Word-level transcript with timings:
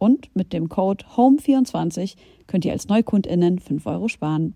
Und 0.00 0.34
mit 0.34 0.54
dem 0.54 0.70
Code 0.70 1.04
HOME24 1.14 2.16
könnt 2.46 2.64
ihr 2.64 2.72
als 2.72 2.88
NeukundInnen 2.88 3.58
5 3.58 3.84
Euro 3.84 4.08
sparen. 4.08 4.54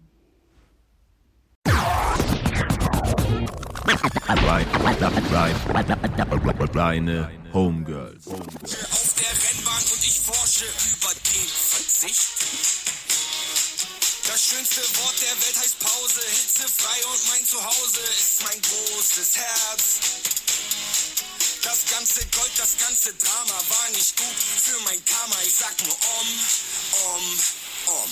Reine 6.74 7.30
Homegirls. 7.52 8.26
auf 8.26 9.14
der 9.20 9.34
Rennbahn 9.44 9.84
und 9.92 10.02
ich 10.02 10.18
forsche 10.20 10.64
über 10.64 11.12
den 11.12 11.46
Verzicht. 11.46 12.34
Das 14.26 14.48
schönste 14.48 14.80
Wort 14.98 15.20
der 15.20 15.36
Welt 15.44 15.56
heißt 15.60 15.78
Pause, 15.78 16.20
hitzefrei 16.24 16.98
und 17.12 17.20
mein 17.30 17.44
Zuhause 17.44 18.00
ist 18.18 18.42
mein 18.44 18.60
großes 18.62 19.36
Herz. 19.36 20.43
Das 21.64 21.80
ganze 21.90 22.20
Gold, 22.26 22.52
das 22.58 22.76
ganze 22.76 23.14
Drama 23.14 23.58
war 23.70 23.88
nicht 23.96 24.14
gut 24.18 24.36
für 24.62 24.78
mein 24.80 25.02
Karma. 25.06 25.34
Ich 25.46 25.54
sag 25.54 25.72
nur 25.80 25.96
um, 25.96 26.28
um, 27.08 27.40
um. 27.86 28.10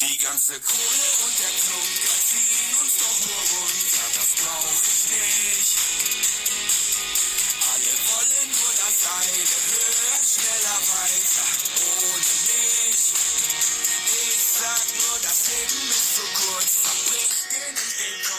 Die 0.00 0.18
ganze 0.18 0.60
Kohle 0.60 1.08
und 1.26 1.34
der 1.42 1.54
Klunker 1.58 2.16
ziehen 2.22 2.72
uns 2.80 2.94
doch 3.02 3.18
nur 3.26 3.42
runter, 3.58 4.06
das 4.14 4.30
brauch 4.38 4.78
ich 4.78 5.02
nicht. 5.10 5.74
Alle 7.66 7.92
wollen 8.14 8.50
nur 8.54 8.72
das 8.78 8.98
eine, 9.10 9.46
höher, 9.66 10.18
schneller, 10.22 10.78
weiter, 10.86 11.48
ohne 11.82 12.32
mich. 12.46 13.02
Ich 14.22 14.42
sag 14.62 14.86
nur, 15.02 15.18
das 15.18 15.38
Leben 15.50 15.90
ist 15.90 16.14
zu 16.14 16.24
kurz, 16.46 16.70
verbrich 16.78 17.34
dir 17.50 17.72
nicht 17.72 17.98
den 17.98 18.31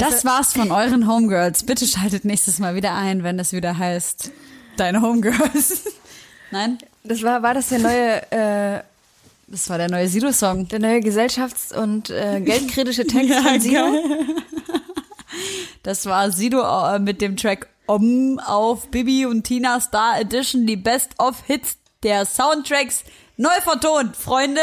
Das 0.00 0.24
war's 0.24 0.52
von 0.52 0.72
euren 0.72 1.06
Homegirls. 1.06 1.62
Bitte 1.64 1.86
schaltet 1.86 2.24
nächstes 2.24 2.58
Mal 2.58 2.74
wieder 2.74 2.94
ein, 2.94 3.22
wenn 3.22 3.38
es 3.38 3.52
wieder 3.52 3.76
heißt, 3.78 4.30
deine 4.76 5.02
Homegirls. 5.02 5.82
Nein? 6.50 6.78
Das 7.04 7.22
war, 7.22 7.42
war 7.42 7.54
das 7.54 7.68
der 7.68 7.78
neue, 7.78 8.32
äh, 8.32 8.82
Das 9.46 9.68
war 9.70 9.78
der 9.78 9.88
neue 9.90 10.08
Sido-Song. 10.08 10.68
der 10.68 10.78
neue 10.80 11.00
gesellschafts- 11.00 11.72
und 11.74 12.10
äh, 12.10 12.40
geldkritische 12.44 13.06
Text 13.06 13.34
von 13.34 13.60
Sido? 13.60 13.84
Das 15.82 16.04
war 16.06 16.30
Sido 16.30 16.60
äh, 16.60 16.98
mit 16.98 17.20
dem 17.22 17.36
Track 17.36 17.68
Om 17.86 18.38
auf 18.40 18.88
Bibi 18.88 19.26
und 19.26 19.44
Tina 19.44 19.80
Star 19.80 20.20
Edition, 20.20 20.66
die 20.66 20.76
Best 20.76 21.12
of 21.18 21.42
Hits 21.46 21.78
der 22.02 22.26
Soundtracks 22.26 23.04
neu 23.36 23.48
vertont, 23.62 24.14
Freunde. 24.16 24.60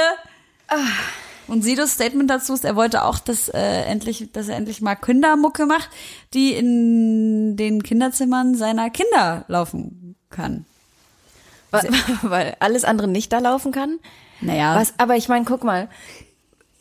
Und 1.48 1.64
Sidos 1.64 1.92
Statement 1.92 2.30
dazu 2.30 2.54
ist, 2.54 2.66
er 2.66 2.76
wollte 2.76 3.04
auch, 3.04 3.20
dass, 3.20 3.48
äh, 3.50 3.84
endlich, 3.84 4.30
dass 4.34 4.50
er 4.50 4.58
endlich 4.58 4.82
mal 4.82 4.96
Kindermucke 4.96 5.66
macht, 5.66 5.90
die 6.34 6.54
in 6.54 7.56
den 7.56 7.84
Kinderzimmern 7.84 8.56
seiner 8.56 8.90
Kinder 8.90 9.46
laufen 9.48 10.16
kann. 10.30 10.66
Weil, 11.72 11.90
weil 12.24 12.56
alles 12.60 12.84
andere 12.84 13.08
nicht 13.08 13.32
da 13.32 13.40
laufen 13.40 13.72
kann. 13.72 14.00
Naja, 14.42 14.76
Was, 14.76 14.94
aber 14.98 15.16
ich 15.16 15.30
meine, 15.30 15.46
guck 15.46 15.64
mal, 15.64 15.90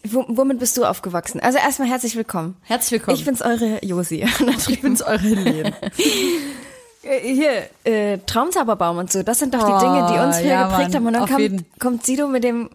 wo, 0.04 0.24
womit 0.28 0.58
bist 0.58 0.76
du 0.76 0.84
aufgewachsen? 0.84 1.40
Also 1.40 1.58
erstmal 1.58 1.88
herzlich 1.88 2.16
willkommen. 2.16 2.56
herzlich 2.62 2.92
willkommen. 2.92 3.16
Ich 3.16 3.24
bin's 3.24 3.42
eure 3.42 3.84
Josi. 3.84 4.26
ich 4.68 4.80
bin's 4.80 5.02
eure 5.02 5.18
Helene. 5.18 5.74
Äh, 7.02 7.20
Hier, 7.20 7.68
äh, 7.84 8.18
Traumzauberbaum 8.26 8.98
und 8.98 9.12
so, 9.12 9.22
das 9.22 9.38
sind 9.38 9.54
doch 9.54 9.64
die 9.64 9.72
Oh, 9.72 9.78
Dinge, 9.78 10.08
die 10.12 10.18
uns 10.18 10.38
früher 10.38 10.48
ja, 10.48 10.66
geprägt 10.66 10.92
Mann, 10.94 10.94
haben. 10.96 11.06
Und 11.06 11.12
dann 11.12 11.28
kommt, 11.28 11.80
kommt 11.80 12.04
Sido 12.04 12.26
mit 12.26 12.42
dem 12.42 12.68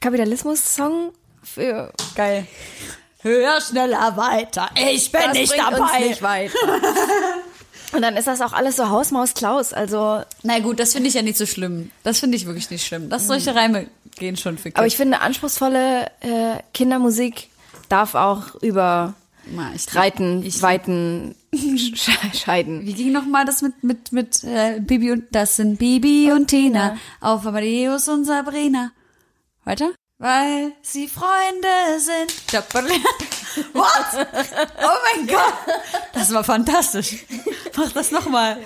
Kapitalismus-Song 0.00 1.10
für 1.44 1.92
Geil. 2.14 2.46
Höher, 3.22 3.60
schneller, 3.60 4.16
weiter. 4.16 4.68
Ich 4.76 5.10
bin 5.10 5.20
Das 5.22 5.32
nicht 5.32 5.52
bringt 5.52 5.68
uns 5.68 5.78
dabei. 5.78 6.00
nicht 6.00 6.22
weiter. 6.22 6.58
Und 7.92 8.02
dann 8.02 8.16
ist 8.16 8.26
das 8.26 8.40
auch 8.40 8.52
alles 8.52 8.76
so 8.76 8.88
Hausmaus 8.90 9.34
Klaus. 9.34 9.72
Also, 9.72 10.22
Na 10.42 10.58
gut, 10.58 10.80
das 10.80 10.92
finde 10.92 11.08
ich 11.08 11.14
ja 11.14 11.22
nicht 11.22 11.38
so 11.38 11.46
schlimm. 11.46 11.90
Das 12.02 12.18
finde 12.20 12.36
ich 12.36 12.44
wirklich 12.44 12.68
nicht 12.70 12.84
schlimm. 12.86 13.08
Das 13.08 13.26
solche 13.28 13.54
Reime 13.54 13.86
gehen 14.16 14.36
schon 14.36 14.58
für 14.58 14.64
Kids. 14.64 14.76
aber 14.76 14.86
ich 14.86 14.96
finde, 14.96 15.20
anspruchsvolle 15.20 16.06
äh, 16.20 16.56
Kindermusik 16.74 17.48
darf 17.88 18.14
auch 18.14 18.56
über 18.56 19.14
Ma, 19.46 19.70
ich- 19.74 19.94
Reiten, 19.94 20.44
ich- 20.44 20.60
Weiten 20.60 21.34
sch- 21.54 22.34
scheiden. 22.36 22.84
Wie 22.84 22.94
ging 22.94 23.12
noch 23.12 23.26
mal 23.26 23.44
das 23.44 23.62
mit 23.62 23.82
mit 23.84 24.10
mit 24.12 24.42
äh, 24.44 24.80
Bibi 24.80 25.12
und 25.12 25.24
das 25.32 25.56
sind 25.56 25.78
Bibi 25.78 26.32
und 26.32 26.48
Tina 26.48 26.96
auf 27.20 27.46
Amadeus 27.46 28.08
und 28.08 28.24
Sabrina. 28.24 28.90
Weiter? 29.64 29.90
Weil 30.24 30.72
sie 30.80 31.06
Freunde 31.06 32.00
sind. 32.00 32.32
What? 33.74 34.26
Oh 34.82 35.16
mein 35.18 35.26
Gott, 35.26 35.52
das 36.14 36.32
war 36.32 36.42
fantastisch. 36.42 37.26
Mach 37.76 37.92
das 37.92 38.10
noch 38.10 38.26
mal. 38.30 38.56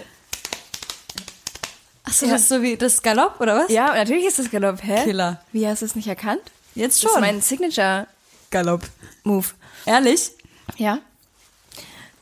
Achso, 2.04 2.26
Ja. 2.26 2.32
das 2.34 2.42
ist 2.42 2.48
so 2.50 2.62
wie 2.62 2.76
das 2.76 3.02
Galopp 3.02 3.40
oder 3.40 3.56
was? 3.56 3.70
Ja, 3.72 3.92
natürlich 3.92 4.26
ist 4.26 4.38
das 4.38 4.52
Galopp. 4.52 4.80
Hä? 4.84 5.02
Killer. 5.02 5.42
Wie 5.50 5.66
hast 5.66 5.82
du 5.82 5.86
es 5.86 5.96
nicht 5.96 6.06
erkannt? 6.06 6.42
Jetzt 6.76 7.02
Das 7.02 7.08
ist 7.10 7.12
schon. 7.14 7.20
mein 7.22 7.40
Signature-Move. 7.42 8.06
Galopp. 8.52 8.82
Ehrlich? 9.84 10.30
Ja? 10.76 11.00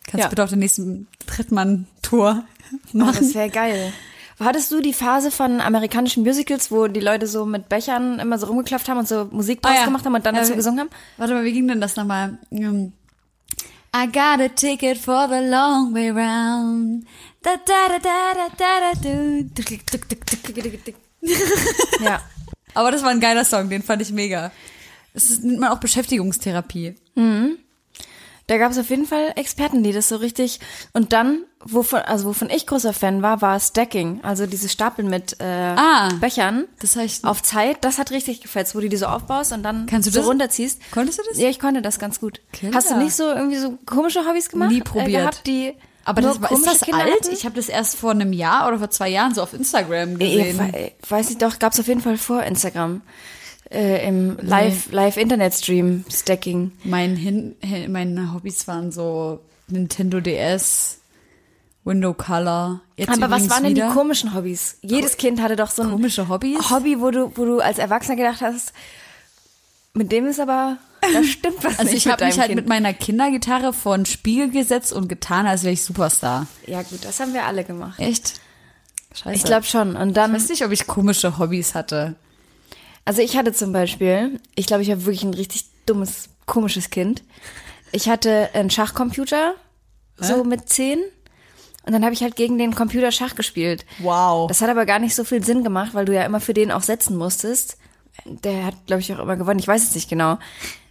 Kannst 0.07 0.23
Ja. 0.25 0.29
bitte 0.29 0.45
auf 0.45 0.51
den 0.51 0.61
nächsten 0.61 1.09
Trittmann-Tour 1.27 2.43
Oh, 2.73 2.97
machen? 2.97 3.17
das 3.19 3.35
wäre 3.35 3.51
geil. 3.51 3.93
Hattest 4.39 4.71
du 4.71 4.81
die 4.83 4.93
Phase 4.93 5.31
von 5.31 5.61
amerikanischen 5.63 6.23
Musicals, 6.23 6.71
wo 6.71 6.89
die 6.89 7.01
Leute 7.01 7.27
so 7.27 7.47
mit 7.47 7.69
Bechern 7.71 8.19
immer 8.19 8.39
so 8.39 8.47
rumgeklopft 8.49 8.89
haben 8.89 8.99
und 8.99 9.09
so 9.09 9.27
Musik 9.31 9.63
draus 9.63 9.85
gemacht 9.85 10.05
haben 10.05 10.15
und 10.15 10.27
dann 10.27 10.35
Ah, 10.35 10.39
Ja, 10.39 10.43
dazu 10.43 10.53
wir- 10.53 10.57
gesungen 10.57 10.81
haben? 10.81 10.91
Warte 11.17 11.33
mal, 11.35 11.45
wie 11.45 11.53
ging 11.53 11.67
denn 11.69 11.81
das 11.81 11.97
nochmal? 11.97 12.39
Um, 12.51 12.93
I 13.97 14.07
got 14.07 14.41
a 14.41 14.49
ticket 14.55 14.99
for 14.99 15.27
the 15.29 15.43
long 15.49 15.95
way 15.95 16.11
round. 16.11 17.07
Da, 17.43 17.53
da, 17.65 17.89
da, 17.89 17.99
da, 17.99 18.35
da, 18.35 18.53
da, 18.59 18.93
da, 18.93 19.01
du. 19.01 19.51
Ja. 22.05 22.21
Aber 22.75 22.91
das 22.91 23.03
war 23.03 23.11
ein 23.11 23.21
geiler 23.21 23.45
Song, 23.45 23.71
den 23.71 23.83
fand 23.83 24.03
ich 24.03 24.13
mega. 24.13 24.53
Das 25.15 25.31
ist, 25.31 25.45
nennt 25.45 25.61
man 25.61 25.71
auch 25.71 25.79
Beschäftigungstherapie. 25.81 26.95
Da 28.49 28.59
gab 28.59 28.71
es 28.71 28.79
auf 28.79 28.91
jeden 28.91 29.07
Fall 29.07 29.33
Experten, 29.37 29.83
die 29.83 29.93
das 29.93 30.09
so 30.09 30.17
richtig. 30.17 30.61
Und 30.93 31.13
dann, 31.15 31.45
wovon, 31.69 32.01
also 32.01 32.27
wovon 32.29 32.51
ich 32.51 32.67
großer 32.67 32.93
Fan 32.93 33.23
war, 33.23 33.43
war 33.43 33.59
Stacking. 33.61 34.21
Also 34.23 34.47
diese 34.47 34.69
Stapeln 34.69 35.09
mit 35.09 35.37
äh, 35.41 35.45
Ah. 35.45 36.09
Bechern 36.21 36.65
Das 36.81 36.97
heißt, 36.97 37.25
auf 37.25 37.43
Zeit. 37.43 37.79
Das 37.83 37.99
hat 37.99 38.11
richtig 38.11 38.41
gefällt, 38.43 38.75
wo 38.75 38.81
du 38.81 38.89
die 38.89 38.97
so 38.97 39.07
aufbaust 39.07 39.53
und 39.53 39.63
dann 39.63 39.87
Kannst 39.87 40.07
du 40.09 40.13
so 40.13 40.21
das? 40.21 40.29
runterziehst. 40.29 40.81
Konntest 40.93 41.19
du 41.19 41.23
das? 41.29 41.39
Ja, 41.39 41.49
ich 41.49 41.59
konnte 41.59 41.83
das 41.83 41.99
ganz 41.99 42.21
gut. 42.21 42.41
Killer. 42.53 42.73
Hast 42.75 42.91
du 42.91 42.97
nicht 42.97 43.15
so 43.15 43.25
irgendwie 43.25 43.59
so 43.59 43.79
komische 43.87 44.27
Hobbys 44.27 44.49
gemacht? 44.49 44.71
Nie 44.71 44.81
Äh, 44.81 44.85
probiert. 44.85 45.09
gehabt, 45.23 45.47
die 45.47 45.75
aber 46.05 46.23
das, 46.23 46.41
war- 46.41 46.53
ist 46.53 46.65
das 46.67 46.81
Kinder 46.83 47.03
alt? 47.03 47.13
hatten? 47.13 47.33
Ich 47.33 47.45
habe 47.45 47.57
das 47.57 47.69
erst 47.69 47.97
vor 47.97 48.13
einem 48.13 48.33
Jahr 48.33 48.69
oder 48.69 48.79
vor 48.79 48.91
zwei 48.91 49.09
Jahren 49.09 49.35
so 49.35 49.43
auf 49.43 49.53
Instagram 49.53 50.13
Ich 50.21 50.37
gesehen. 50.37 50.59
we- 50.59 50.93
weiß 51.09 51.31
ich 51.31 51.39
doch, 51.39 51.59
gab's 51.59 51.81
auf 51.81 51.89
jeden 51.89 52.01
Fall 52.01 52.17
vor 52.17 52.43
Instagram. 52.45 53.03
Äh, 53.69 54.07
Im 54.07 54.37
Live, 54.41 54.93
Live-Internet-Stream 54.93 56.05
Stacking. 56.09 56.71
Mein 56.85 57.17
Hin 57.17 57.57
Hin- 57.61 57.91
meine 57.91 58.33
Hobbys 58.33 58.69
waren 58.69 58.93
so 58.93 59.41
Nintendo 59.67 60.21
DS, 60.21 60.99
Window 61.87 62.13
Color. 62.13 62.81
Jetzt 62.97 63.09
Aber 63.11 63.31
was 63.31 63.49
waren 63.49 63.63
denn 63.63 63.75
wieder. 63.77 63.89
die 63.89 63.95
komischen 63.95 64.35
Hobbys? 64.35 64.77
Jedes 64.83 65.17
Kind 65.17 65.41
hatte 65.41 65.57
doch 65.57 65.71
so 65.71 65.83
ein 65.83 65.91
Komische 65.91 66.29
Hobbys? 66.29 66.71
Hobby, 66.71 67.01
wo 67.01 67.11
du, 67.11 67.33
wo 67.37 67.45
du 67.45 67.61
als 67.61 67.79
Erwachsener 67.79 68.17
gedacht 68.17 68.41
hast, 68.43 68.73
mit 69.95 70.13
dem 70.13 70.27
ist 70.27 70.41
aber, 70.41 70.79
da 71.01 71.23
stimmt 71.25 71.63
was 71.65 71.79
Also 71.79 71.85
nicht 71.93 71.99
ich 71.99 72.05
mit 72.07 72.13
habe 72.13 72.25
mich 72.27 72.39
halt 72.39 72.49
kind. 72.49 72.57
mit 72.61 72.69
meiner 72.69 72.93
Kindergitarre 72.93 73.73
vor 73.73 73.97
den 73.97 74.05
Spiegel 74.05 74.51
gesetzt 74.51 74.93
und 74.93 75.09
getan, 75.09 75.47
als 75.47 75.63
wäre 75.63 75.73
ich 75.73 75.83
Superstar. 75.85 76.47
ja 76.67 76.83
gut, 76.83 77.05
das 77.05 77.21
haben 77.21 77.33
wir 77.33 77.45
alle 77.47 77.65
gemacht. 77.65 77.99
Echt? 78.01 78.35
Scheiße. 79.15 79.37
Ich 79.37 79.45
glaube 79.45 79.65
schon. 79.65 79.97
Und 79.97 80.09
ich 80.09 80.15
dann, 80.15 80.35
weiß 80.35 80.49
nicht, 80.51 80.65
ob 80.65 80.73
ich 80.73 80.87
komische 80.87 81.39
Hobbys 81.39 81.75
hatte. 81.75 82.17
also 83.07 83.23
ich 83.23 83.37
hatte 83.37 83.53
zum 83.55 83.73
Beispiel, 83.73 84.41
ich 84.57 84.67
glaube, 84.67 84.83
ich 84.83 84.89
war 84.91 85.01
wirklich 85.07 85.23
ein 85.23 85.33
richtig 85.35 85.65
dummes, 85.87 86.29
komisches 86.45 86.91
Kind. 86.91 87.23
Ich 87.93 88.09
hatte 88.09 88.51
einen 88.53 88.69
Schachcomputer, 88.71 89.55
so 90.19 90.43
mit 90.45 90.69
zehn. 90.69 90.99
Und 91.87 91.93
dann 91.93 92.05
habe 92.05 92.15
ich 92.15 92.23
halt 92.23 92.35
gegen 92.35 92.59
den 92.59 92.75
Computer 92.75 93.13
Schach 93.13 93.37
gespielt. 93.37 93.87
Wow. 94.01 94.49
Das 94.49 94.61
hat 94.61 94.69
aber 94.69 94.87
gar 94.87 94.99
nicht 94.99 95.15
so 95.15 95.23
viel 95.23 95.45
Sinn 95.45 95.63
gemacht, 95.63 95.95
weil 95.95 96.05
du 96.05 96.13
ja 96.15 96.25
immer 96.25 96.41
für 96.41 96.53
den 96.53 96.73
auch 96.73 96.83
setzen 96.83 97.17
musstest. 97.17 97.79
Der 98.25 98.67
hat, 98.67 98.75
glaube 98.87 99.01
ich, 99.01 99.15
auch 99.15 99.21
immer 99.21 99.37
gewonnen. 99.37 99.61
Ich 99.61 99.69
weiß 99.69 99.83
es 99.85 99.95
nicht 99.95 100.11
genau. 100.11 100.39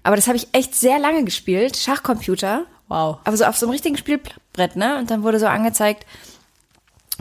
Aber 0.04 0.16
das 0.16 0.28
habe 0.28 0.38
ich 0.38 0.48
echt 0.54 0.74
sehr 0.74 0.98
lange 0.98 1.26
gespielt. 1.26 1.76
Schachcomputer. 1.76 2.66
Wow. 2.88 3.18
Aber 3.24 3.36
so 3.36 3.44
auf 3.46 3.58
so 3.58 3.66
einem 3.66 3.72
richtigen 3.72 3.98
Spielbrett, 3.98 4.76
ne? 4.76 4.98
Und 4.98 5.12
dann 5.12 5.24
wurde 5.24 5.40
so 5.40 5.48
angezeigt, 5.48 6.06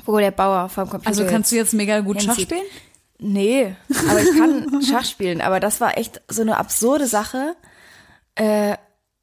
wo 0.04 0.18
der 0.18 0.30
Bauer 0.30 0.68
vom 0.68 0.88
Computer 0.88 1.08
Also 1.08 1.26
kannst 1.26 1.50
du 1.50 1.56
jetzt 1.56 1.72
mega 1.74 2.00
gut 2.00 2.22
Schach 2.22 2.38
spielen? 2.38 2.62
Nee, 3.18 3.74
aber 4.08 4.20
ich 4.20 4.36
kann 4.36 4.82
Schach 4.88 5.04
spielen. 5.04 5.40
Aber 5.40 5.60
das 5.60 5.80
war 5.80 5.96
echt 5.96 6.20
so 6.28 6.42
eine 6.42 6.58
absurde 6.58 7.06
Sache. 7.06 7.56
Äh, 8.34 8.76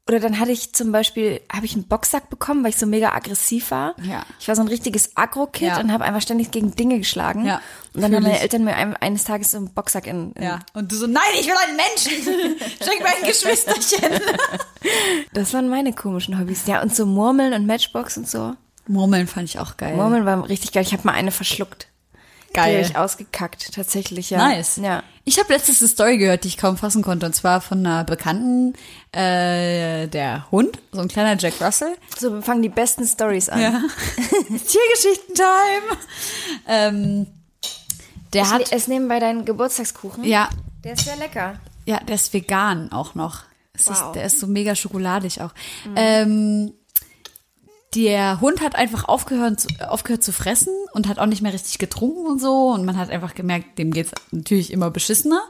oder 0.08 0.18
dann 0.18 0.40
hatte 0.40 0.50
ich 0.50 0.72
zum 0.72 0.90
Beispiel, 0.90 1.40
habe 1.52 1.64
ich 1.64 1.74
einen 1.74 1.84
Boxsack 1.86 2.28
bekommen, 2.28 2.64
weil 2.64 2.70
ich 2.70 2.76
so 2.76 2.86
mega 2.86 3.12
aggressiv 3.12 3.70
war. 3.70 3.94
Ja. 4.02 4.24
Ich 4.40 4.48
war 4.48 4.56
so 4.56 4.62
ein 4.62 4.66
richtiges 4.68 5.16
Agro-Kid 5.16 5.68
Ja. 5.68 5.80
und 5.80 5.92
habe 5.92 6.04
einfach 6.04 6.20
ständig 6.20 6.50
gegen 6.50 6.74
Dinge 6.74 6.98
geschlagen. 6.98 7.44
Ja, 7.46 7.60
Und 7.94 8.02
dann 8.02 8.12
haben 8.14 8.24
meine. 8.24 8.40
Eltern 8.40 8.64
mir 8.64 8.74
ein, 8.74 8.96
eines 8.96 9.22
Tages 9.24 9.52
so 9.52 9.58
einen 9.58 9.72
Boxsack 9.72 10.08
in, 10.08 10.32
in 10.32 10.42
Ja. 10.42 10.58
Und 10.74 10.90
du 10.90 10.96
so, 10.96 11.06
nein, 11.06 11.22
ich 11.38 11.46
will 11.46 11.54
einen 11.68 11.76
Menschen. 11.76 12.58
Schenk 12.84 13.00
mir 13.00 13.08
ein 13.16 13.26
Geschwisterchen. 13.28 14.20
Das 15.32 15.54
waren 15.54 15.68
meine 15.68 15.92
komischen 15.92 16.38
Hobbys. 16.38 16.66
Ja, 16.66 16.82
und 16.82 16.94
so 16.94 17.06
Murmeln 17.06 17.52
und 17.54 17.66
Matchbox 17.66 18.16
und 18.16 18.28
so. 18.28 18.54
Murmeln 18.88 19.26
fand 19.28 19.48
ich 19.48 19.58
auch 19.60 19.76
geil. 19.76 19.94
Murmeln 19.94 20.24
war 20.26 20.48
richtig 20.48 20.72
geil. 20.72 20.82
Ich 20.82 20.92
habe 20.92 21.04
mal 21.04 21.12
eine 21.12 21.30
verschluckt. 21.30 21.86
Die 22.54 22.60
Geil. 22.60 22.76
habe 22.78 22.86
ich 22.90 22.96
ausgekackt, 22.96 23.72
tatsächlich, 23.74 24.28
ja. 24.30 24.38
Nice. 24.38 24.76
Ja. 24.82 25.02
Ich 25.24 25.38
habe 25.38 25.52
letztens 25.52 25.80
eine 25.80 25.88
Story 25.88 26.18
gehört, 26.18 26.44
die 26.44 26.48
ich 26.48 26.56
kaum 26.58 26.76
fassen 26.76 27.02
konnte. 27.02 27.24
Und 27.26 27.34
zwar 27.34 27.60
von 27.60 27.78
einer 27.78 28.04
Bekannten, 28.04 28.74
äh, 29.12 30.06
der 30.08 30.50
Hund, 30.50 30.78
so 30.92 31.00
ein 31.00 31.08
kleiner 31.08 31.38
Jack 31.38 31.54
Russell. 31.62 31.94
So 32.18 32.42
fangen 32.42 32.60
die 32.62 32.68
besten 32.68 33.06
Stories 33.06 33.48
an. 33.48 33.60
Ja. 33.62 33.80
Tiergeschichten-Time. 34.48 35.98
Ähm, 36.68 37.26
der 38.32 38.42
Ich 38.42 38.50
hat, 38.50 38.58
ne- 38.60 38.66
es 38.76 38.88
nehmen 38.88 39.08
bei 39.08 39.18
deinen 39.18 39.44
Geburtstagskuchen. 39.44 40.24
ja, 40.24 40.48
Der 40.84 40.94
ist 40.94 41.04
sehr 41.04 41.16
lecker. 41.16 41.58
ja, 41.86 41.98
der 42.00 42.14
ist 42.16 42.32
vegan 42.32 42.92
auch 42.92 43.14
noch. 43.14 43.42
Es 43.74 43.86
Wow. 43.86 43.94
ist, 43.96 44.12
der 44.16 44.24
ist 44.26 44.40
so 44.40 44.46
mega 44.46 44.74
schokoladig 44.74 45.40
auch. 45.40 45.50
Ähm, 45.96 46.72
der 47.94 48.40
Hund 48.40 48.60
hat 48.62 48.74
einfach 48.74 49.04
aufgehört 49.04 49.60
zu, 49.60 49.68
aufgehört 49.88 50.22
zu 50.22 50.32
fressen 50.32 50.72
und 50.92 51.08
hat 51.08 51.18
auch 51.18 51.26
nicht 51.26 51.42
mehr 51.42 51.52
richtig 51.52 51.78
getrunken 51.78 52.26
und 52.26 52.40
so. 52.40 52.68
Und 52.68 52.84
man 52.84 52.96
hat 52.96 53.10
einfach 53.10 53.34
gemerkt, 53.34 53.78
dem 53.78 53.90
geht's 53.92 54.12
natürlich 54.30 54.72
immer 54.72 54.90
beschissener. 54.90 55.42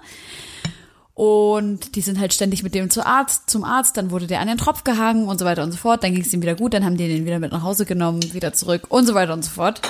Und 1.14 1.94
die 1.94 2.00
sind 2.00 2.18
halt 2.18 2.32
ständig 2.32 2.62
mit 2.62 2.74
dem 2.74 2.88
zu 2.88 3.04
Arzt, 3.04 3.50
zum 3.50 3.64
Arzt, 3.64 3.96
dann 3.96 4.10
wurde 4.10 4.26
der 4.26 4.40
an 4.40 4.48
den 4.48 4.56
Tropf 4.56 4.82
gehangen 4.82 5.28
und 5.28 5.38
so 5.38 5.44
weiter 5.44 5.62
und 5.62 5.70
so 5.70 5.76
fort. 5.76 6.02
Dann 6.02 6.14
ging 6.14 6.22
es 6.22 6.32
ihm 6.32 6.42
wieder 6.42 6.54
gut, 6.54 6.72
dann 6.72 6.84
haben 6.84 6.96
die 6.96 7.06
den 7.06 7.26
wieder 7.26 7.38
mit 7.38 7.52
nach 7.52 7.62
Hause 7.62 7.84
genommen, 7.84 8.32
wieder 8.32 8.52
zurück 8.54 8.86
und 8.88 9.06
so 9.06 9.14
weiter 9.14 9.34
und 9.34 9.44
so 9.44 9.50
fort. 9.50 9.82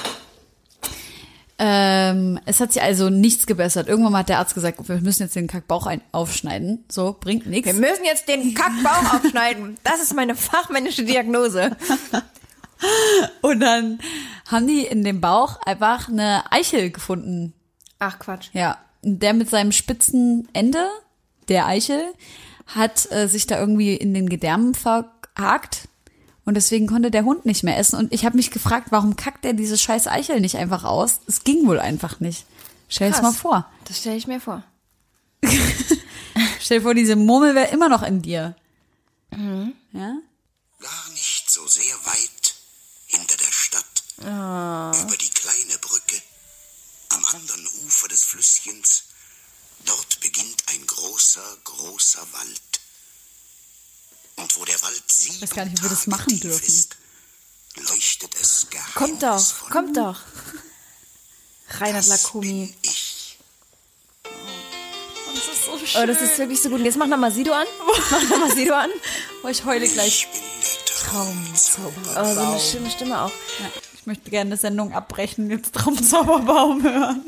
Ähm, 1.58 2.40
es 2.44 2.58
hat 2.58 2.72
sich 2.72 2.82
also 2.82 3.08
nichts 3.08 3.46
gebessert. 3.46 3.86
Irgendwann 3.86 4.12
mal 4.12 4.18
hat 4.20 4.28
der 4.28 4.40
Arzt 4.40 4.54
gesagt, 4.54 4.88
wir 4.88 5.00
müssen 5.00 5.22
jetzt 5.22 5.36
den 5.36 5.46
Kackbauch 5.46 5.86
ein 5.86 6.00
aufschneiden. 6.10 6.84
So, 6.90 7.16
bringt 7.18 7.46
nichts. 7.46 7.66
Wir 7.66 7.74
müssen 7.74 8.04
jetzt 8.04 8.26
den 8.26 8.52
Kackbauch 8.52 9.14
aufschneiden. 9.14 9.76
Das 9.84 10.02
ist 10.02 10.14
meine 10.14 10.34
fachmännische 10.34 11.04
Diagnose. 11.04 11.76
Und 13.42 13.60
dann 13.60 14.00
haben 14.50 14.66
die 14.66 14.84
in 14.84 15.04
dem 15.04 15.20
Bauch 15.20 15.60
einfach 15.64 16.08
eine 16.08 16.44
Eichel 16.50 16.90
gefunden. 16.90 17.52
Ach 17.98 18.18
Quatsch. 18.18 18.48
Ja, 18.52 18.78
und 19.02 19.22
der 19.22 19.34
mit 19.34 19.50
seinem 19.50 19.72
spitzen 19.72 20.48
Ende, 20.52 20.86
der 21.48 21.66
Eichel, 21.66 22.02
hat 22.66 23.10
äh, 23.10 23.28
sich 23.28 23.46
da 23.46 23.58
irgendwie 23.58 23.94
in 23.94 24.14
den 24.14 24.28
Gedärmen 24.28 24.74
verhakt. 24.74 25.88
Und 26.44 26.54
deswegen 26.54 26.86
konnte 26.86 27.10
der 27.10 27.24
Hund 27.24 27.46
nicht 27.46 27.62
mehr 27.62 27.78
essen. 27.78 27.98
Und 27.98 28.12
ich 28.12 28.24
habe 28.24 28.36
mich 28.36 28.50
gefragt, 28.50 28.88
warum 28.90 29.16
kackt 29.16 29.44
der 29.44 29.52
diese 29.52 29.78
scheiß 29.78 30.08
Eichel 30.08 30.40
nicht 30.40 30.56
einfach 30.56 30.84
aus? 30.84 31.20
Es 31.26 31.44
ging 31.44 31.66
wohl 31.66 31.78
einfach 31.78 32.20
nicht. 32.20 32.46
Stell 32.88 33.08
dir 33.08 33.14
Krass. 33.14 33.22
mal 33.22 33.32
vor. 33.32 33.70
Das 33.84 33.98
stelle 33.98 34.16
ich 34.16 34.26
mir 34.26 34.40
vor. 34.40 34.64
Stell 36.60 36.78
dir 36.78 36.82
vor, 36.82 36.94
diese 36.94 37.16
Murmel 37.16 37.54
wäre 37.54 37.70
immer 37.72 37.88
noch 37.88 38.02
in 38.02 38.22
dir. 38.22 38.56
Ja? 39.30 40.16
Gar 40.80 41.10
nicht 41.12 41.50
so 41.50 41.66
sehr 41.66 41.94
Stadt, 44.22 45.02
über 45.08 45.16
die 45.16 45.30
kleine 45.30 45.78
Brücke, 45.78 46.22
am 47.10 47.24
anderen 47.26 47.66
Ufer 47.86 48.08
des 48.08 48.24
Flüsschens, 48.24 49.04
dort 49.84 50.20
beginnt 50.20 50.62
ein 50.68 50.86
großer, 50.86 51.56
großer 51.64 52.26
Wald. 52.32 52.80
Und 54.36 54.56
wo 54.56 54.64
der 54.64 54.80
Wald 54.82 55.02
sieben 55.10 55.40
weiß 55.40 55.50
gar 55.50 55.64
nicht, 55.64 55.76
ob 55.78 55.82
wir 55.84 55.90
das 55.90 56.06
machen 56.06 56.40
dürfen. 56.40 56.64
Ist, 56.64 56.96
leuchtet 57.76 58.34
es 58.40 58.66
Kommt 58.94 59.22
doch, 59.22 59.70
kommt 59.70 59.96
doch. 59.96 60.20
Reinhard 61.68 62.04
Das 62.04 62.08
Lakumi. 62.08 62.66
bin 62.66 62.76
ich. 62.82 63.38
Oh, 65.94 66.06
das 66.06 66.20
ist 66.20 66.38
wirklich 66.38 66.60
so 66.60 66.68
gut. 66.68 66.80
Und 66.80 66.84
jetzt 66.84 66.96
mach 66.96 67.06
nochmal 67.06 67.32
Sido 67.32 67.52
an. 67.52 67.66
Mach 68.10 68.22
nochmal 68.28 68.54
Sido 68.54 68.74
an. 68.74 68.90
Oh, 69.42 69.48
ich 69.48 69.64
heule 69.64 69.88
gleich. 69.88 70.26
Ich 70.26 70.40
bin 70.40 70.42
der 70.42 70.96
Traumzauberer. 70.96 72.22
Oh, 72.30 72.34
so 72.34 72.40
eine 72.40 72.60
schöne 72.60 72.90
Stimme 72.90 73.20
auch. 73.22 73.30
Ja, 73.60 73.70
ich 74.02 74.06
möchte 74.06 74.30
gerne 74.30 74.48
eine 74.48 74.56
Sendung 74.56 74.92
abbrechen, 74.92 75.48
jetzt 75.48 75.74
Traumzauberbaum 75.76 76.82
hören. 76.82 77.22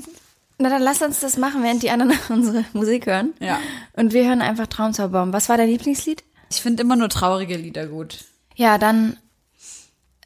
Na, 0.58 0.68
dann 0.68 0.82
lass 0.82 1.02
uns 1.02 1.20
das 1.20 1.36
machen, 1.36 1.62
während 1.62 1.84
die 1.84 1.90
anderen 1.90 2.18
unsere 2.28 2.64
Musik 2.72 3.06
hören. 3.06 3.32
Ja. 3.38 3.60
Und 3.92 4.12
wir 4.12 4.26
hören 4.26 4.42
einfach 4.42 4.66
Traumzauberbaum. 4.66 5.32
Was 5.32 5.48
war 5.48 5.56
dein 5.56 5.68
Lieblingslied? 5.68 6.24
Ich 6.50 6.60
finde 6.60 6.82
immer 6.82 6.96
nur 6.96 7.08
traurige 7.08 7.56
Lieder 7.56 7.86
gut. 7.86 8.24
Ja, 8.56 8.76
dann 8.78 9.16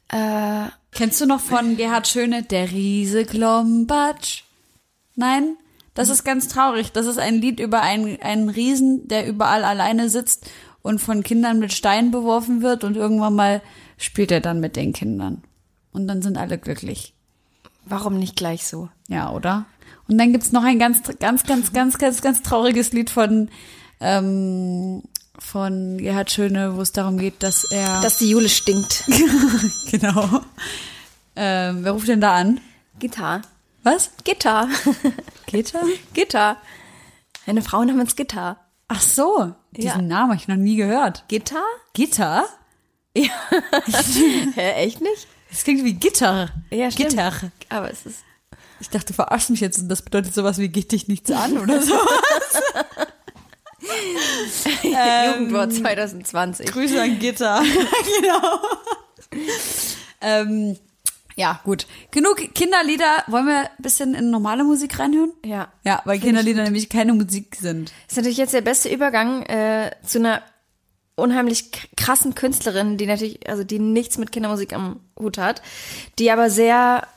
äh, 0.09 0.69
Kennst 0.91 1.21
du 1.21 1.27
noch 1.27 1.39
von 1.39 1.77
Gerhard 1.77 2.07
Schöne, 2.07 2.41
der 2.41 2.71
Riese 2.71 3.23
Klombatsch? 3.23 4.43
Nein? 5.15 5.55
Das 5.93 6.09
ist 6.09 6.23
ganz 6.23 6.47
traurig. 6.47 6.91
Das 6.91 7.05
ist 7.05 7.19
ein 7.19 7.35
Lied 7.35 7.59
über 7.59 7.81
einen, 7.81 8.19
einen 8.21 8.49
Riesen, 8.49 9.07
der 9.07 9.27
überall 9.27 9.63
alleine 9.63 10.09
sitzt 10.09 10.49
und 10.81 10.99
von 10.99 11.23
Kindern 11.23 11.59
mit 11.59 11.73
Steinen 11.73 12.09
beworfen 12.09 12.63
wird 12.63 12.83
und 12.83 12.97
irgendwann 12.97 13.35
mal 13.35 13.61
spielt 13.97 14.31
er 14.31 14.41
dann 14.41 14.59
mit 14.59 14.75
den 14.75 14.93
Kindern. 14.93 15.43
Und 15.91 16.07
dann 16.07 16.21
sind 16.21 16.37
alle 16.37 16.57
glücklich. 16.57 17.13
warum 17.85 18.19
nicht 18.19 18.35
gleich 18.35 18.65
so? 18.67 18.89
Ja, 19.07 19.31
oder? 19.31 19.65
Und 20.07 20.17
dann 20.17 20.31
gibt's 20.31 20.51
noch 20.51 20.63
ein 20.63 20.79
ganz, 20.79 21.01
ganz, 21.19 21.43
ganz, 21.43 21.71
ganz, 21.73 21.97
ganz, 21.97 22.21
ganz 22.21 22.41
trauriges 22.43 22.91
Lied 22.93 23.09
von, 23.09 23.49
ähm, 23.99 25.01
von 25.39 25.97
Gerhard 25.97 26.31
Schöne, 26.31 26.75
wo 26.75 26.81
es 26.81 26.91
darum 26.91 27.17
geht, 27.17 27.41
dass 27.43 27.63
er. 27.71 28.01
Dass 28.01 28.17
die 28.19 28.29
Jule 28.29 28.49
stinkt. 28.49 29.05
genau. 29.91 30.41
Ähm, 31.35 31.83
wer 31.83 31.91
ruft 31.93 32.07
denn 32.07 32.21
da 32.21 32.33
an? 32.35 32.59
Gitarre. 32.99 33.41
Was? 33.83 34.11
Gitter. 34.23 34.67
Gitter? 35.45 35.81
Gitter. 36.13 36.57
Eine 37.47 37.61
Frau 37.61 37.83
namens 37.83 38.15
Gitter. 38.15 38.57
Ach 38.89 39.01
so, 39.01 39.53
diesen 39.71 39.87
Ja. 39.87 39.97
Namen 40.01 40.31
habe 40.31 40.35
ich 40.41 40.47
noch 40.47 40.55
nie 40.57 40.75
gehört. 40.75 41.23
Gitter? 41.29 41.63
Gitter? 41.93 42.45
Hä, 43.15 44.71
echt 44.73 45.01
nicht? 45.01 45.27
Das 45.49 45.63
klingt 45.63 45.83
wie 45.83 45.93
Gitter. 45.93 46.49
Ja, 46.69 46.91
stimmt. 46.91 47.09
Gitter. 47.09 47.33
Aber 47.69 47.89
es 47.91 48.05
ist. 48.05 48.23
Ich 48.79 48.89
dachte, 48.89 49.07
du 49.07 49.13
verarschst 49.13 49.49
mich 49.49 49.59
jetzt 49.59 49.79
und 49.79 49.89
das 49.89 50.01
bedeutet 50.01 50.33
sowas 50.33 50.57
wie 50.57 50.69
geht 50.69 50.91
dich 50.91 51.07
nichts 51.07 51.29
an 51.31 51.57
oder 51.57 51.81
so. 51.81 51.93
Jugendwort 55.33 55.73
2020. 55.73 56.67
Grüße 56.67 57.01
an 57.01 57.19
Gitter. 57.19 57.61
genau. 58.21 58.59
ähm, 60.21 60.77
ja, 61.35 61.59
gut. 61.63 61.87
Genug 62.11 62.53
Kinderlieder. 62.53 63.23
Wollen 63.27 63.47
wir 63.47 63.59
ein 63.59 63.69
bisschen 63.79 64.13
in 64.13 64.29
normale 64.29 64.63
Musik 64.63 64.99
reinhören? 64.99 65.31
Ja. 65.45 65.71
Ja, 65.85 66.01
weil 66.05 66.19
Kinderlieder 66.19 66.63
nämlich 66.63 66.89
keine 66.89 67.13
Musik 67.13 67.55
sind. 67.59 67.91
ist 68.07 68.17
natürlich 68.17 68.37
jetzt 68.37 68.53
der 68.53 68.61
beste 68.61 68.89
Übergang 68.89 69.43
äh, 69.43 69.91
zu 70.05 70.19
einer 70.19 70.41
unheimlich 71.19 71.71
krassen 71.95 72.35
Künstlerin, 72.35 72.97
die 72.97 73.05
natürlich, 73.05 73.49
also 73.49 73.63
die 73.63 73.79
nichts 73.79 74.17
mit 74.17 74.31
Kindermusik 74.31 74.73
am 74.73 74.99
Hut 75.17 75.37
hat, 75.37 75.61
die 76.17 76.31
aber 76.31 76.49
sehr, 76.49 77.07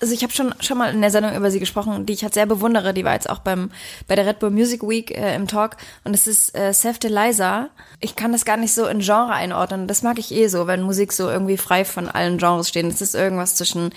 also 0.00 0.12
ich 0.12 0.22
habe 0.22 0.32
schon 0.32 0.54
schon 0.60 0.76
mal 0.78 0.92
in 0.92 1.00
der 1.00 1.10
Sendung 1.10 1.34
über 1.34 1.50
sie 1.50 1.60
gesprochen, 1.60 2.04
die 2.04 2.12
ich 2.12 2.22
halt 2.22 2.34
sehr 2.34 2.46
bewundere. 2.46 2.92
Die 2.92 3.04
war 3.04 3.14
jetzt 3.14 3.30
auch 3.30 3.38
beim 3.38 3.70
bei 4.06 4.14
der 4.14 4.26
Red 4.26 4.40
Bull 4.40 4.50
Music 4.50 4.82
Week 4.82 5.10
äh, 5.10 5.34
im 5.34 5.48
Talk 5.48 5.76
und 6.04 6.14
es 6.14 6.26
ist 6.26 6.56
äh, 6.56 6.72
Seth 6.72 7.02
Deliza. 7.02 7.70
Ich 8.00 8.14
kann 8.14 8.32
das 8.32 8.44
gar 8.44 8.56
nicht 8.58 8.74
so 8.74 8.86
in 8.86 9.00
Genre 9.00 9.32
einordnen. 9.32 9.86
Das 9.86 10.02
mag 10.02 10.18
ich 10.18 10.32
eh 10.32 10.48
so, 10.48 10.66
wenn 10.66 10.82
Musik 10.82 11.12
so 11.12 11.30
irgendwie 11.30 11.56
frei 11.56 11.84
von 11.84 12.08
allen 12.08 12.38
Genres 12.38 12.68
steht. 12.68 12.84
Es 12.86 13.00
ist 13.00 13.14
irgendwas 13.14 13.54
zwischen 13.54 13.92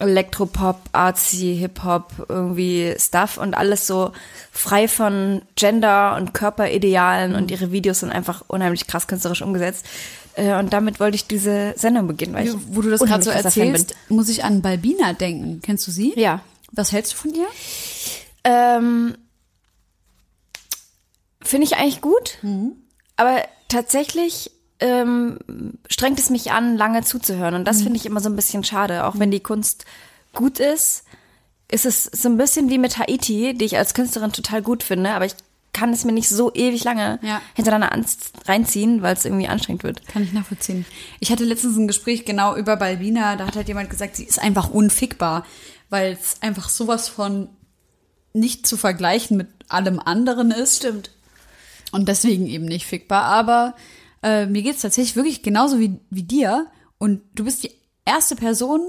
Elektropop, 0.00 0.80
Artsy, 0.92 1.56
Hip-Hop, 1.58 2.26
irgendwie 2.28 2.94
Stuff 2.98 3.36
und 3.36 3.54
alles 3.54 3.86
so 3.86 4.12
frei 4.52 4.86
von 4.86 5.42
Gender 5.56 6.16
und 6.16 6.34
Körperidealen 6.34 7.34
und 7.34 7.50
ihre 7.50 7.72
Videos 7.72 8.00
sind 8.00 8.10
einfach 8.10 8.44
unheimlich 8.46 8.86
krass 8.86 9.06
künstlerisch 9.06 9.42
umgesetzt. 9.42 9.86
Äh, 10.34 10.54
Und 10.54 10.72
damit 10.72 11.00
wollte 11.00 11.16
ich 11.16 11.26
diese 11.26 11.74
Sendung 11.76 12.06
beginnen, 12.06 12.34
weil 12.34 12.46
ich 12.46 12.54
Wo 12.68 12.80
du 12.80 12.90
das 12.90 13.00
gerade 13.00 13.24
so 13.24 13.30
erzählst, 13.30 13.96
muss 14.08 14.28
ich 14.28 14.44
an 14.44 14.62
Balbina 14.62 15.14
denken. 15.14 15.60
Kennst 15.62 15.86
du 15.86 15.90
sie? 15.90 16.12
Ja. 16.16 16.40
Was 16.70 16.92
hältst 16.92 17.14
du 17.14 17.16
von 17.16 17.34
ihr? 17.34 17.46
Ähm, 18.44 19.16
Finde 21.42 21.66
ich 21.66 21.76
eigentlich 21.76 22.00
gut, 22.00 22.38
aber 23.16 23.42
tatsächlich 23.68 24.50
ähm, 24.80 25.38
strengt 25.88 26.18
es 26.18 26.30
mich 26.30 26.52
an, 26.52 26.76
lange 26.76 27.02
zuzuhören. 27.02 27.54
Und 27.54 27.64
das 27.66 27.82
finde 27.82 27.96
ich 27.96 28.06
immer 28.06 28.20
so 28.20 28.28
ein 28.28 28.36
bisschen 28.36 28.64
schade. 28.64 29.04
Auch 29.06 29.18
wenn 29.18 29.30
die 29.30 29.40
Kunst 29.40 29.84
gut 30.34 30.60
ist, 30.60 31.04
ist 31.70 31.84
es 31.84 32.04
so 32.04 32.28
ein 32.28 32.36
bisschen 32.36 32.70
wie 32.70 32.78
mit 32.78 32.98
Haiti, 32.98 33.54
die 33.54 33.64
ich 33.64 33.76
als 33.76 33.94
Künstlerin 33.94 34.32
total 34.32 34.62
gut 34.62 34.82
finde, 34.82 35.10
aber 35.10 35.26
ich 35.26 35.34
kann 35.74 35.92
es 35.92 36.04
mir 36.04 36.12
nicht 36.12 36.28
so 36.28 36.52
ewig 36.54 36.82
lange 36.84 37.18
Ja. 37.22 37.40
hintereinander 37.54 37.94
reinziehen, 38.46 39.02
weil 39.02 39.14
es 39.14 39.24
irgendwie 39.24 39.48
anstrengend 39.48 39.82
wird. 39.84 40.06
Kann 40.08 40.22
ich 40.22 40.32
nachvollziehen. 40.32 40.86
Ich 41.20 41.30
hatte 41.30 41.44
letztens 41.44 41.76
ein 41.76 41.86
Gespräch 41.86 42.24
genau 42.24 42.56
über 42.56 42.76
Balbina, 42.76 43.36
da 43.36 43.46
hat 43.46 43.54
halt 43.56 43.68
jemand 43.68 43.90
gesagt, 43.90 44.16
sie 44.16 44.24
ist 44.24 44.38
einfach 44.40 44.70
unfickbar, 44.70 45.44
weil 45.90 46.12
es 46.14 46.40
einfach 46.40 46.68
sowas 46.70 47.08
von 47.08 47.48
nicht 48.32 48.66
zu 48.66 48.76
vergleichen 48.76 49.36
mit 49.36 49.48
allem 49.68 50.00
anderen 50.00 50.50
ist. 50.50 50.76
Stimmt. 50.78 51.10
Und 51.92 52.08
deswegen 52.08 52.46
eben 52.46 52.64
nicht 52.64 52.86
fickbar. 52.86 53.24
Aber 53.24 53.74
äh, 54.22 54.46
mir 54.46 54.62
geht's 54.62 54.82
tatsächlich 54.82 55.16
wirklich 55.16 55.42
genauso 55.42 55.78
wie, 55.78 55.98
wie 56.10 56.22
dir. 56.22 56.66
Und 56.98 57.22
du 57.34 57.44
bist 57.44 57.62
die 57.62 57.72
erste 58.04 58.36
Person, 58.36 58.80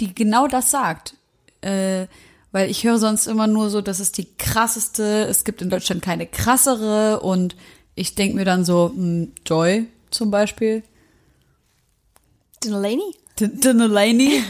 die 0.00 0.14
genau 0.14 0.46
das 0.46 0.70
sagt. 0.70 1.14
Äh, 1.60 2.06
weil 2.52 2.70
ich 2.70 2.84
höre 2.84 2.98
sonst 2.98 3.26
immer 3.26 3.46
nur 3.46 3.70
so, 3.70 3.80
das 3.80 4.00
ist 4.00 4.18
die 4.18 4.28
krasseste, 4.38 5.26
es 5.28 5.44
gibt 5.44 5.60
in 5.62 5.70
Deutschland 5.70 6.02
keine 6.02 6.26
krassere 6.26 7.20
und 7.20 7.56
ich 7.94 8.14
denk 8.14 8.34
mir 8.34 8.44
dann 8.44 8.64
so, 8.64 8.92
hm, 8.94 9.32
Joy 9.44 9.86
zum 10.10 10.30
Beispiel. 10.30 10.82
Delaney? 12.62 13.14
Dinelani. 13.38 14.42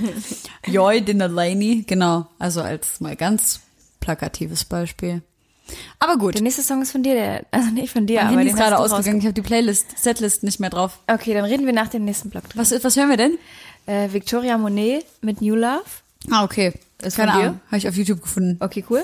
Joy 0.66 1.00
Dinelani, 1.02 1.84
genau. 1.86 2.26
Also 2.38 2.62
als 2.62 3.00
mal 3.00 3.16
ganz 3.16 3.60
plakatives 4.00 4.64
Beispiel. 4.64 5.22
Aber 5.98 6.16
gut. 6.16 6.34
Der 6.34 6.42
nächste 6.42 6.62
Song 6.62 6.82
ist 6.82 6.92
von 6.92 7.02
dir, 7.02 7.14
der, 7.14 7.46
also 7.50 7.70
nicht 7.70 7.92
von 7.92 8.06
dir, 8.06 8.16
Mein 8.16 8.26
aber 8.26 8.36
Handy 8.38 8.50
ist 8.50 8.56
gerade 8.56 8.78
ausgegangen. 8.78 9.18
Ich 9.18 9.24
habe 9.24 9.34
die 9.34 9.42
Playlist, 9.42 9.98
Setlist 9.98 10.42
nicht 10.42 10.60
mehr 10.60 10.70
drauf. 10.70 10.98
Okay, 11.06 11.34
dann 11.34 11.44
reden 11.44 11.66
wir 11.66 11.72
nach 11.72 11.88
dem 11.88 12.04
nächsten 12.04 12.30
Block 12.30 12.48
drüber. 12.48 12.62
Was, 12.62 12.84
was 12.84 12.96
hören 12.96 13.10
wir 13.10 13.16
denn? 13.16 13.38
Äh, 13.86 14.12
Victoria 14.12 14.58
Monet 14.58 15.04
mit 15.20 15.40
New 15.40 15.54
Love. 15.54 15.84
Ah, 16.30 16.44
okay. 16.44 16.72
Ist 17.02 17.16
Keine 17.16 17.32
von 17.32 17.40
dir? 17.40 17.46
Ahnung. 17.46 17.60
Habe 17.66 17.76
ich 17.76 17.88
auf 17.88 17.96
YouTube 17.96 18.22
gefunden. 18.22 18.56
Okay, 18.60 18.84
cool. 18.88 19.02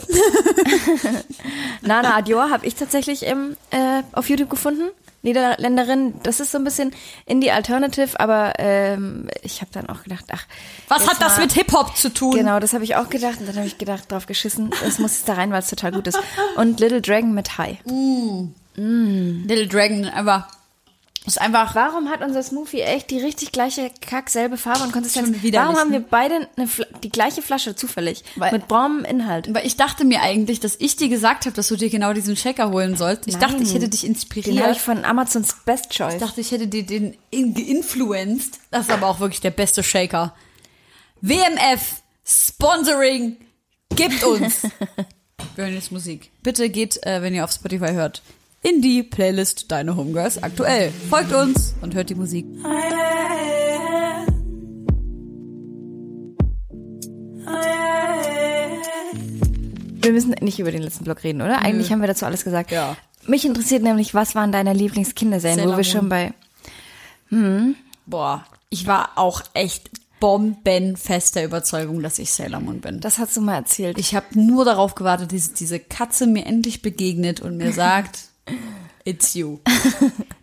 Nana 1.82 2.16
Adior 2.16 2.50
habe 2.50 2.66
ich 2.66 2.74
tatsächlich 2.74 3.24
im, 3.24 3.56
äh, 3.70 4.02
auf 4.12 4.28
YouTube 4.28 4.50
gefunden. 4.50 4.90
Niederländerin, 5.22 6.14
das 6.22 6.40
ist 6.40 6.50
so 6.52 6.58
ein 6.58 6.64
bisschen 6.64 6.92
Indie 7.26 7.50
Alternative, 7.52 8.18
aber 8.20 8.54
ähm, 8.58 9.28
ich 9.42 9.60
habe 9.60 9.70
dann 9.72 9.88
auch 9.88 10.02
gedacht, 10.02 10.24
ach. 10.32 10.44
Was 10.88 11.08
hat 11.08 11.20
das 11.22 11.36
mal- 11.36 11.42
mit 11.44 11.52
Hip-Hop 11.52 11.96
zu 11.96 12.12
tun? 12.12 12.34
Genau, 12.34 12.58
das 12.60 12.72
habe 12.74 12.84
ich 12.84 12.96
auch 12.96 13.08
gedacht 13.08 13.38
und 13.40 13.46
dann 13.48 13.56
habe 13.56 13.66
ich 13.66 13.78
gedacht, 13.78 14.10
drauf 14.10 14.26
geschissen, 14.26 14.70
es 14.84 14.98
muss 14.98 15.12
jetzt 15.18 15.28
da 15.28 15.34
rein, 15.34 15.50
weil 15.52 15.60
es 15.60 15.68
total 15.70 15.92
gut 15.92 16.06
ist. 16.08 16.18
Und 16.56 16.80
Little 16.80 17.00
Dragon 17.00 17.32
mit 17.34 17.56
High. 17.58 17.78
Little 19.46 19.68
Dragon, 19.68 20.04
einfach. 20.06 20.48
Ist 21.24 21.40
einfach. 21.40 21.76
Warum 21.76 22.08
hat 22.08 22.20
unser 22.20 22.42
Smoothie 22.42 22.80
echt 22.80 23.10
die 23.10 23.20
richtig 23.20 23.52
gleiche 23.52 23.92
kack 24.00 24.28
selbe 24.28 24.56
Farbe 24.56 24.82
und 24.82 24.92
Konsistenz? 24.92 25.28
Warum 25.52 25.76
haben 25.76 25.90
ne? 25.90 26.00
wir 26.00 26.00
beide 26.00 26.48
eine, 26.56 26.68
die 27.04 27.10
gleiche 27.10 27.42
Flasche 27.42 27.76
zufällig 27.76 28.24
Weil- 28.34 28.50
mit 28.52 28.66
braunem 28.66 29.04
Inhalt? 29.04 29.52
Weil 29.54 29.64
ich 29.64 29.76
dachte 29.76 30.04
mir 30.04 30.20
eigentlich, 30.20 30.58
dass 30.58 30.74
ich 30.80 30.96
dir 30.96 31.08
gesagt 31.08 31.46
habe, 31.46 31.54
dass 31.54 31.68
du 31.68 31.76
dir 31.76 31.90
genau 31.90 32.12
diesen 32.12 32.36
Shaker 32.36 32.70
holen 32.70 32.96
sollst. 32.96 33.28
Ich 33.28 33.36
dachte, 33.36 33.62
ich 33.62 33.72
hätte 33.72 33.88
dich 33.88 34.00
Den 34.00 34.08
habe 34.10 34.14
inspiriert. 34.14 34.76
ich 34.76 34.82
von 34.82 35.04
Amazons 35.04 35.54
Best 35.64 35.90
Choice. 35.90 36.14
Ich 36.14 36.20
dachte, 36.20 36.40
ich 36.40 36.50
hätte 36.50 36.66
dir 36.66 36.84
den 36.84 37.16
in 37.30 37.54
geinfluenced. 37.54 38.58
Das 38.72 38.86
ist 38.86 38.90
aber 38.90 39.06
auch 39.06 39.20
wirklich 39.20 39.40
der 39.40 39.52
beste 39.52 39.84
Shaker. 39.84 40.34
WMF 41.20 42.02
Sponsoring 42.24 43.36
gibt 43.94 44.24
uns. 44.24 44.62
Wir 45.54 45.64
hören 45.64 45.74
jetzt 45.74 45.92
Musik. 45.92 46.30
Bitte 46.42 46.68
geht, 46.68 47.04
äh, 47.06 47.22
wenn 47.22 47.34
ihr 47.34 47.44
auf 47.44 47.52
Spotify 47.52 47.92
hört, 47.92 48.22
in 48.62 48.80
die 48.80 49.02
Playlist 49.02 49.70
Deine 49.70 49.96
Homegirls 49.96 50.42
aktuell. 50.42 50.92
Folgt 51.10 51.32
uns 51.32 51.74
und 51.80 51.94
hört 51.94 52.10
die 52.10 52.14
Musik. 52.14 52.46
Wir 60.00 60.12
müssen 60.12 60.34
nicht 60.40 60.58
über 60.58 60.72
den 60.72 60.82
letzten 60.82 61.04
Block 61.04 61.22
reden, 61.22 61.42
oder? 61.42 61.60
Eigentlich 61.60 61.92
haben 61.92 62.00
wir 62.00 62.08
dazu 62.08 62.24
alles 62.24 62.44
gesagt. 62.44 62.70
Ja. 62.70 62.96
Mich 63.26 63.44
interessiert 63.44 63.82
nämlich, 63.82 64.14
was 64.14 64.34
waren 64.34 64.50
deine 64.50 64.72
Lieblingskinderserien, 64.72 65.68
wo 65.68 65.76
wir 65.76 65.84
schon 65.84 66.08
bei 66.08 66.32
Boah, 68.06 68.44
ich 68.68 68.86
war 68.86 69.12
auch 69.16 69.42
echt 69.54 69.90
bombenfester 70.20 71.42
Überzeugung, 71.42 72.02
dass 72.02 72.18
ich 72.18 72.32
Sailor 72.32 72.60
Moon 72.60 72.80
bin. 72.80 73.00
Das 73.00 73.18
hast 73.18 73.36
du 73.36 73.40
mal 73.40 73.56
erzählt. 73.56 73.98
Ich 73.98 74.14
habe 74.14 74.26
nur 74.38 74.64
darauf 74.64 74.94
gewartet, 74.94 75.32
dass 75.32 75.52
diese 75.52 75.80
Katze 75.80 76.26
mir 76.26 76.46
endlich 76.46 76.82
begegnet 76.82 77.40
und 77.40 77.56
mir 77.56 77.72
sagt, 77.72 78.31
it's 79.04 79.34
you. 79.34 79.58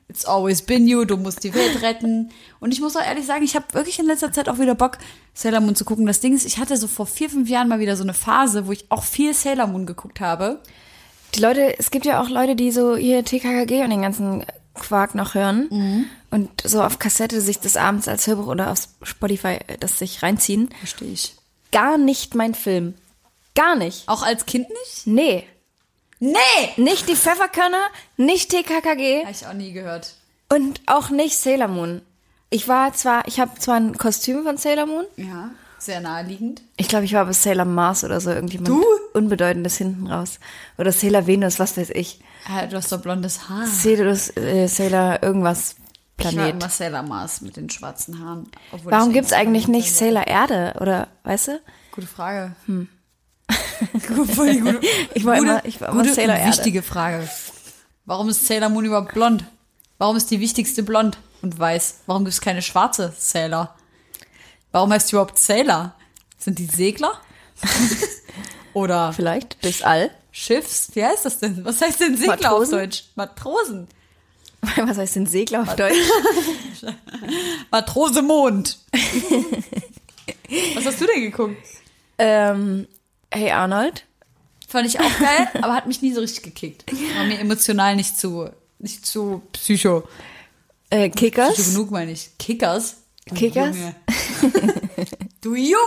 It's 0.07 0.25
always 0.25 0.61
been 0.63 0.87
you, 0.87 1.05
du 1.05 1.17
musst 1.17 1.43
die 1.43 1.53
Welt 1.53 1.81
retten. 1.83 2.31
Und 2.59 2.71
ich 2.73 2.81
muss 2.81 2.95
auch 2.95 3.03
ehrlich 3.05 3.25
sagen, 3.27 3.43
ich 3.43 3.55
habe 3.55 3.65
wirklich 3.73 3.99
in 3.99 4.05
letzter 4.07 4.31
Zeit 4.31 4.49
auch 4.49 4.57
wieder 4.57 4.73
Bock, 4.75 4.97
Sailor 5.35 5.59
Moon 5.61 5.75
zu 5.75 5.85
gucken. 5.85 6.05
Das 6.07 6.19
Ding 6.19 6.33
ist, 6.35 6.45
ich 6.45 6.57
hatte 6.57 6.77
so 6.77 6.87
vor 6.87 7.05
vier, 7.05 7.29
fünf 7.29 7.47
Jahren 7.47 7.67
mal 7.67 7.79
wieder 7.79 7.95
so 7.95 8.03
eine 8.03 8.15
Phase, 8.15 8.65
wo 8.67 8.71
ich 8.71 8.89
auch 8.89 9.03
viel 9.03 9.33
Sailor 9.33 9.67
Moon 9.67 9.85
geguckt 9.85 10.19
habe. 10.19 10.61
Die 11.35 11.39
Leute, 11.41 11.77
es 11.77 11.91
gibt 11.91 12.05
ja 12.07 12.21
auch 12.21 12.29
Leute, 12.29 12.55
die 12.55 12.71
so 12.71 12.95
hier 12.97 13.23
TKKG 13.23 13.83
und 13.83 13.91
den 13.91 14.01
ganzen 14.01 14.43
Quark 14.73 15.13
noch 15.13 15.35
hören 15.35 15.67
Mhm. 15.69 16.05
und 16.31 16.49
so 16.63 16.81
auf 16.81 16.97
Kassette 16.99 17.39
sich 17.41 17.59
das 17.59 17.77
abends 17.77 18.07
als 18.07 18.25
Hörbuch 18.25 18.47
oder 18.47 18.71
auf 18.71 18.87
Spotify 19.03 19.59
äh, 19.67 19.77
das 19.79 19.99
sich 19.99 20.23
reinziehen. 20.23 20.69
Verstehe 20.79 21.11
ich. 21.11 21.35
Gar 21.71 21.97
nicht 21.99 22.33
mein 22.33 22.55
Film. 22.55 22.95
Gar 23.55 23.75
nicht. 23.75 24.07
Auch 24.07 24.23
als 24.23 24.45
Kind 24.47 24.67
nicht? 24.69 25.05
Nee. 25.05 25.43
Nee! 26.19 26.37
Nicht 26.77 27.07
die 27.07 27.15
Pfefferkörner, 27.15 27.81
nicht 28.17 28.49
TKKG 28.51 29.21
Habe 29.21 29.31
ich 29.31 29.45
auch 29.47 29.53
nie 29.53 29.71
gehört. 29.71 30.15
und 30.49 30.81
auch 30.85 31.09
nicht 31.09 31.37
Sailor 31.37 31.67
Moon. 31.69 32.01
Ich 32.49 32.67
war 32.67 32.93
zwar, 32.93 33.27
ich 33.27 33.39
habe 33.39 33.57
zwar 33.59 33.75
ein 33.75 33.97
Kostüm 33.97 34.43
von 34.43 34.57
Sailor 34.57 34.85
Moon. 34.87 35.05
Ja, 35.17 35.51
sehr 35.77 36.01
naheliegend. 36.01 36.61
Ich 36.77 36.87
glaube, 36.89 37.05
ich 37.05 37.13
war 37.13 37.25
bei 37.25 37.31
Sailor 37.33 37.65
Mars 37.65 38.03
oder 38.03 38.19
so 38.19 38.31
irgendjemand. 38.31 38.67
Du? 38.69 38.83
Unbedeutendes 39.13 39.77
hinten 39.77 40.07
raus. 40.07 40.39
Oder 40.77 40.91
Sailor 40.91 41.25
Venus, 41.27 41.57
was 41.59 41.77
weiß 41.77 41.91
ich. 41.91 42.19
Ah, 42.47 42.65
Du 42.65 42.75
hast 42.75 42.91
doch 42.91 43.01
blondes 43.01 43.47
Haar. 43.49 43.65
Sailor, 43.67 44.11
äh, 44.37 44.67
Sailor 44.67 45.21
irgendwas 45.23 45.75
Ich 46.17 46.25
war 46.25 46.31
Planet. 46.33 46.53
immer 46.55 46.69
Sailor 46.69 47.03
Mars 47.03 47.41
mit 47.41 47.55
den 47.55 47.69
schwarzen 47.69 48.19
Haaren. 48.23 48.49
Warum 48.83 49.09
ich 49.09 49.13
gibt's 49.13 49.31
eigentlich 49.33 49.67
nicht 49.67 49.93
Sailor? 49.95 50.23
Sailor 50.25 50.27
Erde? 50.51 50.79
Oder, 50.81 51.07
weißt 51.23 51.47
du? 51.49 51.61
Gute 51.91 52.07
Frage. 52.07 52.55
Hm. 52.65 52.89
Voll 54.35 54.51
die 54.53 54.59
gute, 54.59 54.79
Ich 55.13 55.25
war 55.25 55.37
gute, 55.37 55.49
immer- 55.49 55.65
ich 55.65 55.81
war 55.81 55.89
immer 55.89 56.01
gute 56.03 56.13
Sailor 56.13 56.35
Erde. 56.35 56.49
wichtige 56.51 56.81
Frage. 56.83 57.27
Warum 58.05 58.29
ist 58.29 58.45
Sailor 58.45 58.69
Moon 58.69 58.85
überhaupt 58.85 59.13
blond? 59.13 59.45
Warum 59.97 60.15
ist 60.15 60.31
die 60.31 60.39
wichtigste 60.39 60.83
blond 60.83 61.17
und 61.41 61.57
weiß? 61.59 62.01
Warum 62.05 62.23
gibt 62.25 62.33
es 62.33 62.41
keine 62.41 62.61
schwarze 62.61 63.13
Sailor? 63.17 63.75
Warum 64.71 64.91
heißt 64.91 65.09
die 65.09 65.15
überhaupt 65.15 65.37
Sailor? 65.37 65.93
Sind 66.37 66.59
die 66.59 66.65
Segler? 66.65 67.19
Oder 68.73 69.11
Vielleicht 69.13 69.63
durchs 69.63 69.81
All. 69.81 70.11
Schiffs? 70.31 70.89
Wie 70.93 71.03
heißt 71.03 71.25
das 71.25 71.39
denn? 71.39 71.65
Was 71.65 71.81
heißt 71.81 71.99
denn 71.99 72.15
Segler 72.15 72.35
Matrosen? 72.37 72.73
auf 72.75 72.79
Deutsch? 72.81 73.03
Matrosen. 73.15 73.87
Was 74.77 74.97
heißt 74.97 75.15
denn 75.15 75.25
Segler 75.25 75.61
auf 75.63 75.75
Deutsch? 75.75 75.95
Matrose 77.71 78.21
Mond. 78.21 78.77
Was 80.75 80.85
hast 80.85 81.01
du 81.01 81.05
denn 81.07 81.21
geguckt? 81.21 81.55
ähm, 82.17 82.87
hey 83.31 83.51
Arnold. 83.51 84.05
Fand 84.67 84.87
ich 84.87 84.99
auch 84.99 85.19
geil, 85.19 85.47
aber 85.61 85.73
hat 85.73 85.87
mich 85.87 86.01
nie 86.01 86.13
so 86.13 86.21
richtig 86.21 86.43
gekickt. 86.43 86.85
War 87.17 87.25
mir 87.25 87.39
emotional 87.39 87.95
nicht 87.95 88.17
zu, 88.19 88.49
nicht 88.77 89.05
zu 89.05 89.41
psycho. 89.53 90.03
Äh, 90.89 91.09
Psycho 91.09 91.25
Kickers. 91.25 91.73
genug, 91.73 91.91
meine 91.91 92.11
ich. 92.11 92.31
Kickers? 92.37 92.97
Du 93.27 93.35
Kickers? 93.35 93.75
Du 95.41 95.55
Junge! 95.55 95.77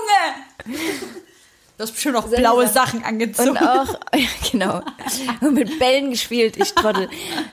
Du 1.77 1.83
hast 1.85 1.93
bestimmt 1.93 2.17
auch 2.17 2.27
blaue 2.29 2.67
Sachen 2.69 3.05
angezogen. 3.05 3.51
Und 3.51 3.59
auch, 3.59 3.89
ja, 4.15 4.27
genau. 4.51 4.81
Und 5.43 5.55
mit 5.55 5.79
Bällen 5.79 6.11
gespielt, 6.11 6.57
ich 6.57 6.73
Trottel. 6.75 7.11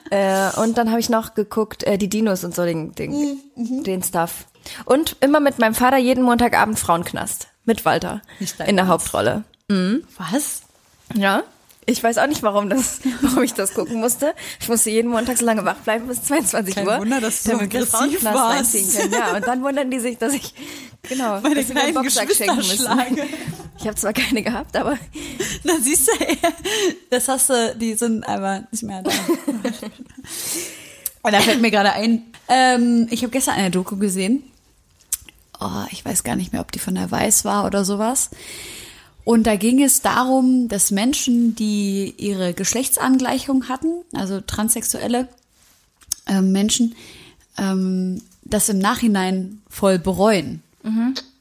äh, 0.10 0.50
und 0.62 0.77
dann 0.77 0.91
habe 0.91 1.01
ich 1.01 1.10
noch 1.10 1.34
geguckt, 1.34 1.84
äh, 1.84 1.98
die 1.98 2.08
Dinos 2.08 2.46
und 2.46 2.55
so, 2.55 2.63
den, 2.63 2.96
den, 2.96 3.12
Mhm, 3.55 3.84
den 3.84 4.01
Stuff. 4.03 4.46
Und 4.86 5.17
immer 5.19 5.41
mit 5.41 5.60
meinem 5.60 5.74
Vater 5.74 5.98
jeden 5.98 6.24
Montagabend 6.24 6.79
Frauenknast. 6.79 7.48
Mit 7.65 7.84
Walter. 7.86 8.22
In 8.65 8.77
der 8.77 8.88
Ernst. 8.88 9.43
Hauptrolle. 9.70 10.04
Was? 10.18 10.62
Ja. 11.14 11.44
Ich 11.86 12.04
weiß 12.04 12.20
auch 12.20 12.28
nicht, 12.28 12.44
warum 12.44 12.70
das, 12.70 13.00
warum 13.22 13.44
ich 13.44 13.54
das 13.54 13.74
gucken 13.74 14.00
musste. 14.00 14.34
Ich 14.60 14.70
musste 14.70 14.92
jeden 14.92 15.10
Montag 15.10 15.38
so 15.38 15.46
lange 15.46 15.66
wach 15.66 15.78
bleiben 15.78 16.08
bis 16.08 16.24
22 16.24 16.76
Kein 16.76 16.88
Uhr. 16.88 17.00
Wunder, 17.00 17.20
dass 17.20 17.44
du 17.44 17.52
so 17.52 17.58
aggressiv 17.58 18.24
warst. 18.24 18.76
Ja, 19.12 19.36
und 19.36 19.48
dann 19.48 19.64
wundern 19.64 19.90
die 19.90 20.00
sich, 20.00 20.18
dass 20.18 20.34
ich 20.34 20.54
Genau. 21.04 21.40
Meine 21.42 21.56
dass 21.56 21.70
kleinen 21.70 22.04
Geschwister 22.04 22.62
schlage. 22.62 23.26
Ich 23.80 23.86
habe 23.86 23.96
zwar 23.96 24.14
keine 24.14 24.44
gehabt, 24.44 24.76
aber 24.76 24.98
Na, 25.64 25.74
siehst 25.80 26.08
du, 26.08 26.12
das 27.10 27.28
hast 27.28 27.50
du, 27.50 27.76
die 27.78 27.94
sind 27.94 28.28
einfach 28.28 28.70
nicht 28.72 28.84
mehr 28.84 29.02
da. 29.02 29.12
Und 31.22 31.34
da 31.34 31.40
fällt 31.40 31.62
mir 31.62 31.72
gerade 31.72 31.94
ein, 31.94 32.24
ähm, 32.48 33.08
ich 33.10 33.22
habe 33.24 33.32
gestern 33.32 33.56
eine 33.56 33.72
Doku 33.72 33.98
gesehen. 33.98 34.44
Oh, 35.60 35.86
ich 35.92 36.04
weiß 36.04 36.24
gar 36.24 36.36
nicht 36.36 36.52
mehr, 36.54 36.62
ob 36.62 36.72
die 36.72 36.80
von 36.80 36.96
der 36.96 37.10
Weiß 37.10 37.46
war 37.46 37.66
oder 37.66 37.84
sowas. 37.86 38.30
Und 39.29 39.43
da 39.43 39.57
ging 39.57 39.79
es 39.83 40.01
darum, 40.01 40.69
dass 40.69 40.89
Menschen, 40.89 41.53
die 41.53 42.15
ihre 42.17 42.55
Geschlechtsangleichung 42.55 43.69
hatten, 43.69 44.01
also 44.12 44.41
transsexuelle 44.41 45.27
ähm, 46.25 46.51
Menschen, 46.51 46.95
ähm, 47.55 48.24
das 48.41 48.69
im 48.69 48.79
Nachhinein 48.79 49.62
voll 49.69 50.00
bereuen. 50.00 50.63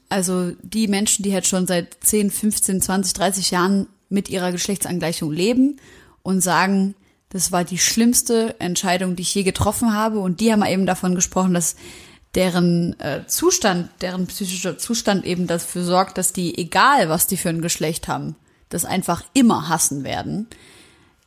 Also 0.07 0.51
die 0.61 0.87
Menschen, 0.87 1.23
die 1.23 1.33
halt 1.33 1.47
schon 1.47 1.65
seit 1.65 1.97
10, 2.01 2.29
15, 2.29 2.79
20, 2.79 3.13
30 3.13 3.49
Jahren 3.49 3.87
mit 4.07 4.29
ihrer 4.29 4.51
Geschlechtsangleichung 4.51 5.31
leben 5.31 5.77
und 6.21 6.41
sagen, 6.41 6.93
das 7.29 7.51
war 7.51 7.63
die 7.63 7.79
schlimmste 7.79 8.55
Entscheidung, 8.59 9.15
die 9.15 9.23
ich 9.23 9.33
je 9.33 9.41
getroffen 9.41 9.95
habe. 9.95 10.19
Und 10.19 10.41
die 10.41 10.51
haben 10.51 10.63
eben 10.63 10.85
davon 10.85 11.15
gesprochen, 11.15 11.55
dass 11.55 11.75
deren 12.35 12.99
äh, 12.99 13.25
Zustand, 13.27 13.89
deren 14.01 14.27
psychischer 14.27 14.77
Zustand 14.77 15.25
eben 15.25 15.47
dafür 15.47 15.83
sorgt, 15.83 16.17
dass 16.17 16.33
die, 16.33 16.57
egal 16.57 17.09
was 17.09 17.27
die 17.27 17.37
für 17.37 17.49
ein 17.49 17.61
Geschlecht 17.61 18.07
haben, 18.07 18.35
das 18.69 18.85
einfach 18.85 19.23
immer 19.33 19.67
hassen 19.69 20.03
werden. 20.03 20.47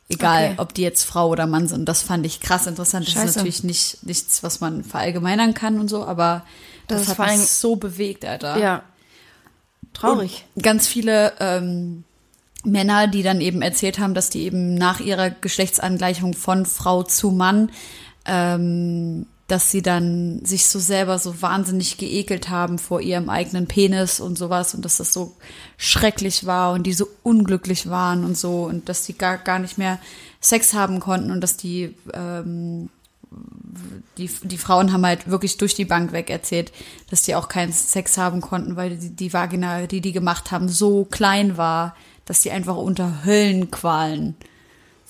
Egal, 0.09 0.51
Okay. 0.51 0.55
ob 0.57 0.73
die 0.73 0.81
jetzt 0.81 1.03
Frau 1.03 1.29
oder 1.29 1.47
Mann 1.47 1.67
sind. 1.67 1.87
Das 1.89 2.01
fand 2.01 2.25
ich 2.25 2.39
krass 2.39 2.67
interessant. 2.67 3.07
Das 3.07 3.15
ist 3.25 3.35
natürlich 3.35 3.63
nicht 3.63 4.05
nichts, 4.05 4.43
was 4.43 4.59
man 4.61 4.83
verallgemeinern 4.83 5.53
kann 5.53 5.79
und 5.79 5.87
so, 5.89 6.05
aber 6.05 6.45
das, 6.87 7.05
Das 7.05 7.17
hat 7.17 7.27
mich 7.37 7.47
so 7.47 7.75
bewegt, 7.77 8.23
Alter. 8.25 8.57
ja. 8.57 8.83
Traurig. 9.93 10.45
Und 10.55 10.63
ganz 10.63 10.87
viele 10.87 11.33
ähm, 11.39 12.03
Männer, 12.63 13.07
die 13.07 13.23
dann 13.23 13.41
eben 13.41 13.61
erzählt 13.61 13.99
haben, 13.99 14.13
dass 14.13 14.29
die 14.29 14.43
eben 14.43 14.75
nach 14.75 14.99
ihrer 14.99 15.29
Geschlechtsangleichung 15.29 16.33
von 16.33 16.65
Frau 16.65 17.03
zu 17.03 17.31
Mann, 17.31 17.71
ähm, 18.25 19.25
dass 19.47 19.71
sie 19.71 19.81
dann 19.81 20.43
sich 20.45 20.67
so 20.67 20.79
selber 20.79 21.19
so 21.19 21.41
wahnsinnig 21.41 21.97
geekelt 21.97 22.49
haben 22.49 22.79
vor 22.79 23.01
ihrem 23.01 23.29
eigenen 23.29 23.67
Penis 23.67 24.19
und 24.19 24.37
sowas 24.37 24.73
und 24.73 24.85
dass 24.85 24.97
das 24.97 25.11
so 25.11 25.35
schrecklich 25.77 26.45
war 26.45 26.71
und 26.73 26.83
die 26.83 26.93
so 26.93 27.07
unglücklich 27.23 27.89
waren 27.89 28.23
und 28.23 28.37
so 28.37 28.63
und 28.63 28.87
dass 28.87 29.05
die 29.05 29.17
gar, 29.17 29.37
gar 29.37 29.59
nicht 29.59 29.77
mehr 29.77 29.99
Sex 30.39 30.73
haben 30.73 30.99
konnten 30.99 31.31
und 31.31 31.41
dass 31.41 31.57
die 31.57 31.93
ähm, 32.13 32.89
die, 34.17 34.29
die 34.43 34.57
Frauen 34.57 34.93
haben 34.93 35.05
halt 35.05 35.29
wirklich 35.29 35.57
durch 35.57 35.73
die 35.73 35.85
Bank 35.85 36.11
weg 36.11 36.29
erzählt, 36.29 36.71
dass 37.09 37.23
die 37.23 37.35
auch 37.35 37.49
keinen 37.49 37.73
Sex 37.73 38.17
haben 38.17 38.41
konnten, 38.41 38.75
weil 38.75 38.97
die, 38.97 39.09
die 39.09 39.33
Vagina, 39.33 39.87
die 39.87 40.01
die 40.01 40.11
gemacht 40.11 40.51
haben, 40.51 40.69
so 40.69 41.05
klein 41.05 41.57
war, 41.57 41.95
dass 42.25 42.41
die 42.41 42.51
einfach 42.51 42.77
unter 42.77 43.25
Höllenqualen 43.25 44.35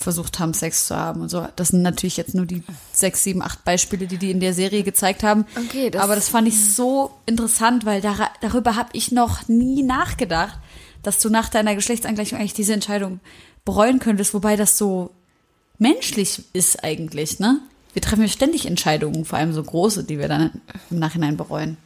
versucht 0.03 0.39
haben, 0.39 0.53
Sex 0.53 0.85
zu 0.87 0.95
haben 0.95 1.21
und 1.21 1.29
so. 1.29 1.47
Das 1.55 1.69
sind 1.69 1.81
natürlich 1.81 2.17
jetzt 2.17 2.35
nur 2.35 2.45
die 2.45 2.61
sechs, 2.91 3.23
sieben, 3.23 3.41
acht 3.41 3.63
Beispiele, 3.65 4.05
die 4.07 4.17
die 4.17 4.31
in 4.31 4.39
der 4.39 4.53
Serie 4.53 4.83
gezeigt 4.83 5.23
haben. 5.23 5.45
Okay, 5.57 5.89
das- 5.89 6.01
Aber 6.03 6.15
das 6.15 6.29
fand 6.29 6.47
ich 6.47 6.73
so 6.73 7.11
interessant, 7.25 7.85
weil 7.85 8.01
dar 8.01 8.29
darüber 8.41 8.75
habe 8.75 8.89
ich 8.93 9.11
noch 9.11 9.47
nie 9.47 9.81
nachgedacht, 9.83 10.57
dass 11.01 11.19
du 11.19 11.29
nach 11.29 11.49
deiner 11.49 11.75
Geschlechtsangleichung 11.75 12.37
eigentlich 12.39 12.53
diese 12.53 12.73
Entscheidung 12.73 13.19
bereuen 13.65 13.99
könntest, 13.99 14.33
wobei 14.33 14.55
das 14.55 14.77
so 14.77 15.09
menschlich 15.79 16.43
ist 16.53 16.83
eigentlich, 16.83 17.39
ne? 17.39 17.59
Wir 17.93 18.01
treffen 18.01 18.21
ja 18.23 18.27
ständig 18.27 18.65
Entscheidungen, 18.65 19.23
vor 19.25 19.37
allem 19.37 19.53
so 19.53 19.61
große, 19.63 20.03
die 20.03 20.17
wir 20.17 20.27
dann 20.27 20.61
im 20.89 20.99
Nachhinein 20.99 21.37
bereuen. 21.37 21.77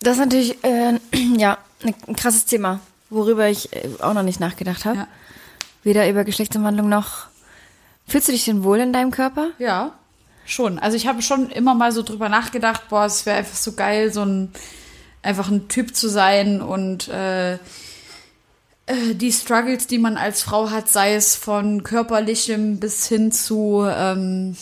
Das 0.00 0.14
ist 0.14 0.20
natürlich, 0.24 0.62
äh, 0.64 0.98
ja, 1.36 1.58
ein 1.82 2.16
krasses 2.16 2.44
Thema, 2.44 2.80
worüber 3.10 3.48
ich 3.48 3.72
äh, 3.72 3.88
auch 4.00 4.14
noch 4.14 4.22
nicht 4.22 4.38
nachgedacht 4.40 4.84
habe. 4.84 4.98
Ja. 4.98 5.08
Weder 5.82 6.08
über 6.08 6.24
Geschlechtsumwandlung 6.24 6.88
noch. 6.88 7.26
Fühlst 8.06 8.28
du 8.28 8.32
dich 8.32 8.44
denn 8.44 8.62
wohl 8.62 8.78
in 8.78 8.92
deinem 8.92 9.10
Körper? 9.10 9.50
Ja, 9.58 9.94
schon. 10.44 10.78
Also 10.78 10.96
ich 10.96 11.06
habe 11.06 11.22
schon 11.22 11.50
immer 11.50 11.74
mal 11.74 11.92
so 11.92 12.02
drüber 12.02 12.28
nachgedacht, 12.28 12.88
boah, 12.88 13.04
es 13.04 13.26
wäre 13.26 13.38
einfach 13.38 13.56
so 13.56 13.72
geil, 13.72 14.12
so 14.12 14.24
ein 14.24 14.52
einfach 15.22 15.48
ein 15.48 15.68
Typ 15.68 15.96
zu 15.96 16.08
sein 16.08 16.62
und 16.62 17.08
äh, 17.08 17.54
äh, 17.54 19.14
die 19.14 19.32
Struggles, 19.32 19.88
die 19.88 19.98
man 19.98 20.16
als 20.16 20.42
Frau 20.42 20.70
hat, 20.70 20.88
sei 20.88 21.14
es 21.14 21.34
von 21.34 21.82
körperlichem 21.82 22.78
bis 22.78 23.08
hin 23.08 23.32
zu 23.32 23.84
ähm, 23.88 24.56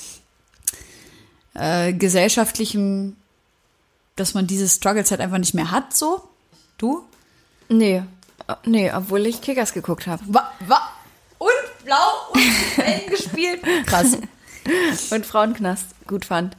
äh, 1.53 1.93
gesellschaftlichem, 1.93 3.17
dass 4.17 4.33
man 4.33 4.47
diese 4.47 4.69
Struggles 4.69 5.11
halt 5.11 5.21
einfach 5.21 5.39
nicht 5.39 5.55
mehr 5.55 5.71
hat, 5.71 5.95
so. 5.95 6.23
Du? 6.79 7.05
Nee. 7.69 8.03
Äh, 8.49 8.55
Nee, 8.65 8.93
obwohl 8.93 9.27
ich 9.27 9.41
Kickers 9.43 9.73
geguckt 9.73 10.07
habe. 10.07 10.23
Wa, 10.27 10.51
wa, 10.67 10.81
blau 11.85 12.33
und 12.33 12.79
Wellen 12.79 13.07
gespielt. 13.11 13.61
Krass. 13.87 14.19
Und 15.11 15.27
Frauenknast 15.27 15.87
gut 16.07 16.25
fand. 16.25 16.57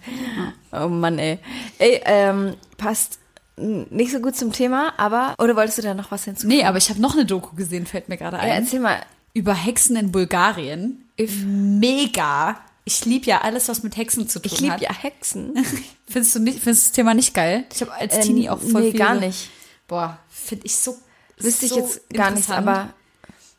Oh 0.72 0.88
Mann, 0.88 1.18
ey. 1.20 1.40
Ey, 1.80 2.02
ähm, 2.06 2.56
passt 2.78 3.20
nicht 3.58 4.12
so 4.12 4.20
gut 4.20 4.36
zum 4.36 4.52
Thema, 4.52 4.94
aber. 4.98 5.34
Oder 5.40 5.56
wolltest 5.56 5.78
du 5.78 5.82
da 5.82 5.94
noch 5.94 6.12
was 6.12 6.26
hinzufügen? 6.26 6.56
Nee, 6.58 6.66
aber 6.66 6.78
ich 6.78 6.90
habe 6.90 7.02
noch 7.02 7.14
eine 7.14 7.26
Doku 7.26 7.56
gesehen, 7.56 7.86
fällt 7.86 8.10
mir 8.10 8.18
gerade 8.18 8.38
ein. 8.40 8.48
Ja, 8.50 8.56
erzähl 8.56 8.80
mal. 8.80 9.02
über 9.34 9.54
Hexen 9.56 9.96
in 9.96 10.12
Bulgarien. 10.12 11.06
Mega. 11.46 12.60
Ich 12.88 13.04
liebe 13.06 13.26
ja 13.26 13.42
alles, 13.42 13.68
was 13.68 13.82
mit 13.82 13.98
Hexen 13.98 14.28
zu 14.30 14.40
tun 14.40 14.52
Ich 14.54 14.60
liebe 14.60 14.74
hat. 14.74 14.82
ja 14.82 14.94
Hexen. 14.94 15.54
Findest 16.08 16.36
du 16.36 16.40
nicht, 16.40 16.60
findest 16.60 16.86
das 16.88 16.92
Thema 16.92 17.14
nicht 17.16 17.34
geil? 17.34 17.64
Ich 17.74 17.82
habe 17.82 17.92
als 17.94 18.16
Ähm, 18.18 18.22
Teenie 18.22 18.50
auch 18.50 18.60
voll 18.60 18.82
nee, 18.84 18.92
viel 18.92 19.00
gar 19.00 19.16
so- 19.16 19.22
nicht. 19.22 19.50
Boah, 19.88 20.20
finde 20.30 20.66
ich 20.68 20.76
so. 20.76 20.96
Wüsste 21.38 21.66
ich 21.66 21.72
so 21.72 21.80
jetzt 21.80 22.10
gar 22.14 22.30
nichts, 22.32 22.48
interessant. 22.50 22.68
aber 22.68 22.90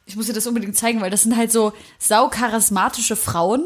ich 0.07 0.17
muss 0.17 0.27
dir 0.27 0.33
das 0.33 0.47
unbedingt 0.47 0.77
zeigen, 0.77 1.01
weil 1.01 1.11
das 1.11 1.23
sind 1.23 1.37
halt 1.37 1.53
so 1.53 1.73
saucharismatische 1.99 3.17
Frauen, 3.17 3.65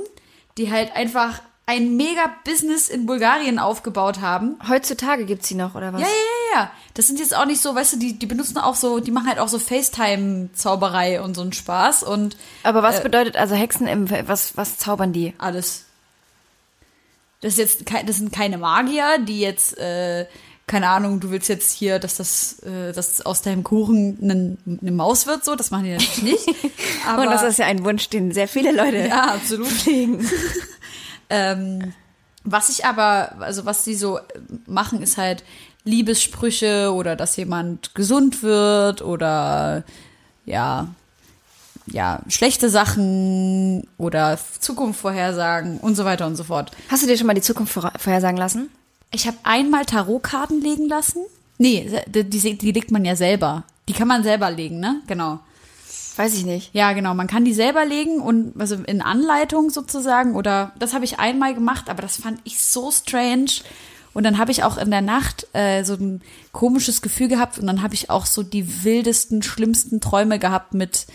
die 0.59 0.71
halt 0.71 0.95
einfach 0.97 1.41
ein 1.67 1.97
mega 1.97 2.23
Business 2.45 2.89
in 2.89 3.07
Bulgarien 3.07 3.61
aufgebaut 3.61 4.21
haben. 4.21 4.57
heutzutage 4.69 5.25
gibt's 5.25 5.47
sie 5.47 5.55
noch, 5.55 5.77
oder 5.77 5.93
was? 5.93 6.01
Ja, 6.01 6.07
ja, 6.09 6.13
ja, 6.55 6.61
ja. 6.63 6.71
Das 6.95 7.07
sind 7.07 7.21
jetzt 7.21 7.37
auch 7.37 7.45
nicht 7.45 7.61
so, 7.61 7.75
weißt 7.77 7.93
du, 7.93 7.97
die, 7.99 8.19
die 8.19 8.27
benutzen 8.27 8.59
auch 8.59 8.75
so, 8.75 8.99
die 8.99 9.13
machen 9.13 9.29
halt 9.29 9.39
auch 9.39 9.47
so 9.47 9.59
FaceTime-Zauberei 9.61 11.21
und 11.23 11.37
so 11.37 11.43
einen 11.43 11.53
Spaß 11.53 12.03
und 12.03 12.37
Aber 12.65 12.81
Äh. 12.81 12.83
was 12.83 13.03
bedeutet 13.05 13.37
also 13.37 13.55
Hexen 13.55 13.87
im 13.87 14.11
was 14.27 14.57
was 14.57 14.79
zaubern 14.79 15.13
die? 15.13 15.35
alles. 15.39 15.85
Das 17.41 17.57
ist 17.57 17.59
jetzt 17.59 18.09
das 18.09 18.17
sind 18.17 18.33
keine 18.33 18.59
Magier, 18.59 19.19
die 19.19 19.41
jetzt, 19.41 19.79
äh, 19.79 20.27
keine 20.71 20.89
Ahnung, 20.89 21.19
du 21.19 21.33
willst 21.33 21.49
jetzt 21.49 21.73
hier, 21.73 21.99
dass 21.99 22.15
das, 22.15 22.61
äh, 22.61 22.93
dass 22.93 23.27
aus 23.27 23.43
deinem 23.43 23.65
Kuchen 23.65 24.57
eine, 24.81 24.93
Maus 24.93 25.27
wird, 25.27 25.45
so, 25.45 25.57
das 25.57 25.73
machen 25.73 25.83
die 25.83 25.91
natürlich 25.91 26.23
nicht. 26.23 26.49
Aber, 27.09 27.23
Und 27.23 27.31
das 27.33 27.43
ist 27.43 27.59
ja 27.59 27.67
ein 27.67 27.85
Wunsch, 27.85 28.09
den 28.09 28.31
sehr 28.31 28.47
viele 28.47 28.71
Leute 28.71 29.09
ja, 29.09 29.35
absolut. 29.35 29.67
pflegen. 29.67 30.25
Ähm, 31.33 31.93
was 32.43 32.71
ich 32.71 32.85
aber, 32.85 33.37
also 33.39 33.65
was 33.65 33.85
sie 33.85 33.95
so 33.95 34.19
machen, 34.67 35.01
ist 35.01 35.17
halt 35.17 35.45
Liebessprüche 35.85 36.93
oder 36.93 37.15
dass 37.15 37.37
jemand 37.37 37.95
gesund 37.95 38.43
wird 38.43 39.01
oder 39.01 39.85
ja, 40.45 40.89
ja, 41.87 42.19
schlechte 42.27 42.69
Sachen 42.69 43.87
oder 43.97 44.41
Zukunft 44.59 44.99
vorhersagen 44.99 45.79
und 45.79 45.95
so 45.95 46.05
weiter 46.05 46.27
und 46.27 46.35
so 46.35 46.43
fort. 46.43 46.73
Hast 46.89 47.05
du 47.05 47.07
dir 47.07 47.17
schon 47.17 47.29
mal 47.29 47.35
die 47.35 47.43
Zukunft 47.43 47.73
vorher- 47.75 47.93
vorhersagen 47.97 48.37
lassen? 48.37 48.69
Ich 49.13 49.27
habe 49.27 49.39
einmal 49.43 49.85
Tarotkarten 49.85 50.61
legen 50.61 50.89
lassen. 50.89 51.25
Nee, 51.59 51.91
die, 52.07 52.25
die, 52.25 52.57
die 52.57 52.73
legt 52.73 52.91
man 52.91 53.05
ja 53.05 53.17
selber. 53.17 53.65
Die 53.89 53.93
kann 53.93 54.09
man 54.09 54.23
selber 54.23 54.51
legen, 54.51 54.81
ne? 54.81 55.03
Genau. 55.07 55.41
Weiß 56.17 56.35
ich 56.35 56.45
nicht. 56.45 56.75
Ja, 56.75 56.93
genau. 56.93 57.15
Man 57.15 57.27
kann 57.27 57.45
die 57.45 57.55
selber 57.55 57.85
legen 57.85 58.21
und 58.21 58.59
also 58.61 58.77
in 58.77 59.03
Anleitung 59.03 59.71
sozusagen 59.71 60.37
oder 60.37 60.73
das 60.79 60.93
habe 60.95 61.05
ich 61.05 61.19
einmal 61.19 61.55
gemacht, 61.55 61.89
aber 61.89 62.03
das 62.03 62.17
fand 62.17 62.41
ich 62.45 62.61
so 62.61 62.91
strange. 62.91 63.51
Und 64.13 64.25
dann 64.25 64.39
habe 64.39 64.51
ich 64.51 64.65
auch 64.65 64.77
in 64.77 64.91
der 64.91 65.03
Nacht 65.03 65.47
äh, 65.53 65.85
so 65.85 65.95
ein 65.95 66.21
komisches 66.53 67.01
Gefühl 67.01 67.29
gehabt 67.29 67.59
und 67.59 67.67
dann 67.67 67.83
habe 67.83 67.95
ich 67.95 68.11
auch 68.11 68.27
so 68.27 68.43
die 68.43 68.85
wildesten, 68.85 69.43
schlimmsten 69.43 70.01
Träume 70.01 70.39
gehabt 70.39 70.75
mit, 70.75 71.07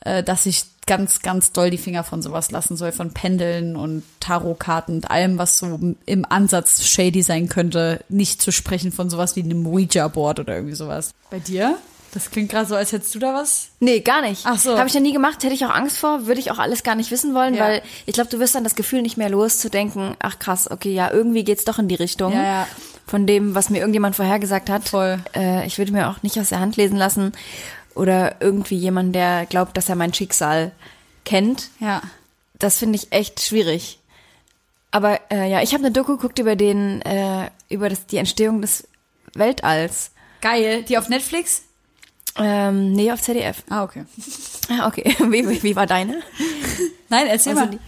äh, 0.00 0.22
dass 0.22 0.46
ich 0.46 0.64
ganz, 0.86 1.20
ganz 1.20 1.52
doll 1.52 1.70
die 1.70 1.78
Finger 1.78 2.04
von 2.04 2.22
sowas 2.22 2.50
lassen 2.50 2.76
soll, 2.76 2.92
von 2.92 3.12
Pendeln 3.12 3.74
und 3.76 4.02
Tarotkarten 4.20 4.96
und 4.96 5.10
allem, 5.10 5.36
was 5.38 5.58
so 5.58 5.78
im 6.06 6.24
Ansatz 6.28 6.84
shady 6.86 7.22
sein 7.22 7.48
könnte, 7.48 8.04
nicht 8.08 8.40
zu 8.40 8.52
sprechen 8.52 8.92
von 8.92 9.10
sowas 9.10 9.34
wie 9.36 9.42
einem 9.42 9.66
Ouija-Board 9.66 10.40
oder 10.40 10.54
irgendwie 10.54 10.74
sowas. 10.76 11.10
Bei 11.30 11.38
dir? 11.40 11.76
Das 12.12 12.30
klingt 12.30 12.50
gerade 12.50 12.66
so, 12.66 12.76
als 12.76 12.92
hättest 12.92 13.14
du 13.14 13.18
da 13.18 13.34
was. 13.34 13.68
Nee, 13.80 14.00
gar 14.00 14.22
nicht. 14.22 14.42
Ach 14.46 14.58
so. 14.58 14.78
Habe 14.78 14.88
ich 14.88 14.94
ja 14.94 15.00
nie 15.00 15.12
gemacht, 15.12 15.42
hätte 15.42 15.52
ich 15.54 15.66
auch 15.66 15.74
Angst 15.74 15.98
vor, 15.98 16.26
würde 16.26 16.40
ich 16.40 16.50
auch 16.50 16.58
alles 16.58 16.82
gar 16.82 16.94
nicht 16.94 17.10
wissen 17.10 17.34
wollen, 17.34 17.54
Ja. 17.54 17.64
weil 17.64 17.82
ich 18.06 18.14
glaube, 18.14 18.30
du 18.30 18.38
wirst 18.38 18.54
dann 18.54 18.64
das 18.64 18.74
Gefühl 18.74 19.02
nicht 19.02 19.18
mehr 19.18 19.28
los 19.28 19.58
zu 19.58 19.68
denken, 19.68 20.16
ach 20.20 20.38
krass, 20.38 20.70
okay, 20.70 20.94
ja, 20.94 21.10
irgendwie 21.10 21.44
geht's 21.44 21.64
doch 21.64 21.78
in 21.78 21.88
die 21.88 21.94
Richtung 21.96 22.32
Ja, 22.32 22.42
ja. 22.42 22.66
von 23.06 23.26
dem, 23.26 23.54
was 23.54 23.68
mir 23.70 23.78
irgendjemand 23.80 24.16
vorhergesagt 24.16 24.70
hat. 24.70 24.88
Voll. 24.88 25.18
Äh, 25.34 25.66
ich 25.66 25.76
würde 25.76 25.92
mir 25.92 26.08
auch 26.08 26.22
nicht 26.22 26.38
aus 26.40 26.48
der 26.48 26.60
Hand 26.60 26.76
lesen 26.78 26.96
lassen 26.96 27.32
oder 27.96 28.36
irgendwie 28.40 28.76
jemand, 28.76 29.14
der 29.14 29.46
glaubt, 29.46 29.76
dass 29.76 29.88
er 29.88 29.96
mein 29.96 30.14
Schicksal 30.14 30.72
kennt. 31.24 31.70
Ja. 31.80 32.02
Das 32.58 32.78
finde 32.78 32.96
ich 32.96 33.12
echt 33.12 33.40
schwierig. 33.42 33.98
Aber 34.90 35.20
äh, 35.30 35.50
ja, 35.50 35.62
ich 35.62 35.72
habe 35.74 35.84
eine 35.84 35.92
Doku 35.92 36.16
geguckt 36.16 36.38
über 36.38 36.56
den, 36.56 37.02
äh, 37.02 37.50
über 37.68 37.88
das, 37.88 38.06
die 38.06 38.16
Entstehung 38.18 38.60
des 38.60 38.86
Weltalls. 39.34 40.10
Geil. 40.40 40.82
Die 40.84 40.96
auf 40.96 41.08
Netflix? 41.08 41.62
Ähm, 42.38 42.92
nee, 42.92 43.10
auf 43.12 43.20
ZDF. 43.20 43.62
Ah, 43.68 43.82
okay. 43.84 44.04
Ah, 44.68 44.88
okay. 44.88 45.14
Wie, 45.30 45.48
wie, 45.48 45.62
wie 45.62 45.76
war 45.76 45.86
deine? 45.86 46.22
Nein, 47.08 47.28
erzähl 47.28 47.52
Also 47.52 47.64
mal. 47.66 47.70
die- 47.70 47.78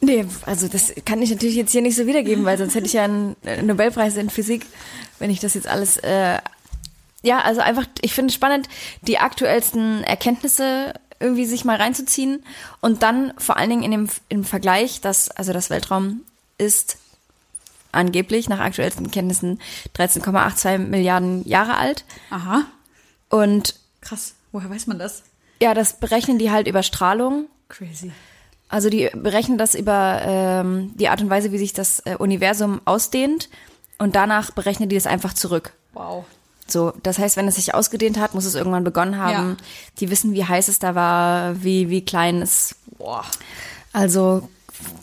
Nee, 0.00 0.24
also 0.46 0.68
das 0.68 0.92
kann 1.04 1.20
ich 1.22 1.30
natürlich 1.30 1.56
jetzt 1.56 1.72
hier 1.72 1.82
nicht 1.82 1.96
so 1.96 2.06
wiedergeben, 2.06 2.44
weil 2.44 2.56
sonst 2.56 2.74
hätte 2.76 2.86
ich 2.86 2.92
ja 2.92 3.02
einen 3.04 3.34
Nobelpreis 3.64 4.16
in 4.16 4.30
Physik, 4.30 4.64
wenn 5.18 5.28
ich 5.30 5.40
das 5.40 5.54
jetzt 5.54 5.66
alles. 5.66 5.96
Äh, 5.96 6.38
ja, 7.22 7.40
also 7.40 7.60
einfach, 7.60 7.86
ich 8.00 8.14
finde 8.14 8.28
es 8.30 8.34
spannend, 8.34 8.68
die 9.02 9.18
aktuellsten 9.18 10.04
Erkenntnisse 10.04 10.94
irgendwie 11.20 11.46
sich 11.46 11.64
mal 11.64 11.76
reinzuziehen 11.76 12.44
und 12.80 13.02
dann 13.02 13.32
vor 13.38 13.56
allen 13.56 13.70
Dingen 13.70 13.82
in 13.82 13.90
dem 13.90 14.08
im 14.28 14.44
Vergleich, 14.44 15.00
dass 15.00 15.30
also 15.30 15.52
das 15.52 15.68
Weltraum 15.68 16.20
ist 16.58 16.98
angeblich 17.90 18.48
nach 18.48 18.60
aktuellsten 18.60 19.10
Kenntnissen 19.10 19.60
13,82 19.96 20.78
Milliarden 20.78 21.46
Jahre 21.48 21.76
alt 21.76 22.04
Aha. 22.30 22.64
und 23.30 23.74
Krass. 24.00 24.34
Woher 24.52 24.70
weiß 24.70 24.86
man 24.86 24.98
das? 24.98 25.24
ja, 25.60 25.74
das 25.74 25.98
berechnen 25.98 26.38
die 26.38 26.50
halt 26.50 26.68
über 26.68 26.82
Strahlung 26.82 27.46
Crazy. 27.68 28.12
Also 28.68 28.90
die 28.90 29.10
berechnen 29.14 29.58
das 29.58 29.74
über 29.74 30.20
ähm, 30.24 30.92
die 30.96 31.08
Art 31.08 31.20
und 31.20 31.30
Weise, 31.30 31.52
wie 31.52 31.58
sich 31.58 31.72
das 31.72 32.00
äh, 32.00 32.16
Universum 32.16 32.80
ausdehnt 32.84 33.48
und 33.98 34.14
danach 34.14 34.50
berechnen 34.52 34.88
die 34.88 34.94
das 34.94 35.06
einfach 35.06 35.32
zurück. 35.32 35.72
Wow. 35.94 36.24
So, 36.70 36.92
das 37.02 37.18
heißt, 37.18 37.36
wenn 37.36 37.48
es 37.48 37.56
sich 37.56 37.74
ausgedehnt 37.74 38.18
hat, 38.18 38.34
muss 38.34 38.44
es 38.44 38.54
irgendwann 38.54 38.84
begonnen 38.84 39.18
haben. 39.18 39.50
Ja. 39.50 39.56
Die 40.00 40.10
wissen, 40.10 40.32
wie 40.32 40.44
heiß 40.44 40.68
es 40.68 40.78
da 40.78 40.94
war, 40.94 41.62
wie 41.62 41.90
wie 41.90 42.04
klein 42.04 42.42
es. 42.42 42.76
Boah. 42.98 43.24
Also 43.92 44.48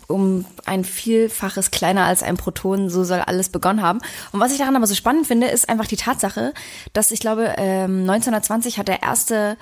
um 0.07 0.45
ein 0.65 0.83
Vielfaches 0.83 1.71
kleiner 1.71 2.05
als 2.05 2.23
ein 2.23 2.37
Proton, 2.37 2.89
so 2.89 3.03
soll 3.03 3.19
alles 3.19 3.49
begonnen 3.49 3.81
haben. 3.81 3.99
Und 4.31 4.39
was 4.39 4.51
ich 4.51 4.57
daran 4.57 4.75
aber 4.75 4.87
so 4.87 4.95
spannend 4.95 5.27
finde, 5.27 5.47
ist 5.47 5.67
einfach 5.67 5.87
die 5.87 5.97
Tatsache, 5.97 6.53
dass 6.93 7.11
ich 7.11 7.19
glaube, 7.19 7.55
ähm, 7.57 8.01
1920 8.01 8.77
hat 8.77 8.87
der 8.87 9.03
erste 9.03 9.57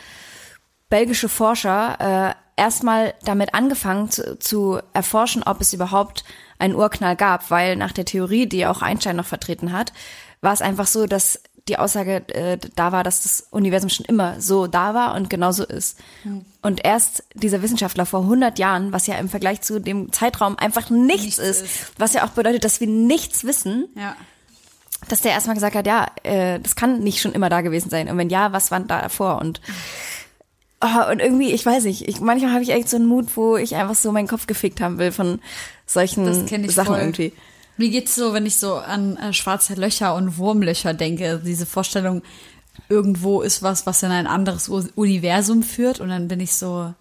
belgische 0.90 1.30
Forscher 1.30 2.36
äh, 2.38 2.62
erstmal 2.62 3.14
damit 3.24 3.54
angefangen 3.54 4.12
zu, 4.12 4.38
zu 4.38 4.80
erforschen, 4.94 5.44
ob 5.44 5.62
es 5.62 5.74
überhaupt 5.74 6.24
einen 6.60 6.76
Urknall 6.76 7.16
gab, 7.16 7.50
weil 7.50 7.76
nach 7.76 7.92
der 7.92 8.06
Theorie, 8.06 8.46
die 8.46 8.66
auch 8.68 8.82
Einstein 8.82 9.16
noch 9.16 9.26
vertreten 9.26 9.72
hat, 9.72 9.94
war 10.42 10.54
es 10.54 10.62
einfach 10.62 10.88
so, 10.88 11.08
dass 11.08 11.42
die 11.70 11.78
Aussage 11.80 12.28
äh, 12.30 12.58
da 12.76 12.92
war, 12.92 13.04
dass 13.06 13.24
das 13.24 13.48
Universum 13.52 13.90
schon 13.90 14.06
immer 14.06 14.42
so 14.42 14.68
da 14.68 14.94
war 14.94 15.16
und 15.16 15.30
genauso 15.30 15.64
ist. 15.64 15.98
Und 16.62 16.84
erst 16.84 17.24
dieser 17.36 17.62
Wissenschaftler 17.62 18.06
vor 18.06 18.22
100 18.22 18.60
Jahren, 18.60 18.92
was 18.92 19.08
ja 19.08 19.16
im 19.16 19.30
Vergleich 19.30 19.62
zu 19.62 19.80
dem 19.80 20.12
Zeitraum 20.12 20.58
einfach 20.58 20.90
nichts, 20.90 21.24
Nichts 21.24 21.40
ist, 21.40 21.62
ist. 21.62 21.92
was 21.98 22.14
ja 22.14 22.26
auch 22.26 22.32
bedeutet, 22.32 22.66
dass 22.66 22.82
wir 22.82 22.88
nichts 22.88 23.46
wissen, 23.46 23.88
Ja. 23.96 24.16
dass 25.08 25.22
der 25.22 25.32
erstmal 25.32 25.56
gesagt 25.56 25.76
hat, 25.76 25.88
ja, 25.88 26.08
äh, 26.24 26.60
das 26.60 26.76
kann 26.76 27.00
nicht 27.00 27.22
schon 27.22 27.32
immer 27.34 27.48
da 27.50 27.62
gewesen 27.62 27.90
sein. 27.90 28.10
Und 28.10 28.18
wenn 28.18 28.30
ja, 28.30 28.52
was 28.52 28.70
war 28.70 28.82
da 28.82 29.02
davor? 29.02 29.40
Und 29.40 29.62
oh, 30.82 31.12
und 31.12 31.20
irgendwie, 31.22 31.52
ich 31.54 31.66
weiß 31.66 31.86
nicht, 31.86 32.08
ich, 32.10 32.20
manchmal 32.20 32.52
habe 32.52 32.64
ich 32.64 32.72
echt 32.72 32.90
so 32.90 32.98
einen 32.98 33.06
Mut, 33.06 33.38
wo 33.38 33.56
ich 33.56 33.76
einfach 33.76 33.96
so 33.96 34.12
meinen 34.12 34.28
Kopf 34.28 34.48
gefickt 34.48 34.82
haben 34.82 34.98
will 34.98 35.14
von 35.14 35.40
solchen 35.86 36.26
Das 36.26 36.46
kenne 36.46 36.68
ich 36.68 36.74
Sachen 36.76 36.88
voll. 36.96 37.00
irgendwie. 37.00 37.32
Mir 37.78 37.90
geht's 37.90 38.16
so, 38.16 38.34
wenn 38.34 38.46
ich 38.46 38.58
so 38.58 38.76
an 38.76 39.18
äh, 39.18 39.34
schwarze 39.34 39.74
Löcher 39.74 40.16
und 40.16 40.38
Wurmlöcher 40.38 40.94
denke, 40.94 41.42
diese 41.44 41.66
Vorstellung, 41.66 42.22
irgendwo 42.90 43.42
ist 43.42 43.64
was, 43.64 43.86
was 43.86 44.04
in 44.04 44.12
ein 44.12 44.28
anderes 44.28 44.70
U 44.70 44.84
Universum 44.96 45.64
führt 45.64 46.00
und 46.00 46.10
dann 46.10 46.28
bin 46.28 46.40
ich 46.40 46.54
so, 46.54 46.94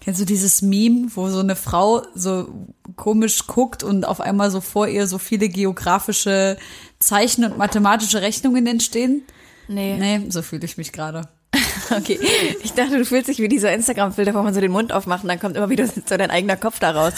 kennst 0.00 0.20
du 0.20 0.24
dieses 0.24 0.62
Meme, 0.62 1.08
wo 1.14 1.28
so 1.28 1.40
eine 1.40 1.56
Frau 1.56 2.02
so 2.14 2.48
komisch 2.96 3.46
guckt 3.46 3.82
und 3.82 4.06
auf 4.06 4.20
einmal 4.20 4.50
so 4.50 4.60
vor 4.60 4.88
ihr 4.88 5.06
so 5.06 5.18
viele 5.18 5.48
geografische 5.48 6.56
Zeichen 6.98 7.44
und 7.44 7.58
mathematische 7.58 8.22
Rechnungen 8.22 8.66
entstehen? 8.66 9.22
Nee. 9.68 9.96
Nee, 9.98 10.30
so 10.30 10.42
fühle 10.42 10.64
ich 10.64 10.76
mich 10.76 10.92
gerade. 10.92 11.28
Okay. 11.90 12.18
Ich 12.62 12.72
dachte, 12.72 12.96
du 12.96 13.04
fühlst 13.04 13.28
dich 13.28 13.38
wie 13.38 13.48
dieser 13.48 13.72
Instagram-Filter, 13.72 14.32
wo 14.32 14.42
man 14.42 14.54
so 14.54 14.60
den 14.60 14.72
Mund 14.72 14.92
aufmacht 14.92 15.24
und 15.24 15.28
dann 15.28 15.38
kommt 15.38 15.56
immer 15.56 15.68
wieder 15.68 15.86
so 15.86 16.00
dein 16.06 16.30
eigener 16.30 16.56
Kopf 16.56 16.78
da 16.78 16.92
raus. 16.92 17.12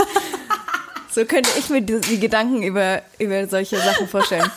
So 1.15 1.25
könnte 1.25 1.51
ich 1.59 1.71
mir 1.71 1.81
die, 1.81 2.01
die 2.01 2.19
Gedanken 2.19 2.63
über, 2.63 3.03
über 3.19 3.47
solche 3.47 3.79
Sachen 3.79 4.09
vorstellen. 4.09 4.51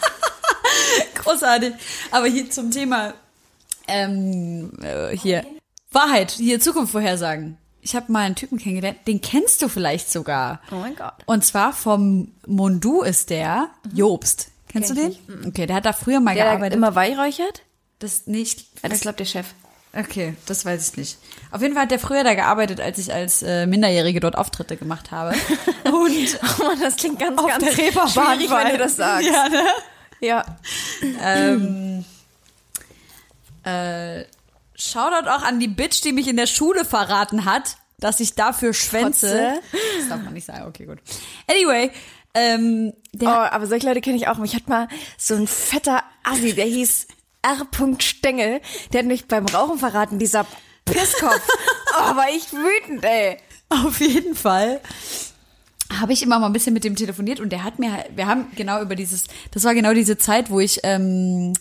Großartig. 1.15 1.73
Aber 2.11 2.27
hier 2.27 2.49
zum 2.49 2.71
Thema 2.71 3.13
ähm, 3.87 4.71
äh, 4.81 5.15
hier 5.15 5.45
Wahrheit, 5.91 6.31
hier 6.31 6.59
Zukunft 6.59 6.91
vorhersagen. 6.91 7.57
Ich 7.81 7.95
habe 7.95 8.11
mal 8.11 8.25
einen 8.25 8.35
Typen 8.35 8.57
kennengelernt, 8.57 8.99
den 9.07 9.21
kennst 9.21 9.61
du 9.61 9.69
vielleicht 9.69 10.11
sogar. 10.11 10.61
Oh 10.71 10.75
mein 10.75 10.95
Gott. 10.95 11.13
Und 11.25 11.45
zwar 11.45 11.71
vom 11.71 12.33
Mondu 12.45 13.01
ist 13.01 13.29
der 13.29 13.69
Jobst. 13.93 14.49
Kennst 14.67 14.93
Kenn 14.93 14.97
du 14.97 15.09
ich 15.09 15.25
den? 15.25 15.47
Okay, 15.47 15.65
der 15.67 15.77
hat 15.77 15.85
da 15.85 15.93
früher 15.93 16.19
mal 16.19 16.35
Der 16.35 16.45
gearbeitet. 16.45 16.75
immer 16.75 16.95
weihräuchert? 16.95 17.61
das 17.99 18.27
nicht. 18.27 18.67
Ja, 18.83 18.89
das 18.89 19.01
glaubt 19.01 19.19
der 19.19 19.25
Chef. 19.25 19.47
Okay, 19.93 20.35
das 20.45 20.65
weiß 20.65 20.89
ich 20.89 20.97
nicht. 20.97 21.17
Auf 21.51 21.61
jeden 21.61 21.73
Fall 21.73 21.83
hat 21.83 21.91
der 21.91 21.99
früher 21.99 22.23
da 22.23 22.33
gearbeitet, 22.33 22.79
als 22.79 22.97
ich 22.97 23.13
als 23.13 23.41
äh, 23.41 23.65
Minderjährige 23.65 24.19
dort 24.19 24.37
Auftritte 24.37 24.77
gemacht 24.77 25.11
habe. 25.11 25.35
Und 25.85 26.39
Oh 26.59 26.63
Mann, 26.63 26.79
das 26.79 26.97
klingt 26.97 27.19
ganz, 27.19 27.39
auf 27.39 27.47
ganz 27.47 27.63
der 27.63 27.77
Reeperbahn 27.77 28.39
wenn 28.39 28.71
du 28.73 28.77
das 28.77 28.95
sagst. 28.97 29.27
Ja, 29.27 29.49
ne? 29.49 29.63
Ja. 30.19 30.45
Ähm, 31.21 32.05
äh, 33.63 34.25
Shoutout 34.75 35.27
auch 35.29 35.41
an 35.41 35.59
die 35.59 35.67
Bitch, 35.67 36.03
die 36.03 36.11
mich 36.11 36.27
in 36.27 36.37
der 36.37 36.47
Schule 36.47 36.85
verraten 36.85 37.45
hat, 37.45 37.77
dass 37.99 38.19
ich 38.19 38.35
dafür 38.35 38.73
schwänze. 38.73 39.59
Das 39.99 40.09
darf 40.09 40.21
man 40.21 40.33
nicht 40.33 40.45
sagen, 40.45 40.65
okay, 40.67 40.85
gut. 40.85 40.99
Anyway, 41.47 41.91
ähm, 42.35 42.93
Oh, 43.19 43.25
aber 43.25 43.65
solche 43.65 43.87
Leute 43.87 44.01
kenne 44.01 44.17
ich 44.17 44.27
auch. 44.27 44.37
Mich 44.37 44.55
hat 44.55 44.67
mal 44.67 44.87
so 45.17 45.33
ein 45.33 45.47
fetter 45.47 46.03
Assi, 46.23 46.53
der 46.53 46.65
hieß 46.65 47.07
R. 47.47 47.67
Stengel, 47.99 48.61
der 48.91 48.99
hat 48.99 49.07
mich 49.07 49.27
beim 49.27 49.45
Rauchen 49.45 49.79
verraten, 49.79 50.19
dieser 50.19 50.45
Pisskopf. 50.85 51.47
oh, 51.97 52.15
war 52.15 52.29
ich 52.35 52.51
wütend, 52.51 53.03
ey. 53.03 53.37
auf 53.69 53.99
jeden 53.99 54.35
Fall 54.35 54.81
habe 55.99 56.13
ich 56.13 56.21
immer 56.21 56.39
mal 56.39 56.47
ein 56.47 56.53
bisschen 56.53 56.73
mit 56.73 56.83
dem 56.83 56.95
telefoniert 56.95 57.39
und 57.39 57.49
der 57.49 57.63
hat 57.63 57.79
mir, 57.79 58.05
wir 58.13 58.27
haben 58.27 58.47
genau 58.55 58.81
über 58.81 58.95
dieses, 58.95 59.25
das 59.51 59.63
war 59.63 59.73
genau 59.73 59.93
diese 59.93 60.17
Zeit, 60.17 60.49
wo 60.49 60.59
ich, 60.59 60.81
ähm, 60.83 61.53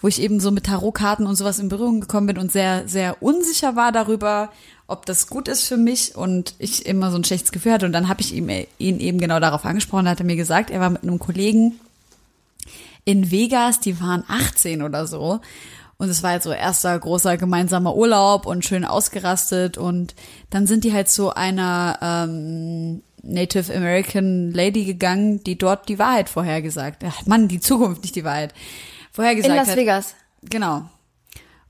wo 0.00 0.08
ich 0.08 0.20
eben 0.20 0.40
so 0.40 0.50
mit 0.50 0.64
Tarotkarten 0.64 1.26
und 1.26 1.36
sowas 1.36 1.58
in 1.58 1.68
Berührung 1.68 2.00
gekommen 2.00 2.26
bin 2.26 2.38
und 2.38 2.50
sehr, 2.50 2.88
sehr 2.88 3.22
unsicher 3.22 3.76
war 3.76 3.92
darüber, 3.92 4.50
ob 4.86 5.04
das 5.04 5.26
gut 5.26 5.48
ist 5.48 5.64
für 5.64 5.76
mich 5.76 6.16
und 6.16 6.54
ich 6.58 6.86
immer 6.86 7.10
so 7.10 7.18
ein 7.18 7.24
schlechtes 7.24 7.52
Gefühl 7.52 7.72
hatte 7.72 7.86
und 7.86 7.92
dann 7.92 8.08
habe 8.08 8.20
ich 8.20 8.34
ihm, 8.34 8.48
ihn 8.78 9.00
eben 9.00 9.18
genau 9.18 9.40
darauf 9.40 9.64
angesprochen, 9.64 10.06
da 10.06 10.12
hat 10.12 10.20
er 10.20 10.26
mir 10.26 10.36
gesagt, 10.36 10.70
er 10.70 10.80
war 10.80 10.90
mit 10.90 11.02
einem 11.02 11.18
Kollegen 11.18 11.78
in 13.06 13.30
Vegas, 13.30 13.80
die 13.80 13.98
waren 14.00 14.24
18 14.28 14.82
oder 14.82 15.06
so. 15.06 15.40
Und 15.96 16.10
es 16.10 16.22
war 16.22 16.32
halt 16.32 16.42
so 16.42 16.52
erster 16.52 16.98
großer 16.98 17.38
gemeinsamer 17.38 17.94
Urlaub 17.96 18.44
und 18.44 18.66
schön 18.66 18.84
ausgerastet. 18.84 19.78
Und 19.78 20.14
dann 20.50 20.66
sind 20.66 20.84
die 20.84 20.92
halt 20.92 21.08
zu 21.08 21.34
einer 21.34 21.98
ähm, 22.02 23.02
Native 23.22 23.74
American 23.74 24.52
Lady 24.52 24.84
gegangen, 24.84 25.42
die 25.42 25.56
dort 25.56 25.88
die 25.88 25.98
Wahrheit 25.98 26.28
vorhergesagt 26.28 27.02
hat. 27.02 27.26
Mann, 27.26 27.48
die 27.48 27.60
Zukunft, 27.60 28.02
nicht 28.02 28.16
die 28.16 28.24
Wahrheit. 28.24 28.52
Vorhergesagt 29.12 29.50
In 29.50 29.56
Las 29.56 29.68
hat. 29.68 29.76
Vegas. 29.76 30.14
Genau. 30.42 30.82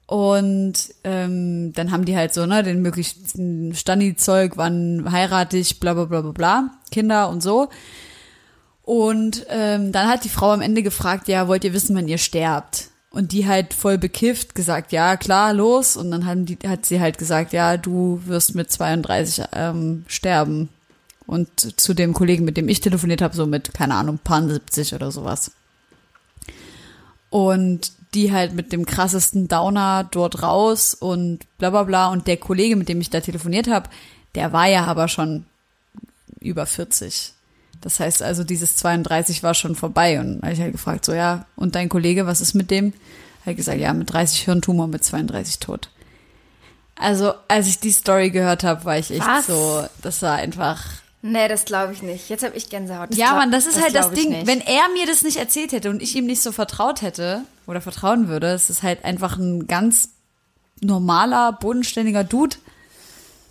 Und 0.06 0.74
ähm, 1.04 1.72
dann 1.74 1.92
haben 1.92 2.04
die 2.04 2.16
halt 2.16 2.32
so, 2.32 2.46
ne, 2.46 2.62
den 2.62 2.80
möglichsten 2.80 3.74
Stani-Zeug, 3.74 4.52
wann 4.56 5.06
heirate 5.10 5.58
ich, 5.58 5.80
bla 5.80 5.94
bla 5.94 6.04
bla 6.04 6.22
bla 6.22 6.32
bla, 6.32 6.70
Kinder 6.90 7.28
und 7.28 7.42
so. 7.42 7.68
Und 8.86 9.44
ähm, 9.48 9.90
dann 9.90 10.08
hat 10.08 10.22
die 10.22 10.28
Frau 10.28 10.52
am 10.52 10.60
Ende 10.60 10.84
gefragt, 10.84 11.26
ja, 11.26 11.48
wollt 11.48 11.64
ihr 11.64 11.72
wissen, 11.72 11.96
wann 11.96 12.06
ihr 12.06 12.18
sterbt? 12.18 12.88
Und 13.10 13.32
die 13.32 13.44
halt 13.44 13.74
voll 13.74 13.98
bekifft 13.98 14.54
gesagt, 14.54 14.92
ja, 14.92 15.16
klar, 15.16 15.52
los. 15.52 15.96
Und 15.96 16.12
dann 16.12 16.24
haben 16.24 16.46
die, 16.46 16.56
hat 16.64 16.86
sie 16.86 17.00
halt 17.00 17.18
gesagt, 17.18 17.52
ja, 17.52 17.78
du 17.78 18.22
wirst 18.26 18.54
mit 18.54 18.70
32 18.70 19.44
ähm, 19.54 20.04
sterben. 20.06 20.68
Und 21.26 21.80
zu 21.80 21.94
dem 21.94 22.12
Kollegen, 22.12 22.44
mit 22.44 22.56
dem 22.56 22.68
ich 22.68 22.80
telefoniert 22.80 23.22
habe, 23.22 23.34
so 23.34 23.44
mit, 23.44 23.74
keine 23.74 23.96
Ahnung, 23.96 24.18
paar 24.22 24.48
70 24.48 24.94
oder 24.94 25.10
sowas. 25.10 25.50
Und 27.28 27.90
die 28.14 28.32
halt 28.32 28.54
mit 28.54 28.72
dem 28.72 28.86
krassesten 28.86 29.48
Downer 29.48 30.08
dort 30.08 30.44
raus 30.44 30.94
und 30.94 31.40
bla 31.58 31.70
bla 31.70 31.82
bla. 31.82 32.08
Und 32.10 32.28
der 32.28 32.36
Kollege, 32.36 32.76
mit 32.76 32.88
dem 32.88 33.00
ich 33.00 33.10
da 33.10 33.20
telefoniert 33.20 33.66
habe, 33.66 33.90
der 34.36 34.52
war 34.52 34.68
ja 34.68 34.84
aber 34.84 35.08
schon 35.08 35.44
über 36.38 36.66
40. 36.66 37.32
Das 37.80 38.00
heißt 38.00 38.22
also, 38.22 38.44
dieses 38.44 38.76
32 38.76 39.42
war 39.42 39.54
schon 39.54 39.74
vorbei. 39.76 40.18
Und 40.20 40.40
da 40.40 40.46
hab 40.48 40.52
ich 40.54 40.60
halt 40.60 40.72
gefragt, 40.72 41.04
so 41.04 41.12
ja, 41.12 41.46
und 41.56 41.74
dein 41.74 41.88
Kollege, 41.88 42.26
was 42.26 42.40
ist 42.40 42.54
mit 42.54 42.70
dem? 42.70 42.92
Hat 43.44 43.56
gesagt, 43.56 43.78
ja, 43.78 43.92
mit 43.92 44.12
30 44.12 44.40
Hirntumor, 44.42 44.86
mit 44.88 45.04
32 45.04 45.60
tot. 45.60 45.90
Also, 46.96 47.34
als 47.48 47.68
ich 47.68 47.78
die 47.78 47.92
Story 47.92 48.30
gehört 48.30 48.64
habe, 48.64 48.84
war 48.84 48.98
ich 48.98 49.10
echt 49.10 49.26
Was? 49.26 49.46
so, 49.46 49.84
das 50.02 50.22
war 50.22 50.36
einfach. 50.36 50.82
Nee, 51.22 51.46
das 51.48 51.64
glaube 51.64 51.92
ich 51.92 52.02
nicht. 52.02 52.28
Jetzt 52.28 52.44
habe 52.44 52.56
ich 52.56 52.70
Gänsehaut. 52.70 53.14
ja, 53.14 53.26
glaub- 53.28 53.38
Mann, 53.38 53.50
das 53.52 53.66
ist 53.66 53.80
halt 53.80 53.94
das 53.94 54.06
glaub 54.08 54.12
ich 54.16 54.20
Ding. 54.22 54.30
nicht. 54.32 54.46
Wenn 54.46 54.60
er 54.60 54.82
mir 54.94 55.06
das 55.06 55.22
nicht 55.22 55.36
erzählt 55.36 55.72
hätte 55.72 55.90
und 55.90 56.00
ich 56.02 56.14
ihm 56.16 56.26
nicht 56.26 56.40
so 56.42 56.52
vertraut 56.52 57.02
hätte 57.02 57.42
oder 57.66 57.80
vertrauen 57.80 58.28
würde, 58.28 58.48
es 58.52 58.70
ist 58.70 58.82
halt 58.82 59.04
einfach 59.04 59.36
ein 59.36 59.66
ganz 59.66 60.10
normaler, 60.80 61.52
bodenständiger 61.52 62.24
Dude. 62.24 62.56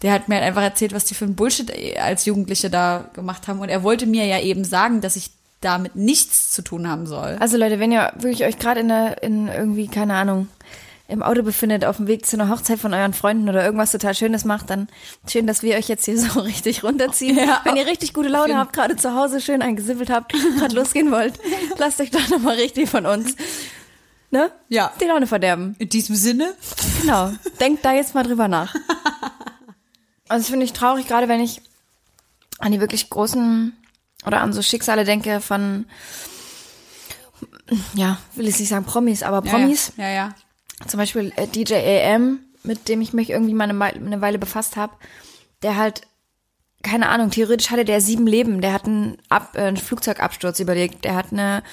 Der 0.01 0.11
hat 0.11 0.27
mir 0.27 0.35
halt 0.35 0.45
einfach 0.45 0.61
erzählt, 0.61 0.93
was 0.93 1.05
die 1.05 1.15
für 1.15 1.25
ein 1.25 1.35
Bullshit 1.35 1.71
als 1.99 2.25
Jugendliche 2.25 2.69
da 2.69 3.09
gemacht 3.13 3.47
haben. 3.47 3.59
Und 3.59 3.69
er 3.69 3.83
wollte 3.83 4.05
mir 4.05 4.25
ja 4.25 4.39
eben 4.39 4.63
sagen, 4.63 5.01
dass 5.01 5.15
ich 5.15 5.31
damit 5.61 5.95
nichts 5.95 6.51
zu 6.51 6.61
tun 6.61 6.87
haben 6.87 7.07
soll. 7.07 7.37
Also 7.39 7.57
Leute, 7.57 7.79
wenn 7.79 7.91
ihr 7.91 8.11
wirklich 8.15 8.45
euch 8.45 8.59
gerade 8.59 8.81
in 8.81 8.89
der, 8.89 9.23
in 9.23 9.47
irgendwie, 9.47 9.87
keine 9.87 10.13
Ahnung, 10.15 10.47
im 11.07 11.21
Auto 11.21 11.43
befindet, 11.43 11.85
auf 11.85 11.97
dem 11.97 12.07
Weg 12.07 12.25
zu 12.25 12.35
einer 12.35 12.49
Hochzeit 12.49 12.79
von 12.79 12.93
euren 12.93 13.13
Freunden 13.13 13.47
oder 13.47 13.63
irgendwas 13.63 13.91
total 13.91 14.15
Schönes 14.15 14.43
macht, 14.43 14.71
dann 14.71 14.87
schön, 15.29 15.45
dass 15.45 15.61
wir 15.61 15.75
euch 15.75 15.87
jetzt 15.87 16.05
hier 16.05 16.19
so 16.19 16.39
richtig 16.39 16.83
runterziehen. 16.83 17.37
Ja. 17.37 17.61
Wenn 17.63 17.75
ihr 17.75 17.85
richtig 17.85 18.13
gute 18.13 18.29
Laune 18.29 18.57
habt, 18.57 18.73
gerade 18.73 18.95
zu 18.95 19.15
Hause 19.15 19.39
schön 19.39 19.61
eingesippelt 19.61 20.09
habt, 20.09 20.33
gerade 20.57 20.75
losgehen 20.79 21.11
wollt, 21.11 21.33
lasst 21.77 21.99
euch 22.01 22.11
doch 22.11 22.27
nochmal 22.29 22.55
richtig 22.55 22.89
von 22.89 23.05
uns. 23.05 23.35
Ne? 24.31 24.51
Ja. 24.69 24.91
Die 24.99 25.05
Laune 25.05 25.27
verderben. 25.27 25.75
In 25.77 25.89
diesem 25.89 26.15
Sinne, 26.15 26.53
Genau. 27.01 27.31
Denkt 27.59 27.85
da 27.85 27.93
jetzt 27.93 28.15
mal 28.15 28.23
drüber 28.23 28.47
nach. 28.47 28.73
Also 30.27 30.43
das 30.43 30.49
finde 30.49 30.65
ich 30.65 30.73
traurig, 30.73 31.07
gerade 31.07 31.27
wenn 31.27 31.39
ich 31.41 31.61
an 32.59 32.71
die 32.71 32.79
wirklich 32.79 33.09
großen 33.09 33.73
oder 34.25 34.41
an 34.41 34.53
so 34.53 34.61
Schicksale 34.61 35.03
denke 35.03 35.39
von, 35.41 35.85
ja, 37.95 38.17
will 38.35 38.47
ich 38.47 38.59
nicht 38.59 38.69
sagen 38.69 38.85
Promis, 38.85 39.23
aber 39.23 39.41
Promis. 39.41 39.91
Ja, 39.97 40.07
ja. 40.07 40.13
ja. 40.13 40.35
Zum 40.87 40.97
Beispiel 40.99 41.31
äh, 41.35 41.47
DJ 41.47 41.75
AM, 41.75 42.39
mit 42.63 42.87
dem 42.89 43.01
ich 43.01 43.13
mich 43.13 43.29
irgendwie 43.29 43.53
mal 43.53 43.65
eine, 43.69 43.79
Wei- 43.79 43.93
eine 43.93 44.21
Weile 44.21 44.39
befasst 44.39 44.75
habe, 44.75 44.93
der 45.61 45.75
halt, 45.77 46.01
keine 46.83 47.09
Ahnung, 47.09 47.31
theoretisch 47.31 47.69
hatte 47.71 47.85
der 47.85 48.01
sieben 48.01 48.27
Leben. 48.27 48.61
Der 48.61 48.73
hat 48.73 48.85
einen, 48.85 49.17
Ab, 49.29 49.51
äh, 49.55 49.61
einen 49.61 49.77
Flugzeugabsturz 49.77 50.59
überlebt. 50.59 51.03
Der 51.05 51.15
hat 51.15 51.31
eine 51.31 51.63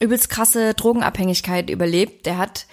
übelst 0.00 0.28
krasse 0.28 0.74
Drogenabhängigkeit 0.74 1.70
überlebt. 1.70 2.26
Der 2.26 2.38
hat, 2.38 2.66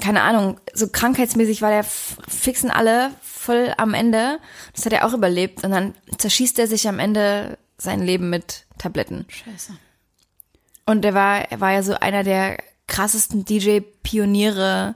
keine 0.00 0.22
Ahnung, 0.22 0.58
so 0.72 0.88
krankheitsmäßig 0.88 1.60
war 1.62 1.70
der 1.70 1.84
fixen 1.84 2.70
alle 2.70 3.10
voll 3.22 3.74
am 3.76 3.94
Ende. 3.94 4.38
Das 4.74 4.86
hat 4.86 4.92
er 4.92 5.06
auch 5.06 5.12
überlebt. 5.12 5.64
Und 5.64 5.70
dann 5.70 5.94
zerschießt 6.16 6.58
er 6.58 6.66
sich 6.66 6.88
am 6.88 6.98
Ende 6.98 7.58
sein 7.76 8.00
Leben 8.00 8.30
mit 8.30 8.64
Tabletten. 8.78 9.26
Scheiße. 9.28 9.74
Und 10.86 11.04
er 11.04 11.14
war, 11.14 11.50
er 11.50 11.60
war 11.60 11.72
ja 11.72 11.82
so 11.82 11.94
einer 11.94 12.24
der 12.24 12.58
krassesten 12.86 13.44
DJ-Pioniere, 13.44 14.94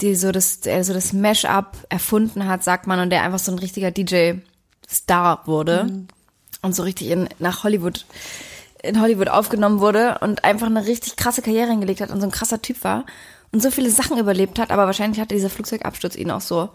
die 0.00 0.14
so 0.14 0.32
das, 0.32 0.60
der 0.60 0.84
so 0.84 0.92
das 0.92 1.12
Mash-up 1.12 1.76
erfunden 1.88 2.46
hat, 2.46 2.64
sagt 2.64 2.86
man, 2.86 3.00
und 3.00 3.10
der 3.10 3.22
einfach 3.22 3.38
so 3.38 3.52
ein 3.52 3.58
richtiger 3.58 3.90
DJ-Star 3.90 5.46
wurde 5.46 6.06
und 6.62 6.74
so 6.74 6.82
richtig 6.82 7.10
in, 7.10 7.28
nach 7.38 7.64
Hollywood, 7.64 8.06
in 8.82 9.00
Hollywood 9.00 9.28
aufgenommen 9.28 9.80
wurde 9.80 10.18
und 10.20 10.44
einfach 10.44 10.66
eine 10.66 10.86
richtig 10.86 11.16
krasse 11.16 11.42
Karriere 11.42 11.70
hingelegt 11.70 12.00
hat 12.00 12.10
und 12.10 12.20
so 12.20 12.26
ein 12.26 12.32
krasser 12.32 12.62
Typ 12.62 12.82
war 12.84 13.04
und 13.52 13.62
so 13.62 13.70
viele 13.70 13.90
Sachen 13.90 14.18
überlebt 14.18 14.58
hat, 14.58 14.70
aber 14.70 14.86
wahrscheinlich 14.86 15.20
hatte 15.20 15.34
dieser 15.34 15.50
Flugzeugabsturz 15.50 16.16
ihn 16.16 16.30
auch 16.30 16.40
so 16.40 16.68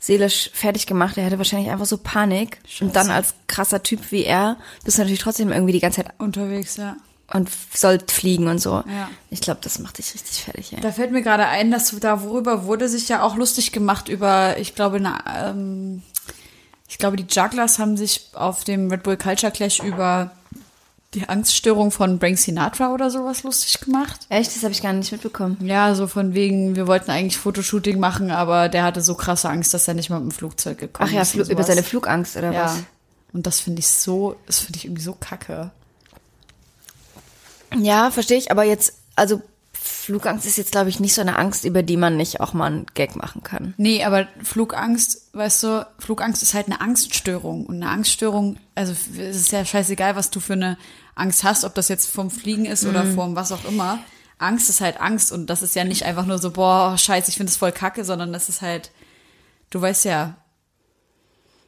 seelisch 0.00 0.50
fertig 0.54 0.86
gemacht. 0.86 1.16
Er 1.16 1.26
hatte 1.26 1.38
wahrscheinlich 1.38 1.70
einfach 1.70 1.86
so 1.86 1.98
Panik. 1.98 2.58
Und 2.80 2.94
dann 2.96 3.10
als 3.10 3.34
krasser 3.46 3.82
Typ 3.82 4.10
wie 4.10 4.24
er 4.24 4.56
bist 4.84 4.96
du 4.96 5.02
natürlich 5.02 5.20
trotzdem 5.20 5.52
irgendwie 5.52 5.72
die 5.72 5.80
ganze 5.80 6.02
Zeit 6.02 6.14
Unterwegs, 6.18 6.76
ja. 6.76 6.96
und 7.32 7.50
sollt 7.74 8.10
fliegen 8.10 8.46
und 8.46 8.58
so. 8.58 8.82
Ja. 8.86 9.10
Ich 9.30 9.40
glaube, 9.40 9.60
das 9.62 9.78
macht 9.80 9.98
dich 9.98 10.14
richtig 10.14 10.44
fertig, 10.44 10.72
ey. 10.72 10.80
Da 10.80 10.92
fällt 10.92 11.12
mir 11.12 11.22
gerade 11.22 11.46
ein, 11.46 11.70
dass 11.70 11.94
da 11.98 12.22
worüber 12.22 12.64
wurde 12.64 12.88
sich 12.88 13.08
ja 13.08 13.22
auch 13.22 13.36
lustig 13.36 13.72
gemacht 13.72 14.08
über, 14.08 14.56
ich 14.58 14.74
glaube, 14.74 15.00
na, 15.00 15.50
ähm, 15.50 16.02
ich 16.88 16.96
glaube, 16.96 17.16
die 17.16 17.26
Jugglers 17.28 17.78
haben 17.78 17.96
sich 17.96 18.30
auf 18.32 18.64
dem 18.64 18.90
Red 18.90 19.02
Bull 19.02 19.18
Culture 19.18 19.52
Clash 19.52 19.80
über 19.80 20.30
die 21.14 21.28
Angststörung 21.28 21.90
von 21.90 22.20
Frank 22.20 22.38
Sinatra 22.38 22.92
oder 22.92 23.10
sowas 23.10 23.42
lustig 23.42 23.80
gemacht. 23.80 24.20
Echt? 24.28 24.54
Das 24.54 24.62
habe 24.62 24.72
ich 24.72 24.82
gar 24.82 24.92
nicht 24.92 25.10
mitbekommen. 25.10 25.56
Ja, 25.62 25.94
so 25.94 26.06
von 26.06 26.34
wegen, 26.34 26.76
wir 26.76 26.86
wollten 26.86 27.10
eigentlich 27.10 27.38
Fotoshooting 27.38 27.98
machen, 27.98 28.30
aber 28.30 28.68
der 28.68 28.82
hatte 28.84 29.00
so 29.00 29.14
krasse 29.14 29.48
Angst, 29.48 29.72
dass 29.72 29.88
er 29.88 29.94
nicht 29.94 30.10
mal 30.10 30.20
mit 30.20 30.32
dem 30.32 30.34
Flugzeug 30.36 30.76
gekommen 30.78 31.08
Ach 31.10 31.14
ja, 31.14 31.22
ist. 31.22 31.34
Und 31.34 31.48
über 31.48 31.64
seine 31.64 31.82
Flugangst 31.82 32.36
oder 32.36 32.52
Ja. 32.52 32.64
was? 32.64 32.82
Und 33.32 33.46
das 33.46 33.60
finde 33.60 33.80
ich 33.80 33.88
so, 33.88 34.36
das 34.46 34.58
finde 34.60 34.78
ich 34.78 34.84
irgendwie 34.84 35.02
so 35.02 35.14
kacke. 35.14 35.70
Ja, 37.76 38.10
verstehe 38.10 38.38
ich. 38.38 38.50
Aber 38.50 38.64
jetzt, 38.64 38.94
also 39.16 39.42
Flugangst 39.88 40.46
ist 40.46 40.56
jetzt, 40.56 40.72
glaube 40.72 40.88
ich, 40.88 41.00
nicht 41.00 41.14
so 41.14 41.20
eine 41.20 41.36
Angst, 41.36 41.64
über 41.64 41.82
die 41.82 41.96
man 41.96 42.16
nicht 42.16 42.40
auch 42.40 42.52
mal 42.52 42.66
einen 42.66 42.86
Gag 42.94 43.16
machen 43.16 43.42
kann. 43.42 43.74
Nee, 43.76 44.04
aber 44.04 44.28
Flugangst, 44.42 45.30
weißt 45.32 45.62
du, 45.62 45.86
Flugangst 45.98 46.42
ist 46.42 46.54
halt 46.54 46.66
eine 46.66 46.80
Angststörung. 46.80 47.66
Und 47.66 47.76
eine 47.76 47.90
Angststörung, 47.90 48.58
also 48.74 48.92
es 48.92 49.36
ist 49.36 49.52
ja 49.52 49.64
scheißegal, 49.64 50.16
was 50.16 50.30
du 50.30 50.40
für 50.40 50.54
eine 50.54 50.78
Angst 51.14 51.44
hast, 51.44 51.64
ob 51.64 51.74
das 51.74 51.88
jetzt 51.88 52.10
vom 52.10 52.30
Fliegen 52.30 52.64
ist 52.64 52.86
oder 52.86 53.04
vom 53.04 53.36
was 53.36 53.52
auch 53.52 53.64
immer. 53.64 53.98
Angst 54.38 54.70
ist 54.70 54.80
halt 54.80 55.00
Angst 55.00 55.32
und 55.32 55.48
das 55.50 55.62
ist 55.62 55.74
ja 55.74 55.84
nicht 55.84 56.04
einfach 56.04 56.24
nur 56.24 56.38
so, 56.38 56.52
boah, 56.52 56.96
scheiße, 56.96 57.28
ich 57.28 57.36
finde 57.36 57.50
das 57.50 57.56
voll 57.56 57.72
kacke, 57.72 58.04
sondern 58.04 58.32
das 58.32 58.48
ist 58.48 58.62
halt, 58.62 58.92
du 59.70 59.80
weißt 59.80 60.04
ja, 60.04 60.36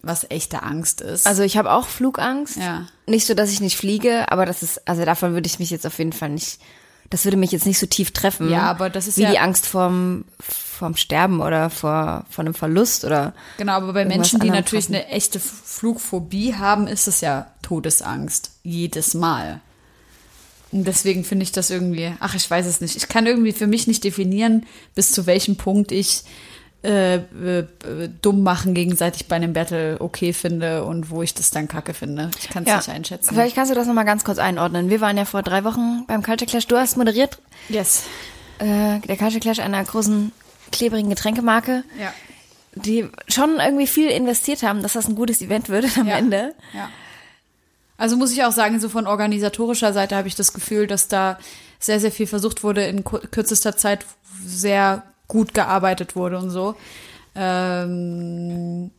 was 0.03 0.25
echte 0.31 0.63
Angst 0.63 1.01
ist. 1.01 1.27
Also 1.27 1.43
ich 1.43 1.57
habe 1.57 1.73
auch 1.73 1.87
Flugangst. 1.87 2.57
Ja. 2.57 2.87
Nicht 3.07 3.27
so, 3.27 3.35
dass 3.35 3.51
ich 3.51 3.61
nicht 3.61 3.77
fliege, 3.77 4.31
aber 4.31 4.47
das 4.47 4.63
ist, 4.63 4.87
also 4.89 5.05
davon 5.05 5.35
würde 5.35 5.47
ich 5.47 5.59
mich 5.59 5.71
jetzt 5.71 5.87
auf 5.87 5.99
jeden 5.99 6.13
Fall 6.13 6.31
nicht, 6.31 6.61
das 7.11 7.25
würde 7.25 7.37
mich 7.37 7.51
jetzt 7.53 7.67
nicht 7.67 7.79
so 7.79 7.87
tief 7.87 8.13
treffen. 8.13 8.51
Ja, 8.51 8.63
aber 8.63 8.89
das 8.89 9.07
ist 9.09 9.19
wie 9.19 9.23
ja- 9.23 9.31
die 9.33 9.39
Angst 9.39 9.67
vorm, 9.67 10.25
vorm 10.41 10.97
Sterben 10.97 11.41
oder 11.41 11.69
vor, 11.69 12.25
vor 12.31 12.45
einem 12.45 12.55
Verlust 12.55 13.05
oder. 13.05 13.35
Genau, 13.59 13.73
aber 13.73 13.93
bei 13.93 14.05
Menschen, 14.05 14.41
die 14.41 14.49
natürlich 14.51 14.87
Krassen. 14.87 14.95
eine 14.95 15.09
echte 15.09 15.41
Flugphobie 15.41 16.55
haben, 16.55 16.87
ist 16.87 17.09
es 17.09 17.21
ja 17.21 17.49
Todesangst. 17.63 18.53
Jedes 18.63 19.15
Mal. 19.15 19.61
Und 20.73 20.85
deswegen 20.87 21.25
finde 21.25 21.43
ich 21.43 21.51
das 21.51 21.71
irgendwie, 21.71 22.15
ach, 22.21 22.37
ich 22.37 22.49
weiß 22.49 22.65
es 22.67 22.81
nicht. 22.81 22.95
Ich 22.95 23.09
kann 23.09 23.27
irgendwie 23.27 23.53
für 23.53 23.67
mich 23.67 23.89
nicht 23.89 24.05
definieren, 24.05 24.67
bis 24.95 25.11
zu 25.11 25.27
welchem 25.27 25.57
Punkt 25.57 25.91
ich 25.91 26.23
äh, 26.83 27.17
äh, 27.17 27.67
dumm 28.23 28.43
machen 28.43 28.73
gegenseitig 28.75 29.27
bei 29.29 29.37
einem 29.37 29.53
Battle 29.53 29.97
okay 30.01 30.33
finde 30.33 30.85
und 30.85 31.11
wo 31.11 31.23
ich 31.23 31.35
das 31.35 31.51
dann 31.51 31.69
kacke 31.69 31.93
finde. 31.95 32.31
Ich 32.39 32.49
kann 32.49 32.65
es 32.67 32.75
nicht 32.75 32.89
einschätzen. 32.89 33.35
Vielleicht 33.35 33.55
kannst 33.55 33.71
du 33.71 33.75
das 33.75 33.87
nochmal 33.87 34.07
ganz 34.07 34.25
kurz 34.25 34.39
einordnen. 34.39 34.89
Wir 34.89 35.01
waren 35.01 35.17
ja 35.19 35.25
vor 35.27 35.43
drei 35.43 35.65
Wochen 35.65 36.05
beim 36.07 36.23
Culture 36.23 36.49
Clash. 36.49 36.67
Du 36.67 36.77
hast 36.79 36.97
moderiert, 36.97 37.39
Yes. 37.69 38.05
äh, 38.59 38.99
der 39.01 39.17
Culture 39.19 39.41
Clash 39.41 39.59
einer 39.59 39.85
großen 39.85 40.33
klebrigen 40.73 41.11
Getränkemarke, 41.11 41.85
Ja. 42.01 42.13
die 42.75 43.09
schon 43.29 43.59
irgendwie 43.59 43.87
viel 43.87 44.09
investiert 44.09 44.63
haben, 44.63 44.83
dass 44.83 44.95
das 44.95 45.07
ein 45.09 45.17
gutes 45.17 45.43
Event 45.43 45.69
wird 45.69 45.99
am 45.99 46.07
Ja. 46.09 46.17
Ende. 46.17 46.55
Ja. 46.73 46.89
Also 47.99 48.17
muss 48.17 48.33
ich 48.33 48.43
auch 48.45 48.53
sagen, 48.53 48.81
so 48.81 48.89
von 48.89 49.07
organisatorischer 49.07 49.93
Seite 49.93 50.17
habe 50.17 50.29
ich 50.29 50.35
das 50.35 50.55
Gefühl, 50.55 50.87
dass 50.87 51.09
da 51.09 51.39
sehr, 51.79 52.01
sehr 52.01 52.11
viel 52.11 52.27
versucht 52.27 52.63
wurde, 52.63 52.85
in 52.87 53.05
kürzester 53.05 53.77
Zeit 53.77 54.07
sehr 54.47 55.03
gut 55.31 55.55
gearbeitet 55.55 56.17
wurde 56.17 56.39
und 56.39 56.51
so. 56.51 56.75
Ähm, 57.35 58.91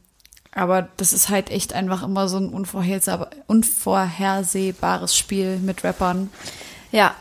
aber 0.53 0.87
das 0.97 1.13
ist 1.13 1.29
halt 1.29 1.51
echt 1.51 1.73
einfach 1.73 2.03
immer 2.03 2.27
so 2.27 2.37
ein 2.37 2.49
unvorhersehbar, 2.49 3.29
unvorhersehbares 3.47 5.15
Spiel 5.15 5.57
mit 5.57 5.83
Rappern. 5.83 6.31
Ja. 6.91 7.13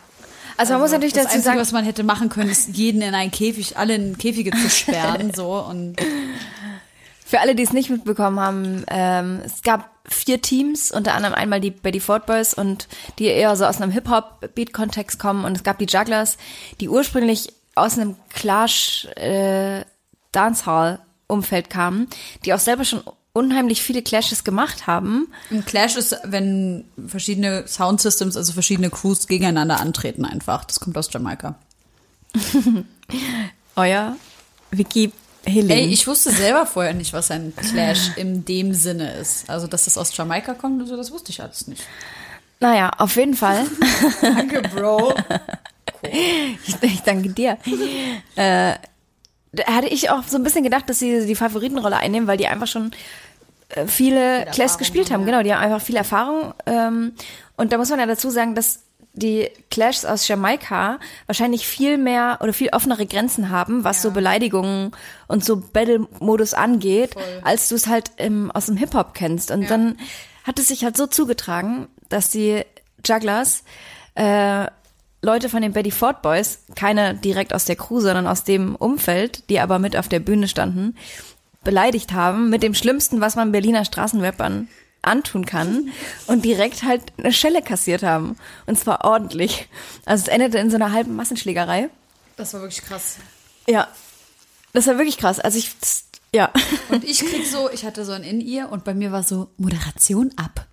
Also 0.57 0.75
man 0.75 0.83
muss 0.83 0.93
natürlich 0.93 1.15
das 1.15 1.25
dazu 1.25 1.37
Einzige, 1.37 1.51
sagen, 1.51 1.61
was 1.61 1.73
man 1.73 1.85
hätte 1.85 2.05
machen 2.05 2.29
können, 2.29 2.51
ist 2.51 2.77
jeden 2.77 3.03
in 3.03 3.15
einen 3.15 3.31
Käfig, 3.31 3.77
alle 3.77 3.95
in 3.95 4.17
Käfige 4.19 4.51
zu 4.51 4.71
sperren, 4.71 5.33
so 5.35 5.59
und 5.59 5.97
Für 7.31 7.39
alle, 7.39 7.55
die 7.55 7.63
es 7.63 7.73
nicht 7.73 7.91
mitbekommen 7.91 8.41
haben, 8.41 8.85
ähm, 8.89 9.41
es 9.45 9.63
gab 9.63 9.89
vier 10.05 10.43
Teams, 10.43 10.91
unter 10.91 11.15
anderem 11.15 11.33
einmal 11.33 11.61
die 11.61 11.71
Betty 11.71 12.01
Ford 12.01 12.27
Boys 12.27 12.55
und 12.55 12.89
die 13.21 13.27
eher 13.27 13.55
so 13.55 13.67
aus 13.67 13.81
einem 13.81 13.93
Hip-Hop-Beat-Kontext 13.93 15.21
kommen 15.21 15.45
und 15.45 15.57
es 15.57 15.63
gab 15.63 15.79
die 15.79 15.87
Jugglers, 15.87 16.39
die 16.81 16.89
ursprünglich 16.89 17.53
aus 17.81 17.99
einem 17.99 18.17
Clash 18.31 19.07
äh, 19.17 19.85
kamen, 20.33 22.09
die 22.45 22.55
auch 22.55 22.59
selber 22.59 22.85
schon 22.85 23.03
unheimlich 23.33 23.83
viele 23.83 24.03
Clashes 24.03 24.45
gemacht 24.45 24.87
haben. 24.87 25.29
Ein 25.51 25.65
Clash 25.65 25.97
ist, 25.97 26.17
wenn 26.25 26.85
verschiedene 27.07 27.67
Soundsystems, 27.67 28.37
also 28.37 28.53
verschiedene 28.53 28.91
Crews 28.91 29.27
gegeneinander 29.27 29.81
antreten 29.81 30.25
einfach. 30.25 30.65
Das 30.65 30.81
kommt 30.81 30.97
aus 30.99 31.09
Jamaika. 31.13 31.57
Euer 33.77 34.17
Wiki 34.71 35.13
Helene. 35.45 35.75
Ey, 35.75 35.87
ich 35.87 36.07
wusste 36.07 36.31
selber 36.31 36.67
vorher 36.67 36.93
nicht, 36.93 37.13
was 37.13 37.31
ein 37.31 37.55
Clash 37.57 38.17
in 38.17 38.45
dem 38.45 38.75
Sinne 38.75 39.15
ist. 39.15 39.49
Also, 39.49 39.67
dass 39.67 39.85
das 39.85 39.97
aus 39.97 40.15
Jamaika 40.17 40.55
kommt, 40.55 40.81
also 40.83 40.97
das 40.97 41.11
wusste 41.11 41.31
ich 41.31 41.43
alles 41.43 41.67
nicht. 41.67 41.83
naja, 42.61 42.91
auf 42.99 43.17
jeden 43.17 43.35
Fall. 43.35 43.67
Danke, 44.21 44.63
Bro. 44.63 45.15
Ich, 46.67 46.83
ich 46.83 47.01
danke 47.03 47.31
dir. 47.31 47.59
Äh, 48.37 48.75
da 49.53 49.65
hatte 49.67 49.89
ich 49.89 50.11
auch 50.11 50.23
so 50.25 50.37
ein 50.37 50.43
bisschen 50.43 50.63
gedacht, 50.63 50.89
dass 50.89 50.99
sie 50.99 51.27
die 51.27 51.35
Favoritenrolle 51.35 51.97
einnehmen, 51.97 52.29
weil 52.29 52.37
die 52.37 52.47
einfach 52.47 52.67
schon 52.67 52.93
äh, 53.71 53.87
viele 53.87 54.47
Clash 54.53 54.77
gespielt 54.77 55.11
haben. 55.11 55.27
Genau, 55.27 55.43
die 55.43 55.53
haben 55.53 55.63
einfach 55.63 55.81
viel 55.81 55.97
Erfahrung. 55.97 56.55
Ähm, 56.67 57.13
und 57.57 57.73
da 57.73 57.79
muss 57.79 57.91
man 57.91 57.99
ja 57.99 58.07
dazu 58.07 58.31
sagen, 58.31 58.55
dass 58.55 58.81
die 59.13 59.51
Clashs 59.71 60.05
aus 60.05 60.29
Jamaika 60.29 60.99
wahrscheinlich 61.27 61.67
viel 61.67 61.99
mehr 61.99 62.39
oder 62.43 62.53
viel 62.53 62.71
offenere 62.71 63.07
Grenzen 63.07 63.51
haben, 63.51 63.83
was 63.83 64.03
so 64.03 64.13
Beleidigungen 64.13 64.93
und 65.27 65.45
so 65.45 65.57
Battle-Modus 65.57 66.55
angeht, 66.55 67.17
als 67.43 67.69
du 67.69 67.75
es 67.75 67.89
halt 67.89 68.13
im, 68.19 68.53
aus 68.53 68.67
dem 68.67 68.77
Hip-Hop 68.77 69.15
kennst. 69.15 69.51
Und 69.51 69.69
dann 69.69 69.99
hat 70.45 70.59
es 70.61 70.69
sich 70.69 70.85
halt 70.85 70.97
so 70.97 71.09
zugetragen, 71.09 71.89
dass 72.09 72.31
die 72.31 72.63
Jugglers 73.05 73.65
äh, 74.15 74.67
Leute 75.23 75.49
von 75.49 75.61
den 75.61 75.73
Betty 75.73 75.91
Ford 75.91 76.23
Boys, 76.23 76.61
keine 76.75 77.15
direkt 77.15 77.53
aus 77.53 77.67
der 77.67 77.77
Crew, 77.77 78.01
sondern 78.01 78.27
aus 78.27 78.45
dem 78.45 78.75
Umfeld, 78.75 79.49
die 79.51 79.61
aber 79.61 79.79
mit 79.79 79.97
auf 79.97 80.09
der 80.09 80.21
Bühne 80.21 80.49
standen, 80.49 80.97
beleidigt 81.63 82.13
haben 82.13 82.49
mit 82.49 82.63
dem 82.63 82.75
Schlimmsten, 82.75 83.21
was 83.21 83.37
man 83.37 83.53
Berliner 83.53 83.85
Straßenrappern 83.85 84.69
antun 85.03 85.45
kann 85.45 85.91
und 86.27 86.45
direkt 86.45 86.83
halt 86.83 87.03
eine 87.19 87.33
Schelle 87.33 87.63
kassiert 87.63 88.03
haben. 88.03 88.37
Und 88.67 88.79
zwar 88.79 89.05
ordentlich. 89.05 89.69
Also 90.07 90.23
es 90.23 90.29
endete 90.29 90.59
in 90.59 90.71
so 90.71 90.77
einer 90.77 90.93
halben 90.93 91.17
Massenschlägerei. 91.17 91.91
Das 92.37 92.55
war 92.55 92.63
wirklich 92.63 92.83
krass. 92.83 93.17
Ja. 93.67 93.89
Das 94.73 94.87
war 94.87 94.97
wirklich 94.97 95.19
krass. 95.19 95.41
Also 95.41 95.59
ich, 95.59 95.71
ja. 96.33 96.51
Und 96.89 97.05
ich 97.05 97.21
krieg 97.21 97.47
so, 97.47 97.69
ich 97.71 97.85
hatte 97.85 98.05
so 98.05 98.13
ein 98.13 98.23
In-Ear 98.23 98.73
und 98.73 98.85
bei 98.85 98.95
mir 98.95 99.13
war 99.13 99.23
so 99.23 99.51
Moderation 99.59 100.31
ab. 100.37 100.67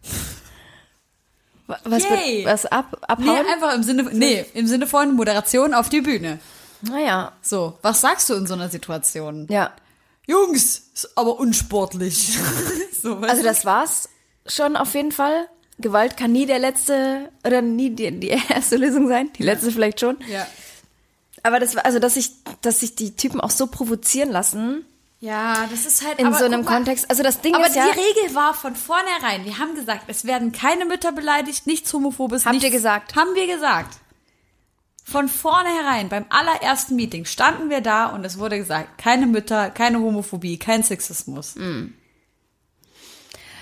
Was, 1.68 2.04
Yay. 2.04 2.46
was 2.46 2.66
ab, 2.66 2.92
Nee, 2.94 3.06
abhauen? 3.08 3.46
einfach 3.52 3.74
im 3.76 3.84
Sinne, 3.84 4.04
nee, 4.14 4.46
im 4.54 4.68
Sinne 4.68 4.88
von 4.88 5.14
Moderation 5.16 5.74
auf 5.74 5.90
die 5.90 6.02
Bühne. 6.02 6.40
Naja. 6.82 7.34
So, 7.42 7.78
was 7.82 8.02
sagst 8.02 8.30
du 8.30 8.36
in 8.36 8.48
so 8.48 8.54
einer 8.54 8.70
Situation? 8.70 9.48
Ja. 9.50 9.72
Jungs, 10.26 10.90
ist 10.94 11.10
aber 11.18 11.40
unsportlich. 11.40 12.38
so, 13.02 13.18
Also 13.18 13.44
das 13.44 13.66
war's 13.66 14.10
schon 14.46 14.76
auf 14.78 14.94
jeden 14.94 15.12
Fall. 15.12 15.48
Gewalt 15.80 16.18
kann 16.18 16.32
nie 16.32 16.46
der 16.46 16.60
letzte 16.60 17.30
oder 17.46 17.62
nie 17.62 17.90
die, 17.92 18.18
die 18.20 18.28
erste 18.50 18.78
Lösung 18.78 19.08
sein. 19.08 19.30
Die 19.38 19.44
letzte 19.44 19.72
vielleicht 19.72 20.00
schon. 20.00 20.18
Ja. 20.32 20.48
Aber 21.44 21.60
das 21.60 21.76
war, 21.76 21.86
also 21.86 22.00
dass 22.00 22.16
sich, 22.16 22.32
dass 22.62 22.80
sich 22.80 22.96
die 22.96 23.16
Typen 23.16 23.40
auch 23.42 23.52
so 23.52 23.68
provozieren 23.68 24.32
lassen 24.32 24.86
Ja, 25.20 25.66
das 25.72 25.86
ist 25.86 26.06
halt 26.06 26.20
in 26.20 26.28
aber 26.28 26.38
so 26.38 26.46
einem 26.46 26.64
mal, 26.64 26.74
Kontext. 26.76 27.10
Also 27.10 27.24
das 27.24 27.42
Ding 27.42 27.56
Aber 27.56 27.66
ist 27.66 27.74
die 27.74 27.80
ja. 27.80 27.86
Regel 27.86 28.36
war 28.36 28.54
von 28.54 28.76
vornherein. 28.76 29.46
Wir 29.46 29.58
haben 29.58 29.74
gesagt, 29.74 30.04
es 30.08 30.26
werden 30.26 30.52
keine 30.52 30.86
Mütter 30.86 31.12
beleidigt, 31.12 31.66
nichts 31.66 31.92
Homophobes. 31.92 32.46
Habt 32.46 32.54
nichts, 32.54 32.66
ihr 32.66 32.72
gesagt? 32.72 33.16
Haben 33.16 33.34
wir 33.34 33.48
gesagt. 33.48 33.98
Von 35.04 35.28
vornherein, 35.28 36.10
beim 36.10 36.26
allerersten 36.30 36.96
Meeting, 36.96 37.26
standen 37.26 37.70
wir 37.70 37.82
da 37.82 38.08
und 38.08 38.26
es 38.26 38.38
wurde 38.38 38.58
gesagt, 38.58 38.98
keine 38.98 39.26
Mütter, 39.26 39.70
keine 39.70 40.00
Homophobie, 40.00 40.60
kein 40.60 40.84
Sexismus. 40.84 41.56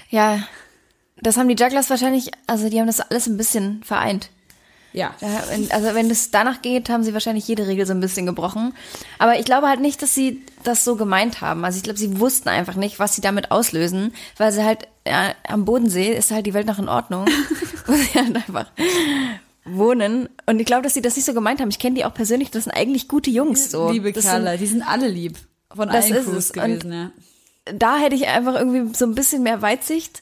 Ja, 0.09 0.39
das 1.21 1.37
haben 1.37 1.47
die 1.47 1.55
Jugglers 1.55 1.89
wahrscheinlich, 1.89 2.31
also 2.47 2.67
die 2.69 2.79
haben 2.79 2.87
das 2.87 2.99
alles 2.99 3.27
ein 3.27 3.37
bisschen 3.37 3.83
vereint. 3.83 4.31
Ja. 4.95 5.13
Ja, 5.19 5.43
also 5.71 5.93
wenn 5.93 6.09
es 6.09 6.31
danach 6.31 6.61
geht, 6.61 6.89
haben 6.89 7.03
sie 7.03 7.13
wahrscheinlich 7.13 7.47
jede 7.47 7.67
Regel 7.67 7.85
so 7.85 7.93
ein 7.93 7.99
bisschen 7.99 8.25
gebrochen. 8.25 8.73
Aber 9.19 9.37
ich 9.37 9.45
glaube 9.45 9.67
halt 9.67 9.81
nicht, 9.81 10.01
dass 10.01 10.15
sie 10.15 10.41
das 10.63 10.83
so 10.83 10.95
gemeint 10.95 11.41
haben. 11.41 11.65
Also 11.65 11.77
ich 11.77 11.83
glaube, 11.83 11.99
sie 11.99 12.19
wussten 12.19 12.49
einfach 12.49 12.75
nicht, 12.75 12.97
was 12.97 13.15
sie 13.15 13.21
damit 13.21 13.51
auslösen, 13.51 14.13
weil 14.37 14.51
sie 14.51 14.63
halt 14.63 14.87
ja, 15.07 15.33
am 15.47 15.65
Bodensee 15.65 16.13
ist 16.15 16.31
halt 16.31 16.45
die 16.45 16.53
Welt 16.53 16.65
noch 16.67 16.79
in 16.79 16.89
Ordnung. 16.89 17.25
wo 17.85 17.93
sie 17.93 18.17
halt 18.19 18.35
einfach 18.35 18.67
wohnen. 19.65 20.29
Und 20.45 20.59
ich 20.59 20.65
glaube, 20.65 20.83
dass 20.83 20.93
sie 20.93 21.01
das 21.01 21.15
nicht 21.15 21.25
so 21.25 21.33
gemeint 21.33 21.59
haben. 21.59 21.69
Ich 21.69 21.79
kenne 21.79 21.95
die 21.95 22.05
auch 22.05 22.13
persönlich, 22.13 22.51
das 22.51 22.63
sind 22.65 22.73
eigentlich 22.73 23.07
gute 23.07 23.29
Jungs. 23.29 23.71
So. 23.71 23.89
Liebe 23.91 24.11
das 24.11 24.23
Kerle, 24.25 24.57
die 24.57 24.67
sind 24.67 24.81
alle 24.83 25.07
lieb. 25.07 25.37
Von 25.73 25.89
Das 25.89 26.05
allen 26.05 26.15
ist 26.15 26.25
Crews 26.25 26.37
es. 26.37 26.53
gewesen, 26.53 26.91
ja. 26.91 27.11
Sind, 27.67 27.81
da 27.81 27.97
hätte 27.97 28.15
ich 28.15 28.27
einfach 28.27 28.55
irgendwie 28.55 28.95
so 28.95 29.05
ein 29.05 29.15
bisschen 29.15 29.43
mehr 29.43 29.61
Weitsicht 29.61 30.21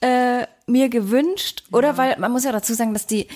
äh, 0.00 0.46
mir 0.66 0.88
gewünscht. 0.88 1.64
Oder 1.72 1.96
weil, 1.96 2.18
man 2.18 2.30
muss 2.30 2.44
ja 2.44 2.52
dazu 2.52 2.74
sagen, 2.74 2.92
dass 2.94 3.06
die 3.06 3.26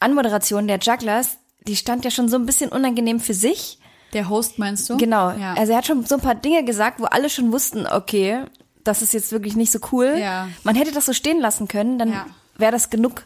Anmoderation 0.00 0.66
der 0.68 0.78
Jugglers, 0.78 1.38
die 1.66 1.76
stand 1.76 2.04
ja 2.04 2.10
schon 2.10 2.28
so 2.28 2.36
ein 2.36 2.46
bisschen 2.46 2.70
unangenehm 2.70 3.20
für 3.20 3.34
sich. 3.34 3.78
Der 4.12 4.28
Host 4.28 4.58
meinst 4.58 4.88
du? 4.88 4.96
Genau. 4.96 5.30
Ja. 5.32 5.54
Also 5.54 5.72
er 5.72 5.78
hat 5.78 5.86
schon 5.86 6.04
so 6.06 6.14
ein 6.14 6.20
paar 6.20 6.34
Dinge 6.34 6.64
gesagt, 6.64 7.00
wo 7.00 7.04
alle 7.04 7.28
schon 7.28 7.52
wussten, 7.52 7.86
okay, 7.86 8.44
das 8.84 9.02
ist 9.02 9.12
jetzt 9.12 9.32
wirklich 9.32 9.54
nicht 9.56 9.70
so 9.70 9.80
cool. 9.92 10.16
Ja. 10.18 10.48
Man 10.62 10.76
hätte 10.76 10.92
das 10.92 11.06
so 11.06 11.12
stehen 11.12 11.40
lassen 11.40 11.68
können, 11.68 11.98
dann 11.98 12.12
Ja. 12.12 12.26
wäre 12.56 12.72
das 12.72 12.88
genug 12.90 13.24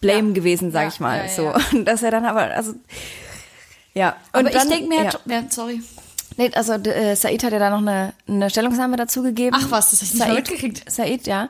Blame 0.00 0.28
Ja. 0.28 0.34
gewesen, 0.34 0.70
sag 0.72 0.88
ich 0.88 1.00
mal. 1.00 1.28
so. 1.28 1.52
Und 1.72 1.84
dass 1.86 2.02
er 2.02 2.10
dann 2.10 2.24
aber, 2.24 2.42
also 2.54 2.74
ja. 3.92 4.16
Und 4.32 4.40
Aber 4.46 4.50
dann, 4.50 4.68
ich 4.68 4.74
denke 4.74 4.88
mir, 4.88 5.04
ja. 5.04 5.10
ja. 5.26 5.42
sorry. 5.50 5.82
Nee, 6.36 6.50
also 6.54 6.72
äh, 6.72 7.14
Said 7.14 7.44
hat 7.44 7.52
ja 7.52 7.58
da 7.58 7.70
noch 7.70 7.78
eine, 7.78 8.12
eine 8.28 8.50
Stellungnahme 8.50 8.96
dazu 8.96 9.22
gegeben. 9.22 9.56
Ach 9.58 9.70
was, 9.70 9.90
das 9.90 10.00
hab 10.00 10.06
ich 10.06 10.14
nicht 10.14 10.26
mal 10.26 10.34
mitgekriegt. 10.34 10.90
Said, 10.90 11.26
ja. 11.26 11.48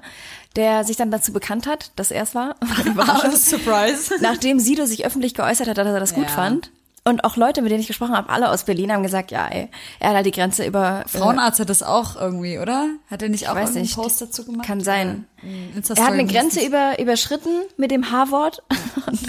Der 0.56 0.84
sich 0.84 0.96
dann 0.96 1.10
dazu 1.10 1.32
bekannt 1.32 1.66
hat, 1.66 1.90
dass 1.96 2.10
er 2.10 2.22
es 2.22 2.34
war. 2.34 2.54
Surprise. 3.36 4.14
Nachdem 4.20 4.60
Sido 4.60 4.86
sich 4.86 5.04
öffentlich 5.04 5.34
geäußert 5.34 5.68
hat, 5.68 5.78
dass 5.78 5.86
er 5.86 5.98
das 6.00 6.14
gut 6.14 6.28
Ja. 6.28 6.30
fand. 6.30 6.70
Und 7.06 7.22
auch 7.24 7.36
Leute, 7.36 7.60
mit 7.60 7.70
denen 7.70 7.82
ich 7.82 7.86
gesprochen 7.86 8.16
habe, 8.16 8.30
alle 8.30 8.48
aus 8.48 8.64
Berlin, 8.64 8.90
haben 8.90 9.02
gesagt, 9.02 9.30
ja, 9.30 9.46
ey, 9.46 9.68
er 10.00 10.08
hat 10.08 10.16
halt 10.16 10.24
die 10.26 10.30
Grenze 10.30 10.64
über... 10.64 11.04
Frauenarzt 11.06 11.60
hat 11.60 11.68
das 11.68 11.82
auch 11.82 12.16
irgendwie, 12.16 12.58
oder? 12.58 12.88
Hat 13.10 13.20
er 13.20 13.28
nicht 13.28 13.46
auch 13.50 13.56
irgendeinen 13.56 13.82
nicht. 13.82 13.94
Post 13.94 14.22
dazu 14.22 14.46
gemacht? 14.46 14.66
Kann 14.66 14.80
sein. 14.80 15.26
Äh, 15.42 15.78
Äh, 15.78 15.82
er 15.96 16.04
hat 16.06 16.12
eine 16.14 16.24
Grenze 16.24 16.64
über, 16.64 16.98
überschritten 16.98 17.50
mit 17.76 17.90
dem 17.90 18.10
H-Wort. 18.10 18.62
und, 19.06 19.20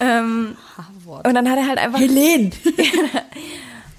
ähm, 0.00 0.56
und 1.06 1.34
dann 1.34 1.50
hat 1.50 1.56
er 1.56 1.66
halt 1.68 1.78
einfach... 1.78 2.00
Helene. 2.00 2.50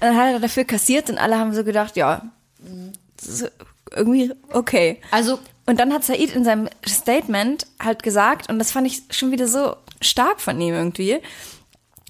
Und 0.02 0.08
dann 0.08 0.16
hat 0.16 0.32
er 0.32 0.40
dafür 0.40 0.64
kassiert 0.64 1.08
und 1.10 1.18
alle 1.18 1.38
haben 1.38 1.54
so 1.54 1.62
gedacht, 1.62 1.96
ja, 1.96 2.22
irgendwie 3.94 4.32
okay. 4.52 5.00
Also, 5.12 5.38
Und 5.64 5.78
dann 5.78 5.92
hat 5.92 6.02
Said 6.02 6.34
in 6.34 6.44
seinem 6.44 6.68
Statement 6.84 7.68
halt 7.80 8.02
gesagt, 8.02 8.50
und 8.50 8.58
das 8.58 8.72
fand 8.72 8.88
ich 8.88 9.02
schon 9.10 9.30
wieder 9.30 9.46
so 9.46 9.76
stark 10.00 10.40
von 10.40 10.60
ihm 10.60 10.74
irgendwie, 10.74 11.20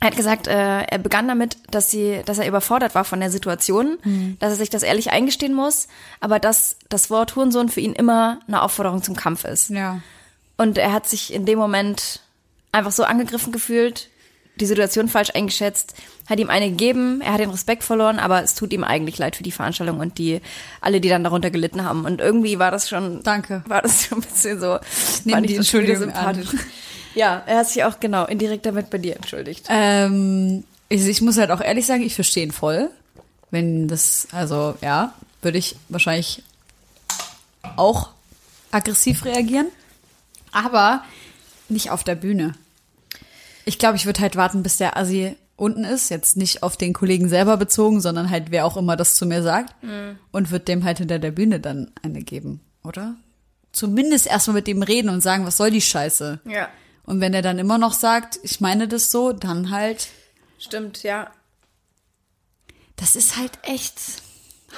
er 0.01 0.07
hat 0.07 0.17
gesagt, 0.17 0.49
äh, 0.49 0.83
er 0.83 0.99
begann 0.99 1.29
damit, 1.29 1.59
dass 1.71 1.91
sie, 1.91 2.23
dass 2.25 2.39
er 2.39 2.49
überfordert 2.49 2.97
war 2.97 3.05
von 3.05 3.21
der 3.21 3.31
Situation, 3.31 3.99
dass 4.41 4.51
er 4.51 4.57
sich 4.57 4.71
das 4.71 4.83
ehrlich 4.83 5.13
eingestehen 5.13 5.55
muss, 5.55 5.87
aber 6.19 6.41
dass 6.41 6.77
das 6.89 7.09
Wort 7.11 7.37
Hurensohn 7.37 7.69
für 7.69 7.81
ihn 7.81 7.93
immer 7.93 8.41
eine 8.49 8.63
Aufforderung 8.63 9.03
zum 9.03 9.15
Kampf 9.15 9.45
ist. 9.45 9.71
ja. 9.71 10.01
Und 10.57 10.79
er 10.79 10.93
hat 10.93 11.09
sich 11.09 11.33
in 11.33 11.47
dem 11.47 11.59
Moment 11.59 12.21
einfach 12.73 12.93
so 12.93 13.05
angegriffen 13.05 13.53
gefühlt, 13.53 14.09
die 14.63 14.67
Situation 14.67 15.09
falsch 15.09 15.31
eingeschätzt, 15.35 15.95
hat 16.29 16.39
ihm 16.39 16.49
eine 16.49 16.71
gegeben, 16.71 17.21
er 17.21 17.33
hat 17.33 17.41
den 17.41 17.51
Respekt 17.51 17.83
verloren, 17.83 18.19
aber 18.19 18.43
es 18.43 18.55
tut 18.55 18.73
ihm 18.73 18.85
eigentlich 18.85 19.19
leid 19.19 19.35
für 19.35 19.43
die 19.43 19.51
Veranstaltung 19.51 19.99
und 19.99 20.19
die, 20.19 20.41
alle, 20.81 21.01
die 21.01 21.09
dann 21.09 21.25
darunter 21.25 21.51
gelitten 21.51 21.85
haben. 21.85 22.05
Und 22.05 22.21
irgendwie 22.21 22.59
war 22.59 22.71
das 22.71 22.89
schon, 22.89 23.23
Danke. 23.25 23.65
war 23.67 23.83
das 23.83 24.07
schon 24.07 24.19
ein 24.19 24.21
bisschen 24.23 24.61
so, 24.61 24.79
nehme 25.25 25.39
fand 25.39 25.51
die 25.51 25.57
Entschuldigung 25.57 26.13
an. 26.13 26.47
Ja, 27.15 27.43
er 27.45 27.59
hat 27.59 27.69
sich 27.69 27.85
auch 27.85 28.01
genau 28.01 28.25
indirekt 28.25 28.65
damit 28.65 28.89
bei 28.89 28.99
dir 28.99 29.17
entschuldigt. 29.17 29.67
Ähm, 29.69 30.65
ich, 30.89 31.07
ich 31.07 31.21
muss 31.21 31.37
halt 31.37 31.51
auch 31.51 31.61
ehrlich 31.61 31.85
sagen, 31.87 32.03
ich 32.03 32.15
verstehe 32.15 32.45
ihn 32.45 32.53
voll. 32.53 32.89
Wenn 33.51 33.87
das, 33.89 34.29
also 34.33 34.77
ja, 34.81 35.13
würde 35.43 35.59
ich 35.59 35.77
wahrscheinlich 35.91 36.43
auch 37.77 38.11
aggressiv 38.71 39.25
reagieren. 39.25 39.67
Aber 40.53 41.05
nicht 41.69 41.91
auf 41.91 42.05
der 42.05 42.15
Bühne. 42.15 42.55
Ich 43.65 43.79
glaube, 43.79 43.97
ich 43.97 44.07
würde 44.07 44.21
halt 44.21 44.37
warten, 44.37 44.63
bis 44.63 44.77
der 44.77 44.97
Assi 44.97 45.37
unten 45.57 45.85
ist. 45.85 46.11
Jetzt 46.11 46.37
nicht 46.37 46.63
auf 46.63 46.77
den 46.77 46.93
Kollegen 46.93 47.29
selber 47.29 47.57
bezogen, 47.57 48.01
sondern 48.01 48.31
halt 48.31 48.51
wer 48.51 48.67
auch 48.67 48.77
immer 48.77 48.97
das 48.97 49.15
zu 49.15 49.27
mir 49.27 49.43
sagt. 49.43 49.75
Und 50.33 50.51
würde 50.51 50.65
dem 50.65 50.85
halt 50.85 50.99
hinter 50.99 51.19
der 51.19 51.31
Bühne 51.31 51.61
dann 51.61 51.93
eine 52.03 52.23
geben, 52.23 52.61
oder? 52.83 53.15
Zumindest 53.73 54.27
erstmal 54.27 54.57
mit 54.57 54.67
dem 54.67 54.83
reden 54.83 55.09
und 55.09 55.21
sagen, 55.21 55.47
was 55.47 55.57
soll 55.57 55.71
die 55.71 55.81
Scheiße? 55.81 56.41
Ja. 56.45 56.69
Und 57.05 57.21
wenn 57.21 57.35
er 57.35 57.43
dann 57.43 57.59
immer 57.59 57.79
noch 57.79 57.95
sagt, 57.95 58.39
ich 58.43 58.61
meine 58.61 58.89
das 58.89 59.11
so, 59.11 59.33
dann 59.33 59.71
halt, 59.71 60.09
Stimmt, 60.59 61.03
ja. 61.03 61.31
das 62.97 63.17
ist 63.17 63.37
halt 63.37 63.53
echt 63.63 64.01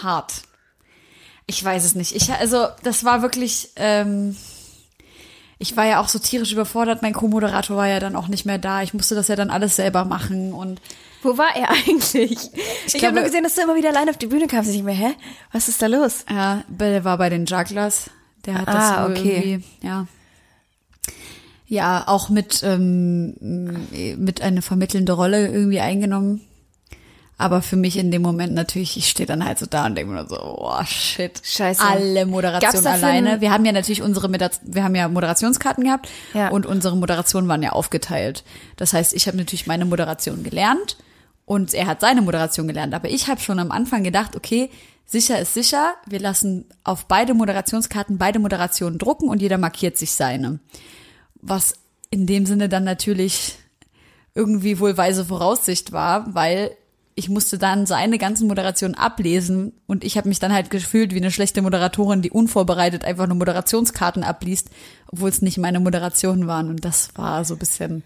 hart. 0.03 0.42
Ich 1.47 1.62
weiß 1.62 1.85
es 1.85 1.94
nicht. 1.94 2.14
Ich, 2.14 2.33
also, 2.33 2.68
das 2.83 3.05
war 3.05 3.20
wirklich, 3.20 3.70
ähm, 3.77 4.37
ich 5.64 5.77
war 5.79 5.87
ja 5.87 6.00
auch 6.00 6.09
so 6.09 6.18
tierisch 6.18 6.53
überfordert. 6.53 7.00
Mein 7.03 7.14
Co-Moderator 7.14 7.77
war 7.77 7.88
ja 7.88 7.98
dann 8.00 8.16
auch 8.16 8.29
nicht 8.29 8.44
mehr 8.44 8.59
da. 8.59 8.83
Ich 8.83 8.92
musste 8.94 9.14
das 9.14 9.29
ja 9.29 9.37
dann 9.37 9.50
alles 9.50 9.77
selber 9.77 10.05
machen 10.05 10.53
und 10.53 10.81
Wo 11.22 11.38
war 11.38 11.57
er 11.57 11.70
eigentlich? 11.70 12.33
Ich, 12.87 12.92
habe 12.94 12.98
glaube- 12.98 13.14
nur 13.14 13.24
gesehen, 13.24 13.42
dass 13.44 13.55
du 13.55 13.62
immer 13.62 13.74
wieder 13.74 13.88
allein 13.88 14.09
auf 14.11 14.18
die 14.18 14.27
Bühne 14.27 14.46
kamst. 14.46 14.70
Ich 14.70 14.83
mir, 14.83 14.92
hä? 14.92 15.14
Was 15.53 15.68
ist 15.68 15.81
da 15.81 15.87
los? 15.87 16.24
ja, 16.31 16.62
der 16.68 17.05
war 17.05 17.16
bei 17.18 17.31
den 17.31 17.46
Jugglers. 17.46 18.11
Der 18.44 18.59
hat 18.59 18.68
das 18.68 18.74
Ah, 18.77 19.05
wohl 19.07 19.12
okay. 19.12 19.40
irgendwie, 19.53 19.87
ja. 19.87 20.07
Ja, 21.66 22.05
auch 22.07 22.29
mit, 22.29 22.62
ähm, 22.62 23.35
mit 24.18 24.42
eine 24.42 24.61
vermittelnde 24.61 25.12
Rolle 25.14 25.48
irgendwie 25.48 25.81
eingenommen. 25.81 26.42
Aber 27.37 27.62
für 27.62 27.75
mich 27.77 27.97
in 27.99 28.12
dem 28.12 28.23
Moment 28.23 28.55
natürlich, 28.55 28.97
ich 28.97 29.09
stehe 29.09 29.27
dann 29.27 29.44
halt 29.44 29.59
so 29.59 29.66
da 29.66 29.87
und 29.87 29.97
denke 29.97 30.12
mir 30.12 30.27
so, 30.29 30.37
oh 30.40 30.85
shit. 30.85 31.40
Scheiße. 31.42 31.83
Alle 31.83 32.20
Gab's 32.20 32.31
Moderation 32.31 32.85
dafür 32.85 32.92
alleine. 33.09 33.31
ein- 33.33 33.40
Wir 33.40 33.51
haben 33.51 33.64
ja 33.64 33.73
natürlich 33.73 34.03
unsere, 34.03 34.31
wir 34.31 34.85
haben 34.85 34.94
ja 34.94 35.09
Moderationskarten 35.09 35.83
gehabt 35.85 36.09
Ja. 36.33 36.49
und 36.51 36.64
unsere 36.64 36.97
Moderationen 36.97 37.49
waren 37.49 37.62
ja 37.62 37.70
aufgeteilt. 37.73 38.44
Das 38.77 38.92
heißt, 38.92 39.12
ich 39.14 39.27
habe 39.27 39.37
natürlich 39.37 39.66
meine 39.66 39.85
Moderation 39.85 40.44
gelernt 40.44 40.97
und 41.44 41.75
er 41.75 41.87
hat 41.87 42.01
seine 42.01 42.23
Moderation 42.23 42.68
gelernt. 42.68 42.94
Aber 42.94 43.09
ich 43.11 43.27
habe 43.29 43.40
schon 43.40 43.59
am 43.59 43.73
Anfang 43.73 44.05
gedacht, 44.05 44.37
okay, 44.37 44.70
sicher 45.05 45.38
ist 45.40 45.55
sicher. 45.55 45.94
Wir 46.07 46.20
lassen 46.20 46.66
auf 46.85 47.07
beide 47.07 47.35
Moderationskarten 47.35 48.16
beide 48.16 48.38
Moderationen 48.38 48.99
drucken 48.99 49.29
und 49.29 49.42
jeder 49.42 49.59
markiert 49.59 49.99
sich 49.99 50.12
seine. 50.12 50.61
Was 51.42 51.75
in 52.11 52.27
dem 52.29 52.47
Sinne 52.47 52.68
dann 52.68 52.85
natürlich 52.85 53.57
irgendwie 54.35 54.78
wohl 54.78 54.97
weise 54.97 55.24
Voraussicht 55.24 55.91
war, 55.93 56.32
weil 56.35 56.70
ich 57.17 57.29
musste 57.29 57.59
dann 57.59 57.87
seine 57.87 58.19
ganzen 58.19 58.49
Moderationen 58.49 58.97
ablesen 58.97 59.73
und 59.87 60.03
ich 60.03 60.17
habe 60.17 60.29
mich 60.29 60.41
dann 60.41 60.53
halt 60.53 60.71
gefühlt 60.71 61.15
wie 61.15 61.19
eine 61.19 61.31
schlechte 61.31 61.62
Moderatorin, 61.62 62.23
die 62.23 62.31
unvorbereitet 62.31 63.05
einfach 63.05 63.27
nur 63.29 63.37
Moderationskarten 63.37 64.25
abliest, 64.25 64.71
obwohl 65.12 65.29
es 65.29 65.41
nicht 65.41 65.59
meine 65.59 65.79
Moderationen 65.81 66.47
waren 66.47 66.69
und 66.71 66.85
das 66.85 67.11
war 67.17 67.45
so 67.45 67.55
ein 67.55 67.59
bisschen 67.59 68.03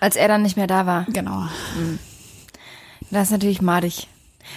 Als 0.00 0.16
er 0.16 0.28
dann 0.28 0.42
nicht 0.42 0.56
mehr 0.56 0.66
da 0.66 0.86
war. 0.86 1.04
genau. 1.12 1.46
Das 3.10 3.24
ist 3.24 3.30
natürlich 3.32 3.60
madig. 3.62 4.08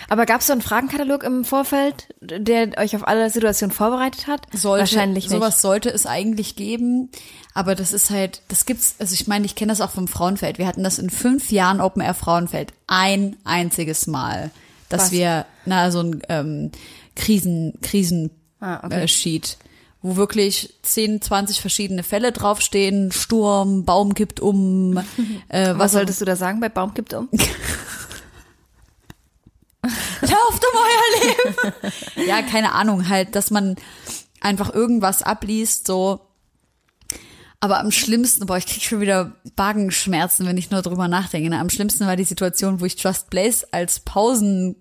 Aber 0.09 0.25
gab 0.25 0.41
es 0.41 0.47
so 0.47 0.53
einen 0.53 0.61
Fragenkatalog 0.61 1.23
im 1.23 1.45
Vorfeld, 1.45 2.07
der 2.21 2.77
euch 2.77 2.95
auf 2.95 3.07
alle 3.07 3.29
Situationen 3.29 3.73
vorbereitet 3.73 4.27
hat? 4.27 4.41
sollte, 4.53 4.81
Wahrscheinlich 4.81 5.25
nicht. 5.29 5.33
sowas 5.35 5.61
sollte 5.61 5.89
es 5.89 6.05
eigentlich 6.05 6.55
geben, 6.55 7.09
aber 7.53 7.75
das 7.75 7.93
ist 7.93 8.09
halt, 8.09 8.41
das 8.47 8.65
gibt's, 8.65 8.95
also 8.99 9.13
ich 9.13 9.27
meine, 9.27 9.45
ich 9.45 9.55
kenne 9.55 9.71
das 9.71 9.81
auch 9.81 9.91
vom 9.91 10.07
Frauenfeld. 10.07 10.57
Wir 10.57 10.67
hatten 10.67 10.83
das 10.83 10.99
in 10.99 11.09
fünf 11.09 11.51
Jahren 11.51 11.81
Open 11.81 12.01
Air 12.01 12.13
Frauenfeld 12.13 12.73
ein 12.87 13.35
einziges 13.43 14.07
Mal, 14.07 14.51
dass 14.89 15.03
Was? 15.05 15.11
wir, 15.11 15.45
na, 15.65 15.91
so 15.91 16.01
ein 16.01 16.21
ähm, 16.29 16.71
Krisen, 17.15 17.73
Krisen 17.81 18.31
Ah, 18.59 18.79
okay. 18.85 19.03
äh, 19.03 19.07
Sheet, 19.07 19.57
wo 20.03 20.15
wirklich 20.17 20.75
10, 20.83 21.21
20 21.21 21.61
verschiedene 21.61 22.03
Fälle 22.03 22.31
draufstehen, 22.31 23.11
Sturm, 23.11 23.85
Baum 23.85 24.13
kippt 24.13 24.39
um, 24.39 24.97
äh, 25.49 25.69
Was 25.69 25.77
was 25.79 25.91
solltest 25.93 26.21
du 26.21 26.25
da 26.25 26.35
sagen 26.35 26.59
bei 26.59 26.69
Baum 26.69 26.93
kippt 26.93 27.13
um? 27.13 27.27
Lauft 30.21 30.63
um 30.65 30.79
euer 30.79 31.21
Leben. 31.23 31.73
ja, 32.27 32.41
keine 32.41 32.73
Ahnung, 32.73 33.09
halt, 33.09 33.35
dass 33.35 33.51
man 33.51 33.75
einfach 34.39 34.73
irgendwas 34.73 35.23
abliest, 35.23 35.87
so. 35.87 36.21
Aber 37.59 37.79
am 37.79 37.91
schlimmsten, 37.91 38.47
boah, 38.47 38.57
ich 38.57 38.65
krieg 38.65 38.81
schon 38.81 39.01
wieder 39.01 39.33
Magenschmerzen, 39.55 40.47
wenn 40.47 40.57
ich 40.57 40.71
nur 40.71 40.81
drüber 40.81 41.07
nachdenke. 41.07 41.47
Ne? 41.47 41.59
Am 41.59 41.69
schlimmsten 41.69 42.07
war 42.07 42.15
die 42.15 42.23
Situation, 42.23 42.79
wo 42.81 42.85
ich 42.85 43.01
Just 43.01 43.29
Blaze 43.29 43.67
als 43.71 43.99
Pausen 43.99 44.75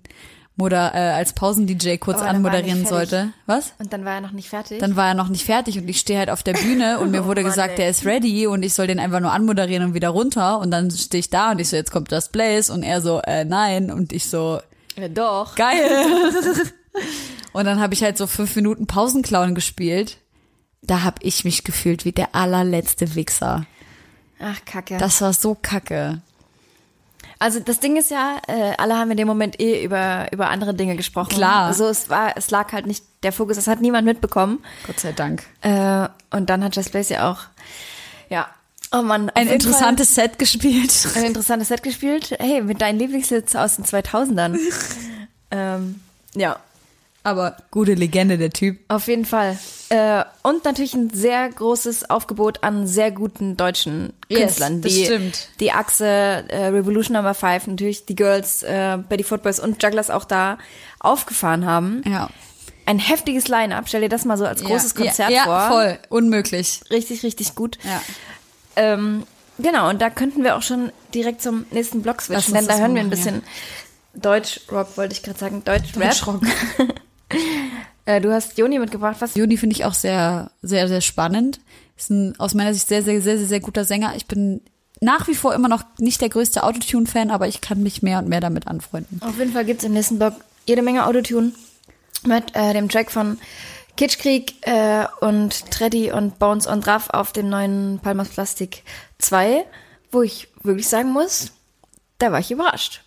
oder 0.58 0.94
äh, 0.94 1.12
als 1.12 1.32
Pausen-DJ 1.34 1.96
kurz 1.96 2.20
Oh, 2.20 2.24
er 2.24 2.30
anmoderieren 2.30 2.86
sollte. 2.86 3.32
Was? 3.46 3.72
Und 3.78 3.92
dann 3.92 4.04
war 4.04 4.14
er 4.14 4.20
noch 4.20 4.32
nicht 4.32 4.48
fertig. 4.48 4.78
Dann 4.78 4.96
war 4.96 5.08
er 5.08 5.14
noch 5.14 5.28
nicht 5.28 5.44
fertig 5.44 5.78
und 5.78 5.88
ich 5.88 6.00
stehe 6.00 6.18
halt 6.18 6.30
auf 6.30 6.42
der 6.42 6.54
Bühne 6.54 6.98
und 7.00 7.10
mir 7.10 7.20
Oh 7.24 7.26
wurde 7.26 7.42
Mann, 7.42 7.50
gesagt, 7.50 7.72
ey. 7.72 7.76
der 7.76 7.90
ist 7.90 8.04
ready 8.04 8.46
und 8.46 8.62
ich 8.62 8.72
soll 8.74 8.86
den 8.86 8.98
einfach 8.98 9.20
nur 9.20 9.32
anmoderieren 9.32 9.84
und 9.84 9.94
wieder 9.94 10.10
runter 10.10 10.58
und 10.58 10.70
dann 10.70 10.90
stehe 10.90 11.20
ich 11.20 11.30
da 11.30 11.50
und 11.52 11.60
ich 11.60 11.68
so, 11.68 11.76
jetzt 11.76 11.90
kommt 11.90 12.10
Just 12.10 12.32
Blaze 12.32 12.72
und 12.72 12.82
er 12.82 13.00
so, 13.00 13.20
äh, 13.20 13.44
nein 13.44 13.90
und 13.90 14.12
ich 14.12 14.28
so, 14.28 14.60
ja, 15.02 15.08
doch. 15.08 15.54
geil. 15.54 16.32
und 17.52 17.64
dann 17.64 17.80
habe 17.80 17.94
ich 17.94 18.02
halt 18.02 18.18
so 18.18 18.26
fünf 18.26 18.54
Minuten 18.56 18.86
Pausenclown 18.86 19.54
gespielt. 19.54 20.18
Da 20.82 21.02
habe 21.02 21.18
ich 21.20 21.44
mich 21.44 21.64
gefühlt 21.64 22.04
wie 22.04 22.12
der 22.12 22.34
allerletzte 22.34 23.14
Wichser. 23.14 23.66
Ach, 24.40 24.64
Kacke. 24.64 24.96
Das 24.98 25.20
war 25.20 25.32
so 25.32 25.54
kacke. 25.54 26.22
Also 27.38 27.58
das 27.58 27.80
Ding 27.80 27.96
ist 27.96 28.10
ja, 28.10 28.36
äh, 28.48 28.74
alle 28.76 28.96
haben 28.96 29.10
in 29.10 29.16
dem 29.16 29.26
Moment 29.26 29.60
eh 29.60 29.82
über, 29.82 30.30
über 30.30 30.50
andere 30.50 30.74
Dinge 30.74 30.94
gesprochen. 30.96 31.30
Klar. 31.30 31.66
Also 31.66 31.88
es 31.88 32.10
war, 32.10 32.36
es 32.36 32.50
lag 32.50 32.72
halt 32.72 32.86
nicht 32.86 33.02
der 33.22 33.32
Fokus, 33.32 33.56
das 33.56 33.66
hat 33.66 33.80
niemand 33.80 34.06
mitbekommen. 34.06 34.62
Gott 34.86 35.00
sei 35.00 35.12
Dank. 35.12 35.44
Äh, 35.62 36.08
und 36.30 36.50
dann 36.50 36.62
hat 36.62 36.76
Just 36.76 36.92
Blaze 36.92 37.14
ja 37.14 37.30
auch, 37.30 37.38
ja, 38.28 38.46
oh 38.92 39.02
Mann, 39.02 39.30
Ein 39.30 39.48
interessantes 39.48 40.14
Set 40.14 40.38
gespielt. 40.38 40.92
Fall 40.92 41.22
ein 41.22 41.28
interessantes 41.28 41.68
Set 41.68 41.82
gespielt. 41.82 42.36
Hey, 42.38 42.62
mit 42.62 42.80
deinen 42.80 42.98
Lieblingshits 42.98 43.56
aus 43.56 43.76
den 43.76 43.84
2000ern. 43.84 44.58
ähm, 45.50 46.00
ja, 46.34 46.58
Aber 47.22 47.56
gute 47.70 47.94
Legende, 47.94 48.38
der 48.38 48.50
Typ. 48.50 48.78
auf 48.88 49.08
jeden 49.08 49.24
Fall. 49.24 49.58
Äh, 49.88 50.24
und 50.42 50.64
natürlich 50.64 50.94
ein 50.94 51.10
sehr 51.10 51.48
großes 51.48 52.08
Aufgebot 52.10 52.62
an 52.62 52.86
sehr 52.86 53.10
guten 53.10 53.56
deutschen 53.56 54.12
Yes, 54.28 54.40
Künstlern. 54.40 54.82
das 54.82 54.92
die, 54.92 55.04
stimmt. 55.04 55.48
Die 55.58 55.72
Achse, 55.72 56.06
äh, 56.06 56.66
Revolution 56.66 57.14
Number 57.14 57.34
5, 57.34 57.66
natürlich 57.66 58.06
die 58.06 58.14
Girls, 58.14 58.62
äh, 58.62 58.98
Betty 59.08 59.24
Footboys 59.24 59.58
und 59.58 59.82
Jugglers 59.82 60.10
auch 60.10 60.24
da 60.24 60.58
aufgefahren 61.00 61.66
haben. 61.66 62.02
Ja. 62.06 62.30
Ein 62.86 62.98
heftiges 62.98 63.48
Line-Up. 63.48 63.88
Stell 63.88 64.00
dir 64.02 64.08
das 64.08 64.24
mal 64.24 64.36
so 64.36 64.46
als 64.46 64.62
großes 64.64 64.94
ja, 64.96 65.04
Konzert 65.04 65.30
ja, 65.30 65.42
vor. 65.44 65.54
Ja, 65.54 65.68
voll. 65.68 65.98
Unmöglich. 66.08 66.80
Richtig, 66.90 67.22
richtig 67.22 67.54
gut. 67.54 67.78
Ja. 67.84 68.00
Ähm, 68.76 69.24
genau, 69.58 69.88
und 69.90 70.00
da 70.00 70.10
könnten 70.10 70.44
wir 70.44 70.56
auch 70.56 70.62
schon 70.62 70.92
direkt 71.14 71.42
zum 71.42 71.66
nächsten 71.70 72.02
Block 72.02 72.16
Lass 72.28 72.46
switchen, 72.46 72.54
denn 72.54 72.66
da 72.66 72.78
hören 72.78 72.94
wir 72.94 73.02
ein 73.02 73.10
bisschen 73.10 73.42
Deutsch-Rock, 74.14 74.96
wollte 74.96 75.14
ich 75.14 75.22
gerade 75.22 75.38
sagen. 75.38 75.62
Deutsch-Rap. 75.64 76.10
Deutschrock. 76.10 76.40
Äh, 78.06 78.20
du 78.20 78.32
hast 78.32 78.58
Joni 78.58 78.78
mitgebracht. 78.78 79.16
Was? 79.20 79.34
Juni 79.34 79.56
finde 79.56 79.76
ich 79.76 79.84
auch 79.84 79.94
sehr, 79.94 80.50
sehr, 80.62 80.88
sehr 80.88 81.02
spannend. 81.02 81.60
Ist 81.96 82.10
ein 82.10 82.34
aus 82.40 82.54
meiner 82.54 82.72
Sicht 82.74 82.88
sehr, 82.88 83.02
sehr, 83.02 83.20
sehr, 83.20 83.38
sehr, 83.38 83.46
sehr 83.46 83.60
guter 83.60 83.84
Sänger. 83.84 84.14
Ich 84.16 84.26
bin 84.26 84.62
nach 85.00 85.28
wie 85.28 85.34
vor 85.34 85.54
immer 85.54 85.68
noch 85.68 85.84
nicht 85.98 86.20
der 86.20 86.28
größte 86.28 86.62
Autotune-Fan, 86.62 87.30
aber 87.30 87.46
ich 87.46 87.60
kann 87.60 87.82
mich 87.82 88.02
mehr 88.02 88.18
und 88.18 88.28
mehr 88.28 88.40
damit 88.40 88.66
anfreunden. 88.66 89.20
Auf 89.22 89.38
jeden 89.38 89.52
Fall 89.52 89.64
gibt's 89.64 89.84
im 89.84 89.92
nächsten 89.92 90.18
Block 90.18 90.34
jede 90.66 90.82
Menge 90.82 91.06
Autotune 91.06 91.52
mit 92.26 92.54
äh, 92.54 92.72
dem 92.72 92.88
Track 92.88 93.10
von 93.10 93.38
Kitschkrieg 94.00 94.54
äh, 94.66 95.04
und 95.20 95.70
Treddy 95.70 96.10
und 96.10 96.38
Bones 96.38 96.66
und 96.66 96.86
Raff 96.86 97.10
auf 97.10 97.34
dem 97.34 97.50
neuen 97.50 98.00
Palmas 98.02 98.30
Plastik 98.30 98.82
2, 99.18 99.66
wo 100.10 100.22
ich 100.22 100.48
wirklich 100.62 100.88
sagen 100.88 101.12
muss, 101.12 101.52
da 102.16 102.32
war 102.32 102.38
ich 102.38 102.50
überrascht. 102.50 103.02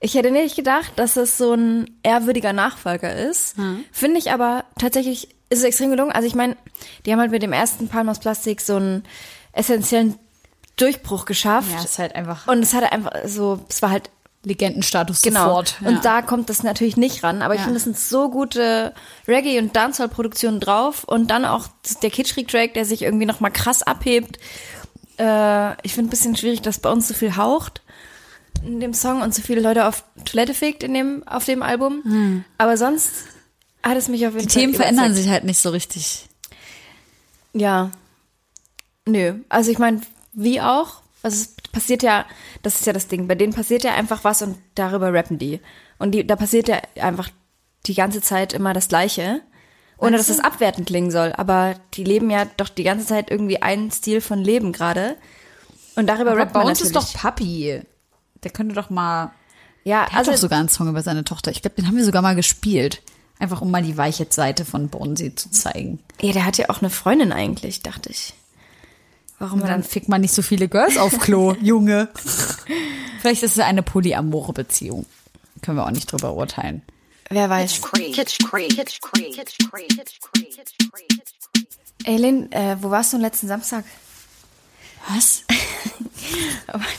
Ich 0.00 0.12
hätte 0.12 0.30
nicht 0.30 0.56
gedacht, 0.56 0.92
dass 0.96 1.16
es 1.16 1.38
so 1.38 1.54
ein 1.54 1.90
ehrwürdiger 2.02 2.52
Nachfolger 2.52 3.16
ist. 3.16 3.56
Finde 3.92 4.18
ich 4.18 4.30
aber 4.30 4.66
tatsächlich 4.78 5.30
ist 5.48 5.60
es 5.60 5.64
extrem 5.64 5.88
gelungen. 5.88 6.12
Also 6.12 6.28
ich 6.28 6.34
meine, 6.34 6.58
die 7.06 7.12
haben 7.12 7.20
halt 7.20 7.30
mit 7.30 7.42
dem 7.42 7.54
ersten 7.54 7.88
Palmas 7.88 8.18
Plastik 8.18 8.60
so 8.60 8.76
einen 8.76 9.04
essentiellen 9.52 10.18
Durchbruch 10.76 11.24
geschafft. 11.24 11.72
Ja, 11.72 11.82
ist 11.82 11.98
halt 11.98 12.14
einfach 12.14 12.46
Und 12.46 12.62
es 12.62 12.74
hatte 12.74 12.92
einfach 12.92 13.12
so, 13.24 13.64
es 13.70 13.80
war 13.80 13.90
halt 13.90 14.10
Legendenstatus 14.44 15.22
Genau. 15.22 15.44
sofort. 15.46 15.76
Ja. 15.80 15.88
Und 15.88 16.04
da 16.04 16.22
kommt 16.22 16.48
das 16.50 16.62
natürlich 16.62 16.96
nicht 16.96 17.22
ran. 17.24 17.42
Aber 17.42 17.54
ich 17.54 17.60
Ja. 17.60 17.64
finde, 17.64 17.78
es 17.78 17.84
sind 17.84 17.98
so 17.98 18.30
gute 18.30 18.92
Reggae- 19.26 19.58
und 19.58 19.74
Dancehall-Produktionen 19.74 20.60
drauf. 20.60 21.04
Und 21.04 21.30
dann 21.30 21.44
auch 21.44 21.66
der 22.02 22.10
Kitschkrieg-Track, 22.10 22.74
der 22.74 22.84
sich 22.84 23.02
irgendwie 23.02 23.26
nochmal 23.26 23.50
krass 23.50 23.82
abhebt. 23.82 24.38
Äh, 25.18 25.72
ich 25.86 25.94
finde 25.94 26.08
ein 26.08 26.10
bisschen 26.10 26.36
schwierig, 26.36 26.60
dass 26.62 26.78
bei 26.78 26.90
uns 26.90 27.08
so 27.08 27.14
viel 27.14 27.36
haucht 27.36 27.80
in 28.64 28.80
dem 28.80 28.94
Song 28.94 29.20
und 29.22 29.34
so 29.34 29.42
viele 29.42 29.60
Leute 29.60 29.86
auf 29.86 30.04
Toilette 30.24 30.54
fegt 30.54 30.82
in 30.82 30.94
dem, 30.94 31.26
auf 31.26 31.44
dem 31.44 31.62
Album. 31.62 32.44
Aber 32.58 32.76
sonst 32.76 33.12
hat 33.82 33.96
es 33.96 34.08
mich 34.08 34.26
auf 34.26 34.34
jeden 34.34 34.42
Hm. 34.44 34.48
die 34.48 34.52
Fall 34.54 34.60
Themen 34.62 34.74
verändern 34.74 35.04
überzeugt. 35.06 35.22
sich 35.22 35.32
halt 35.32 35.44
nicht 35.44 35.58
so 35.58 35.70
richtig. 35.70 36.26
Ja. 37.52 37.90
Nö. 39.06 39.34
Also 39.48 39.70
ich 39.70 39.78
meine, 39.78 40.00
wie 40.32 40.60
auch. 40.60 41.02
Also 41.24 41.36
es 41.42 41.54
passiert 41.72 42.02
ja, 42.02 42.26
das 42.62 42.76
ist 42.76 42.86
ja 42.86 42.92
das 42.92 43.08
Ding, 43.08 43.26
bei 43.26 43.34
denen 43.34 43.52
passiert 43.52 43.82
ja 43.82 43.94
einfach 43.94 44.24
was 44.24 44.42
und 44.42 44.56
darüber 44.74 45.12
rappen 45.12 45.38
die. 45.38 45.60
Und 45.98 46.12
die, 46.12 46.26
da 46.26 46.36
passiert 46.36 46.68
ja 46.68 46.80
einfach 47.00 47.30
die 47.86 47.94
ganze 47.94 48.20
Zeit 48.20 48.52
immer 48.52 48.72
das 48.72 48.88
Gleiche. 48.88 49.40
Ohne 49.96 50.16
dass 50.16 50.28
es 50.28 50.40
abwertend 50.40 50.86
klingen 50.88 51.10
soll. 51.10 51.32
Aber 51.36 51.76
die 51.94 52.04
leben 52.04 52.28
ja 52.30 52.46
doch 52.56 52.68
die 52.68 52.82
ganze 52.82 53.06
Zeit 53.06 53.30
irgendwie 53.30 53.62
einen 53.62 53.90
Stil 53.90 54.20
von 54.20 54.38
Leben 54.38 54.72
gerade. 54.72 55.16
Und 55.96 56.08
darüber 56.08 56.32
Aber 56.32 56.40
rappt 56.40 56.52
bei 56.52 56.58
man 56.60 56.68
uns 56.68 56.80
ist 56.80 56.92
natürlich. 56.94 57.12
doch 57.14 57.20
Papi. 57.20 57.80
Der 58.42 58.50
könnte 58.50 58.74
doch 58.74 58.90
mal. 58.90 59.32
ja, 59.84 60.04
Der 60.04 60.12
hat 60.12 60.18
also 60.18 60.32
doch 60.32 60.38
sogar 60.38 60.58
einen 60.58 60.68
Song 60.68 60.88
über 60.88 61.00
seine 61.02 61.24
Tochter. 61.24 61.52
Ich 61.52 61.62
glaube, 61.62 61.76
den 61.76 61.86
haben 61.86 61.96
wir 61.96 62.04
sogar 62.04 62.22
mal 62.22 62.34
gespielt. 62.34 63.02
Einfach 63.38 63.62
um 63.62 63.70
mal 63.70 63.82
die 63.82 63.96
weiche 63.96 64.26
Seite 64.28 64.64
von 64.64 64.88
Bonesy 64.88 65.34
zu 65.34 65.50
zeigen. 65.50 66.00
ja, 66.20 66.32
der 66.32 66.44
hat 66.44 66.58
ja 66.58 66.68
auch 66.70 66.80
eine 66.82 66.90
Freundin 66.90 67.32
eigentlich, 67.32 67.82
dachte 67.82 68.10
ich. 68.10 68.34
Warum 69.44 69.60
Und 69.60 69.68
dann 69.68 69.82
dann 69.82 69.82
fickt 69.82 70.08
man 70.08 70.22
nicht 70.22 70.32
so 70.32 70.40
viele 70.40 70.68
Girls 70.68 70.96
auf 70.96 71.18
Klo, 71.18 71.54
Junge. 71.60 72.08
Vielleicht 73.20 73.42
ist 73.42 73.58
es 73.58 73.58
eine 73.58 73.82
polyamore 73.82 74.54
Beziehung. 74.54 75.04
Können 75.60 75.76
wir 75.76 75.84
auch 75.84 75.90
nicht 75.90 76.10
drüber 76.10 76.32
urteilen. 76.32 76.80
Wer 77.28 77.50
weiß. 77.50 77.82
Eileen, 82.06 82.52
äh, 82.52 82.76
wo 82.80 82.90
warst 82.90 83.12
du 83.12 83.18
letzten 83.18 83.48
Samstag? 83.48 83.84
Was? 85.14 85.44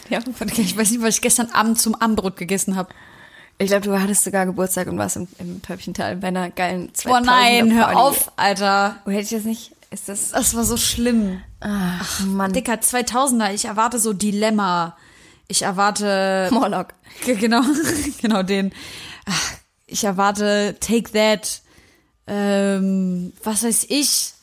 Ich 0.08 0.78
weiß 0.78 0.92
nicht, 0.92 1.02
was 1.02 1.16
ich 1.16 1.22
gestern 1.22 1.50
Abend 1.50 1.80
zum 1.80 1.96
Abendbrot 1.96 2.38
gegessen 2.38 2.76
habe. 2.76 2.94
Ich 3.58 3.68
glaube, 3.68 3.86
du 3.86 4.00
hattest 4.00 4.24
sogar 4.26 4.46
Geburtstag 4.46 4.88
und 4.88 4.98
warst 4.98 5.16
im, 5.16 5.28
im 5.40 5.62
Täubchental 5.62 6.18
bei 6.18 6.28
einer 6.28 6.50
geilen 6.50 6.92
2000er 6.92 7.08
Boah, 7.08 7.22
nein, 7.22 7.74
hör 7.74 7.98
auf, 7.98 8.32
Alter. 8.36 8.98
Wo 9.06 9.12
hätte 9.12 9.24
ich 9.24 9.30
das 9.30 9.44
nicht? 9.44 9.72
Ist 9.92 10.10
das. 10.10 10.32
Das 10.32 10.56
war 10.56 10.66
so 10.66 10.76
schlimm. 10.78 11.42
Ach, 11.62 12.20
Mann. 12.26 12.52
Dicker 12.52 12.74
2000er, 12.74 13.54
ich 13.54 13.66
erwarte 13.66 13.98
so 14.00 14.12
Dilemma. 14.14 14.98
Ich 15.48 15.62
erwarte 15.62 16.50
Morlock. 16.52 16.90
Ge- 17.24 17.36
Genau, 17.36 17.62
genau 18.22 18.44
den. 18.44 18.74
Ach, 19.26 19.54
Ich 19.88 20.04
erwarte 20.04 20.76
Take 20.82 21.12
That, 21.14 21.62
ähm, 22.28 23.32
was 23.44 23.64
weiß 23.64 23.86
ich, 23.90 24.34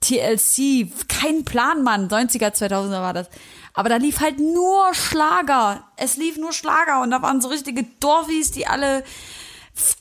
TLC, 0.00 0.88
kein 1.08 1.44
Plan, 1.44 1.82
Mann, 1.82 2.08
90er, 2.08 2.54
2000er 2.54 2.90
war 3.02 3.12
das. 3.12 3.28
Aber 3.76 3.90
da 3.90 3.96
lief 3.96 4.20
halt 4.20 4.40
nur 4.40 4.94
Schlager. 4.94 5.84
Es 5.96 6.16
lief 6.16 6.38
nur 6.38 6.52
Schlager 6.52 7.02
und 7.02 7.10
da 7.10 7.20
waren 7.20 7.40
so 7.42 7.48
richtige 7.48 7.84
Dorfis, 8.00 8.50
die 8.50 8.66
alle 8.66 9.04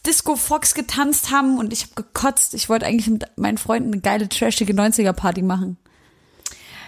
Disco 0.05 0.37
Fox 0.37 0.73
getanzt 0.73 1.29
haben 1.29 1.57
und 1.59 1.73
ich 1.73 1.83
habe 1.83 1.95
gekotzt. 1.95 2.53
Ich 2.53 2.69
wollte 2.69 2.85
eigentlich 2.85 3.07
mit 3.07 3.25
meinen 3.35 3.57
Freunden 3.57 3.91
eine 3.91 4.01
geile, 4.01 4.29
trashige 4.29 4.73
90er 4.73 5.11
Party 5.11 5.41
machen. 5.41 5.77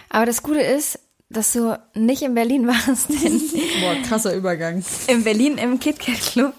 Aber 0.08 0.24
das 0.24 0.42
Gute 0.42 0.60
ist, 0.60 0.98
dass 1.28 1.52
du 1.52 1.78
nicht 1.92 2.22
in 2.22 2.34
Berlin 2.34 2.66
warst, 2.66 3.10
denn 3.10 3.38
Boah, 3.80 3.94
krasser 4.08 4.34
Übergang. 4.34 4.82
in 5.08 5.24
Berlin 5.24 5.58
im 5.58 5.78
KitKat 5.78 6.20
Club 6.22 6.54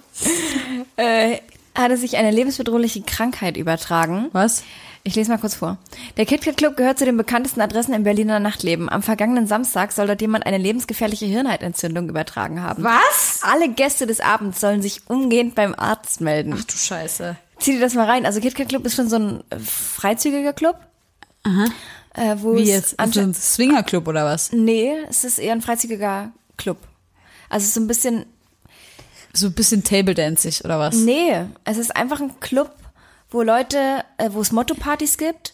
äh, 0.98 1.40
hatte 1.74 1.98
sich 1.98 2.18
eine 2.18 2.30
lebensbedrohliche 2.30 3.02
Krankheit 3.02 3.58
übertragen. 3.58 4.30
Was? 4.32 4.64
Ich 5.10 5.16
lese 5.16 5.32
mal 5.32 5.40
kurz 5.40 5.56
vor. 5.56 5.80
Der 6.18 6.28
KitKat 6.28 6.56
Club 6.56 6.78
gehört 6.78 7.00
zu 7.00 7.06
den 7.06 7.18
bekanntesten 7.18 7.62
Adressen 7.62 7.96
im 7.96 8.04
Berliner 8.04 8.40
Nachtleben. 8.40 8.90
Am 8.90 9.02
vergangenen 9.02 9.48
Samstag 9.48 9.92
soll 9.92 10.06
dort 10.06 10.22
jemand 10.22 10.46
eine 10.46 10.60
lebensgefährliche 10.60 11.26
Hirnhautentzündung 11.26 12.08
übertragen 12.10 12.62
haben. 12.62 12.84
Was? 12.84 13.40
Alle 13.42 13.70
Gäste 13.70 14.06
des 14.06 14.20
Abends 14.20 14.60
sollen 14.60 14.84
sich 14.84 15.10
umgehend 15.10 15.56
beim 15.56 15.74
Arzt 15.74 16.22
melden. 16.22 16.52
du 16.52 16.78
Scheiße. 16.78 17.36
Zieh 17.58 17.72
dir 17.72 17.80
das 17.80 17.96
mal 17.96 18.06
rein. 18.06 18.28
Also 18.28 18.40
KitKat 18.40 18.70
Club 18.70 18.86
ist 18.86 18.94
schon 18.98 19.10
so 19.10 19.16
ein 19.16 19.44
äh, 19.50 19.58
freizügiger 19.58 20.54
Club. 20.54 20.76
Aha. 21.42 21.66
Äh, 22.14 22.36
wo 22.42 22.56
Wie 22.56 22.60
jetzt? 22.66 22.92
Ist 22.92 23.00
anscheinend- 23.00 23.36
ein 23.36 23.42
Swingerclub 23.42 24.08
oder 24.08 24.26
was? 24.26 24.52
Nee, 24.52 24.94
es 25.10 25.24
ist 25.24 25.40
eher 25.40 25.54
ein 25.54 25.64
freizügiger 25.64 26.32
Club. 26.56 26.78
Also 27.50 27.64
es 27.64 27.70
ist 27.70 27.74
so 27.74 27.82
ein 27.82 27.88
bisschen 27.88 28.26
So 29.34 29.48
ein 29.48 29.54
bisschen 29.54 29.84
Table 29.84 30.14
oder 30.14 30.78
was? 30.78 30.98
Nee, 30.98 31.46
es 31.64 31.78
ist 31.80 31.96
einfach 31.96 32.22
ein 32.22 32.40
Club, 32.40 32.76
wo 33.30 33.42
Leute, 33.42 34.04
äh, 34.18 34.30
wo 34.32 34.42
es 34.42 34.52
Motto-Partys 34.52 35.18
gibt 35.18 35.54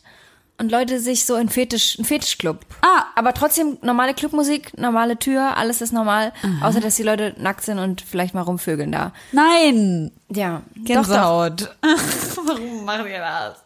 und 0.57 0.71
Leute 0.71 0.99
sich 0.99 1.25
so 1.25 1.35
in 1.35 1.49
Fetisch, 1.49 1.97
ein 1.99 2.05
Fetischclub. 2.05 2.59
Ah. 2.81 3.03
Aber 3.15 3.33
trotzdem 3.33 3.77
normale 3.81 4.13
Clubmusik, 4.13 4.77
normale 4.77 5.17
Tür, 5.17 5.57
alles 5.57 5.81
ist 5.81 5.91
normal, 5.91 6.33
außer 6.61 6.79
dass 6.79 6.95
die 6.95 7.03
Leute 7.03 7.33
nackt 7.37 7.63
sind 7.63 7.79
und 7.79 8.01
vielleicht 8.01 8.33
mal 8.33 8.41
rumvögeln 8.41 8.91
da. 8.91 9.11
Nein! 9.31 10.11
Ja, 10.29 10.61
doch, 10.75 10.83
doch. 10.83 10.85
Gänsehaut. 10.85 11.75
Warum 12.45 12.85
machen 12.85 13.07
ihr 13.07 13.19
das? 13.19 13.65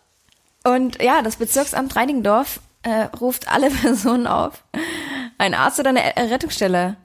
Und 0.63 1.01
ja, 1.01 1.21
das 1.21 1.37
Bezirksamt 1.37 1.95
Reinigendorf 1.95 2.59
äh, 2.83 3.03
ruft 3.19 3.47
alle 3.47 3.69
Personen 3.81 4.27
auf, 4.27 4.63
einen 5.37 5.53
Arzt 5.53 5.79
oder 5.79 5.89
eine 5.89 6.01
Rettungsstelle 6.15 6.97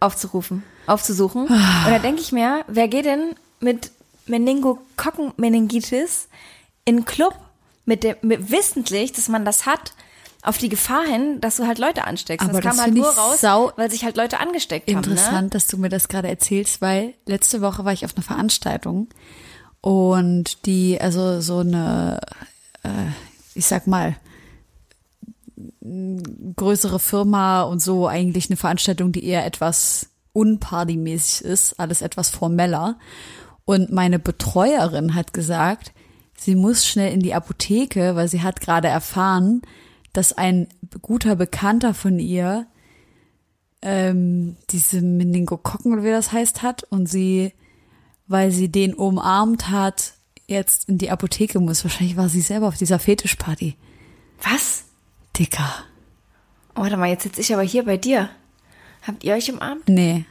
aufzurufen, 0.00 0.64
aufzusuchen. 0.86 1.42
Und 1.42 1.50
da 1.86 1.98
denke 1.98 2.20
ich 2.20 2.32
mir, 2.32 2.64
wer 2.66 2.88
geht 2.88 3.04
denn 3.04 3.34
mit 3.60 3.92
Meningokokkenmeningitis 4.26 6.28
in 6.84 7.04
Club 7.04 7.34
mit 7.84 8.04
dem, 8.04 8.16
mit, 8.22 8.50
wissentlich, 8.50 9.12
dass 9.12 9.28
man 9.28 9.44
das 9.44 9.66
hat, 9.66 9.92
auf 10.42 10.58
die 10.58 10.68
Gefahr 10.68 11.04
hin, 11.04 11.40
dass 11.40 11.56
du 11.56 11.66
halt 11.66 11.78
Leute 11.78 12.04
ansteckst. 12.04 12.48
Aber 12.48 12.60
das 12.60 12.62
kam 12.62 12.76
das 12.76 12.84
halt 12.84 12.94
find 12.94 13.04
nur 13.04 13.14
raus, 13.14 13.40
sau 13.40 13.72
weil 13.76 13.90
sich 13.90 14.04
halt 14.04 14.16
Leute 14.16 14.40
angesteckt 14.40 14.88
haben. 14.88 14.96
Interessant, 14.98 15.44
Ne? 15.44 15.50
dass 15.50 15.68
du 15.68 15.78
mir 15.78 15.88
das 15.88 16.08
gerade 16.08 16.28
erzählst, 16.28 16.80
weil 16.80 17.14
letzte 17.26 17.60
Woche 17.60 17.84
war 17.84 17.92
ich 17.92 18.04
auf 18.04 18.16
einer 18.16 18.24
Veranstaltung 18.24 19.08
und 19.80 20.66
die, 20.66 21.00
also 21.00 21.40
so 21.40 21.58
eine, 21.58 22.20
äh, 22.82 22.88
ich 23.54 23.66
sag 23.66 23.86
mal, 23.86 24.16
größere 26.56 26.98
Firma 26.98 27.62
und 27.62 27.80
so 27.80 28.08
eigentlich 28.08 28.50
eine 28.50 28.56
Veranstaltung, 28.56 29.12
die 29.12 29.24
eher 29.24 29.46
etwas 29.46 30.08
unpartymäßig 30.32 31.44
ist, 31.44 31.78
alles 31.78 32.02
etwas 32.02 32.30
formeller. 32.30 32.96
Und 33.64 33.92
meine 33.92 34.18
Betreuerin 34.18 35.14
hat 35.14 35.32
gesagt, 35.32 35.92
sie 36.36 36.54
muss 36.54 36.86
schnell 36.86 37.12
in 37.12 37.20
die 37.20 37.34
Apotheke, 37.34 38.16
weil 38.16 38.28
sie 38.28 38.42
hat 38.42 38.60
gerade 38.60 38.88
erfahren, 38.88 39.62
dass 40.12 40.32
ein 40.32 40.68
guter 41.00 41.36
Bekannter 41.36 41.94
von 41.94 42.18
ihr 42.18 42.66
ähm, 43.80 44.56
diese 44.70 45.00
Meningokokken 45.00 45.92
oder 45.92 46.04
wie 46.04 46.10
das 46.10 46.32
heißt 46.32 46.62
hat 46.62 46.84
und 46.84 47.06
sie, 47.08 47.52
weil 48.26 48.50
sie 48.52 48.70
den 48.70 48.94
umarmt 48.94 49.70
hat, 49.70 50.14
jetzt 50.46 50.88
in 50.88 50.98
die 50.98 51.10
Apotheke 51.10 51.60
muss. 51.60 51.84
Wahrscheinlich 51.84 52.16
war 52.16 52.28
sie 52.28 52.40
selber 52.40 52.68
auf 52.68 52.76
dieser 52.76 52.98
Fetischparty. 52.98 53.76
Was? 54.42 54.84
Dicker. 55.38 55.84
Oh, 56.74 56.82
warte 56.82 56.96
mal, 56.96 57.08
jetzt 57.08 57.22
sitze 57.22 57.40
ich 57.40 57.52
aber 57.52 57.62
hier 57.62 57.84
bei 57.84 57.96
dir. 57.96 58.28
Habt 59.02 59.24
ihr 59.24 59.34
euch 59.34 59.52
umarmt? 59.52 59.88
Nee. 59.88 60.24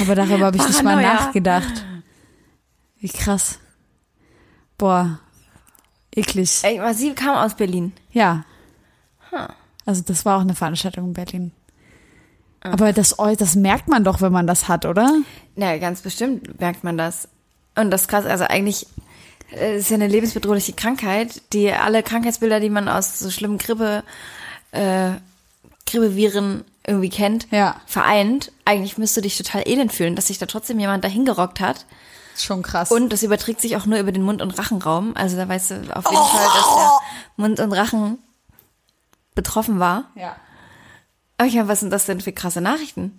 Aber 0.00 0.14
darüber 0.14 0.46
habe 0.46 0.56
ich 0.56 0.66
nicht 0.66 0.82
mal 0.82 1.00
nachgedacht. 1.00 1.84
Wie 2.98 3.08
krass. 3.08 3.58
Boah. 4.78 5.18
Eklig. 6.14 6.60
Ey, 6.62 6.78
aber 6.78 6.94
sie 6.94 7.14
kam 7.14 7.36
aus 7.36 7.54
Berlin. 7.54 7.92
Ja. 8.12 8.44
Also 9.86 10.02
das 10.02 10.24
war 10.24 10.36
auch 10.36 10.42
eine 10.42 10.54
Veranstaltung 10.54 11.06
in 11.06 11.12
Berlin. 11.14 11.52
Aber 12.60 12.92
das, 12.92 13.18
oh, 13.18 13.34
das 13.36 13.56
merkt 13.56 13.88
man 13.88 14.04
doch, 14.04 14.20
wenn 14.20 14.32
man 14.32 14.46
das 14.46 14.68
hat, 14.68 14.86
oder? 14.86 15.18
Na, 15.56 15.78
ganz 15.78 16.02
bestimmt 16.02 16.60
merkt 16.60 16.84
man 16.84 16.96
das. 16.96 17.28
Und 17.74 17.90
das 17.90 18.02
ist 18.02 18.08
krass, 18.08 18.24
also 18.24 18.44
eigentlich 18.44 18.86
äh, 19.52 19.78
ist 19.78 19.90
ja 19.90 19.96
eine 19.96 20.06
lebensbedrohliche 20.06 20.74
Krankheit, 20.74 21.42
die 21.52 21.72
alle 21.72 22.02
Krankheitsbilder, 22.02 22.60
die 22.60 22.70
man 22.70 22.88
aus 22.88 23.18
so 23.18 23.30
schlimmen 23.30 23.58
Grippe, 23.58 24.04
äh, 24.70 25.12
Grippeviren 25.86 26.64
irgendwie 26.86 27.10
kennt, 27.10 27.46
Ja. 27.50 27.76
vereint. 27.86 28.50
Eigentlich 28.64 28.98
müsste 28.98 29.22
dich 29.22 29.36
total 29.38 29.62
elend 29.66 29.92
fühlen, 29.92 30.16
dass 30.16 30.26
sich 30.28 30.38
da 30.38 30.46
trotzdem 30.46 30.78
jemand 30.80 31.04
dahin 31.04 31.24
gerockt 31.24 31.60
hat. 31.60 31.86
Schon 32.36 32.62
krass. 32.62 32.90
Und 32.90 33.10
das 33.12 33.22
überträgt 33.22 33.60
sich 33.60 33.76
auch 33.76 33.86
nur 33.86 33.98
über 33.98 34.10
den 34.12 34.22
Mund- 34.22 34.42
und 34.42 34.58
Rachenraum. 34.58 35.12
Also 35.16 35.36
da 35.36 35.48
weißt 35.48 35.70
du 35.70 35.74
auf 35.96 36.10
jeden 36.10 36.24
Fall, 36.24 36.44
dass 36.46 36.74
der 36.74 36.90
Mund 37.36 37.60
und 37.60 37.72
Rachen 37.72 38.18
betroffen 39.34 39.78
war. 39.80 40.04
ja. 40.14 40.36
Aber 41.38 41.48
ich 41.48 41.54
meine, 41.56 41.66
was 41.66 41.80
sind 41.80 41.90
das 41.90 42.06
denn 42.06 42.20
für 42.20 42.30
krasse 42.32 42.60
Nachrichten? 42.60 43.18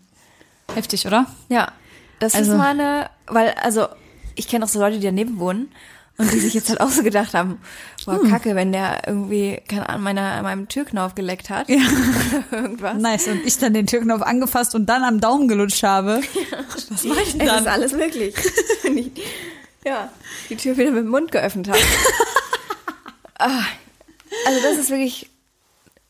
Heftig, 0.74 1.06
oder? 1.06 1.26
Ja, 1.50 1.72
das 2.20 2.36
Also- 2.36 2.54
ist 2.54 2.58
mal 2.58 2.70
eine, 2.70 3.10
weil, 3.28 3.50
also, 3.62 3.88
ich 4.36 4.48
kenne 4.48 4.64
auch 4.64 4.70
so 4.70 4.80
Leute, 4.80 4.98
die 5.00 5.06
daneben 5.06 5.40
wohnen 5.40 5.72
und 6.18 6.32
die 6.32 6.40
sich 6.40 6.54
jetzt 6.54 6.70
halt 6.70 6.80
auch 6.80 6.90
so 6.90 7.02
gedacht 7.04 7.34
haben, 7.34 7.60
boah, 8.06 8.22
Hm. 8.22 8.30
kacke, 8.30 8.56
wenn 8.56 8.72
der 8.72 9.02
irgendwie, 9.08 9.60
keine 9.68 9.90
Ahnung, 9.90 10.04
meiner, 10.04 10.34
an 10.34 10.44
meinem 10.44 10.68
Türknauf 10.68 11.16
geleckt 11.16 11.50
hat. 11.50 11.70
Ja. 11.70 11.82
Irgendwas. 12.52 12.98
Nice. 13.02 13.28
Und 13.28 13.44
ich 13.46 13.58
dann 13.58 13.74
den 13.74 13.88
Türknopf 13.88 14.22
angefasst 14.22 14.76
und 14.76 14.86
dann 14.86 15.04
am 15.04 15.20
Daumen 15.20 15.48
gelutscht 15.48 15.82
habe. 15.84 16.22
Was 16.72 17.04
mache 17.04 17.22
ich 17.24 17.32
denn 17.32 17.42
Es 17.42 17.48
ist 17.48 17.66
dann? 17.66 17.68
alles 17.68 17.94
möglich. 17.94 18.36
Wenn 18.84 18.98
ich, 19.00 19.12
ja, 19.86 20.10
die 20.50 20.56
Tür 20.56 20.78
wieder 20.78 20.92
mit 20.92 21.04
dem 21.04 21.10
Mund 21.10 21.32
geöffnet 21.32 21.68
habe. 21.70 21.80
ah, 23.40 23.64
also 24.48 24.62
das 24.62 24.78
ist 24.78 24.90
wirklich, 24.92 25.30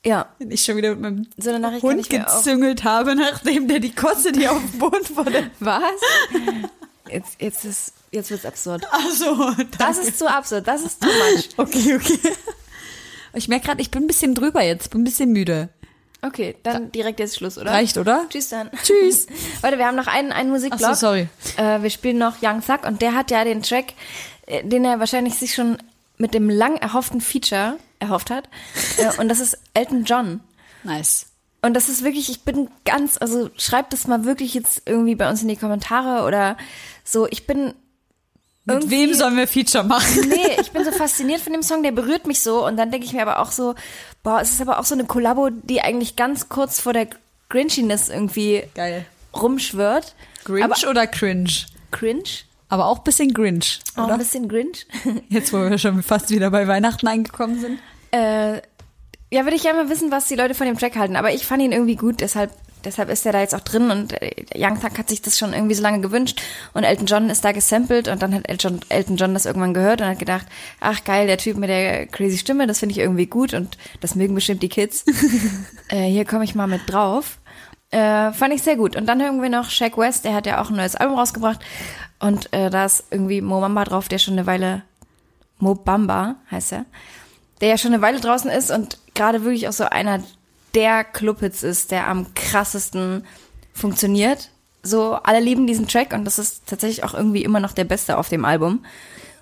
ja, 0.05 0.27
Wenn 0.37 0.51
ich 0.51 0.65
schon 0.65 0.75
wieder 0.75 0.89
mit 0.89 0.99
meinem 0.99 1.27
so 1.37 1.49
eine 1.49 1.59
Nachricht 1.59 1.83
Hund 1.83 2.09
gezüngelt 2.09 2.83
habe, 2.83 3.15
nachdem 3.15 3.69
der 3.69 3.79
die 3.79 3.95
Kotze, 3.95 4.33
die 4.33 4.49
auf 4.49 4.59
dem 4.59 4.79
Boden 4.79 5.05
vor 5.05 5.23
der... 5.23 5.49
Was? 5.61 5.81
Jetzt, 7.09 7.41
jetzt 7.41 7.65
ist, 7.65 7.93
jetzt 8.11 8.31
wird's 8.31 8.45
absurd. 8.45 8.87
Ach 8.91 9.09
so. 9.11 9.51
Das 9.77 9.97
ist 9.97 10.17
zu 10.17 10.27
absurd, 10.27 10.67
das 10.67 10.81
ist 10.81 11.01
too 11.01 11.07
much. 11.07 11.49
Okay, 11.57 11.95
okay. 11.95 12.19
Ich 13.33 13.47
merke 13.47 13.65
gerade, 13.67 13.81
ich 13.81 13.89
bin 13.91 14.03
ein 14.03 14.07
bisschen 14.07 14.35
drüber 14.35 14.61
jetzt, 14.61 14.89
bin 14.91 15.01
ein 15.01 15.05
bisschen 15.05 15.31
müde. 15.31 15.69
Okay, 16.21 16.55
dann 16.63 16.91
direkt 16.91 17.19
jetzt 17.19 17.35
Schluss, 17.35 17.57
oder? 17.57 17.71
Reicht, 17.71 17.97
oder? 17.97 18.25
Tschüss 18.29 18.47
dann. 18.49 18.69
Tschüss. 18.83 19.27
Warte, 19.61 19.77
wir 19.77 19.85
haben 19.85 19.97
noch 19.97 20.07
einen, 20.07 20.31
einen 20.31 20.51
Musikblock. 20.51 20.81
Ach 20.91 20.95
so, 20.95 21.07
sorry. 21.07 21.27
Äh, 21.57 21.81
wir 21.81 21.89
spielen 21.89 22.17
noch 22.17 22.41
Young 22.41 22.61
Thug 22.65 22.85
und 22.87 23.01
der 23.01 23.13
hat 23.13 23.29
ja 23.29 23.43
den 23.43 23.61
Track, 23.61 23.93
äh, 24.45 24.63
den 24.63 24.85
er 24.85 24.99
wahrscheinlich 24.99 25.35
sich 25.35 25.53
schon 25.53 25.77
mit 26.17 26.33
dem 26.33 26.49
lang 26.49 26.77
erhofften 26.77 27.19
Feature 27.19 27.77
erhofft 27.99 28.29
hat. 28.29 28.47
äh, 28.97 29.19
und 29.19 29.27
das 29.27 29.41
ist 29.41 29.57
Elton 29.73 30.05
John. 30.05 30.39
Nice. 30.83 31.25
Und 31.63 31.73
das 31.73 31.89
ist 31.89 32.03
wirklich, 32.03 32.29
ich 32.29 32.41
bin 32.41 32.67
ganz, 32.85 33.17
also 33.19 33.49
schreibt 33.57 33.93
das 33.93 34.05
mal 34.07 34.25
wirklich 34.25 34.53
jetzt 34.53 34.83
irgendwie 34.85 35.15
bei 35.15 35.27
uns 35.29 35.41
in 35.41 35.47
die 35.47 35.55
Kommentare 35.55 36.27
oder 36.27 36.57
so. 37.03 37.25
Ich 37.31 37.47
bin 37.47 37.73
Mit 38.65 38.89
wem 38.89 39.13
sollen 39.13 39.37
wir 39.37 39.47
Feature 39.47 39.83
machen? 39.85 40.25
Nee, 40.29 40.57
ich 40.61 40.71
bin 40.71 40.83
so 40.83 40.91
fasziniert 40.91 41.39
von 41.41 41.53
dem 41.53 41.63
Song, 41.63 41.81
der 41.81 41.91
berührt 41.91 42.27
mich 42.27 42.41
so 42.41 42.65
und 42.67 42.75
dann 42.77 42.91
denke 42.91 43.05
ich 43.05 43.13
mir 43.13 43.21
aber 43.21 43.39
auch 43.39 43.51
so, 43.51 43.75
boah, 44.23 44.41
es 44.41 44.51
ist 44.51 44.61
aber 44.61 44.77
auch 44.79 44.83
so 44.85 44.93
eine 44.93 45.05
Kollabo, 45.05 45.49
die 45.51 45.81
eigentlich 45.81 46.15
ganz 46.17 46.49
kurz 46.49 46.79
vor 46.81 46.91
der 46.93 47.07
Grinchiness 47.49 48.09
irgendwie 48.09 48.63
Geil. 48.75 49.05
rumschwirrt. 49.33 50.15
Grinch 50.43 50.65
aber 50.65 50.89
oder 50.89 51.07
Cringe? 51.07 51.49
Cringe? 51.91 52.23
Aber 52.67 52.87
auch 52.87 52.97
ein 52.97 53.03
bisschen 53.03 53.33
Grinch, 53.33 53.79
Auch 53.95 54.05
oder? 54.05 54.13
ein 54.13 54.19
bisschen 54.19 54.49
Grinch. 54.49 54.85
Jetzt, 55.29 55.53
wo 55.53 55.59
wir 55.59 55.77
schon 55.77 56.01
fast 56.03 56.29
wieder 56.31 56.49
bei 56.49 56.67
Weihnachten 56.67 57.07
angekommen 57.07 57.59
sind. 57.61 57.79
äh, 58.11 58.61
ja, 59.33 59.45
würde 59.45 59.55
ich 59.55 59.63
gerne 59.63 59.83
mal 59.83 59.89
wissen, 59.89 60.11
was 60.11 60.27
die 60.27 60.35
Leute 60.35 60.53
von 60.53 60.67
dem 60.67 60.77
Track 60.77 60.95
halten. 60.95 61.15
Aber 61.15 61.33
ich 61.33 61.47
fand 61.47 61.63
ihn 61.63 61.71
irgendwie 61.71 61.95
gut, 61.95 62.21
deshalb, 62.21 62.51
deshalb 62.85 63.09
ist 63.09 63.25
er 63.25 63.31
da 63.31 63.39
jetzt 63.39 63.55
auch 63.55 63.61
drin 63.61 63.89
und 63.89 64.13
äh, 64.21 64.45
Young 64.55 64.79
Thug 64.79 64.95
hat 64.95 65.09
sich 65.09 65.23
das 65.23 65.39
schon 65.39 65.53
irgendwie 65.53 65.73
so 65.73 65.81
lange 65.81 66.01
gewünscht 66.01 66.39
und 66.75 66.83
Elton 66.83 67.07
John 67.07 67.31
ist 67.31 67.43
da 67.43 67.51
gesampelt 67.51 68.09
und 68.09 68.21
dann 68.21 68.35
hat 68.35 68.47
Elton, 68.47 68.81
Elton 68.89 69.17
John 69.17 69.33
das 69.33 69.47
irgendwann 69.47 69.73
gehört 69.73 70.01
und 70.01 70.07
hat 70.07 70.19
gedacht, 70.19 70.45
ach 70.79 71.03
geil, 71.03 71.25
der 71.25 71.39
Typ 71.39 71.57
mit 71.57 71.69
der 71.69 72.05
crazy 72.05 72.37
Stimme, 72.37 72.67
das 72.67 72.77
finde 72.77 72.93
ich 72.93 72.99
irgendwie 72.99 73.25
gut 73.25 73.55
und 73.55 73.75
das 74.01 74.13
mögen 74.13 74.35
bestimmt 74.35 74.61
die 74.61 74.69
Kids. 74.69 75.03
äh, 75.89 76.05
hier 76.05 76.25
komme 76.25 76.43
ich 76.43 76.53
mal 76.53 76.67
mit 76.67 76.81
drauf. 76.85 77.39
Äh, 77.89 78.33
fand 78.33 78.53
ich 78.53 78.61
sehr 78.61 78.75
gut. 78.75 78.95
Und 78.95 79.07
dann 79.07 79.19
hören 79.19 79.41
wir 79.41 79.49
noch 79.49 79.71
Shaq 79.71 79.97
West, 79.97 80.25
der 80.25 80.35
hat 80.35 80.45
ja 80.45 80.61
auch 80.61 80.69
ein 80.69 80.75
neues 80.75 80.95
Album 80.95 81.17
rausgebracht 81.17 81.59
und 82.19 82.53
äh, 82.53 82.69
da 82.69 82.85
ist 82.85 83.05
irgendwie 83.09 83.41
Mo 83.41 83.61
Bamba 83.61 83.83
drauf, 83.83 84.09
der 84.09 84.19
schon 84.19 84.33
eine 84.35 84.45
Weile 84.45 84.83
Mo 85.57 85.73
Bamba 85.73 86.35
heißt 86.51 86.73
er, 86.73 86.85
der 87.63 87.69
ja 87.69 87.77
schon 87.77 87.93
eine 87.93 88.01
Weile 88.01 88.19
draußen 88.19 88.51
ist 88.51 88.71
und 88.71 88.97
gerade 89.13 89.45
wirklich 89.45 89.69
auch 89.69 89.73
so 89.73 89.85
einer 89.85 90.21
der 90.75 91.05
Clubhits 91.05 91.63
ist, 91.63 91.91
der 91.91 92.09
am 92.09 92.33
krassesten 92.33 93.23
funktioniert. 93.71 94.49
So, 94.81 95.13
alle 95.13 95.39
lieben 95.39 95.65
diesen 95.65 95.87
Track 95.87 96.13
und 96.13 96.25
das 96.25 96.39
ist 96.39 96.67
tatsächlich 96.67 97.05
auch 97.05 97.13
irgendwie 97.13 97.41
immer 97.41 97.61
noch 97.61 97.71
der 97.71 97.85
beste 97.85 98.17
auf 98.17 98.27
dem 98.27 98.43
Album. 98.43 98.83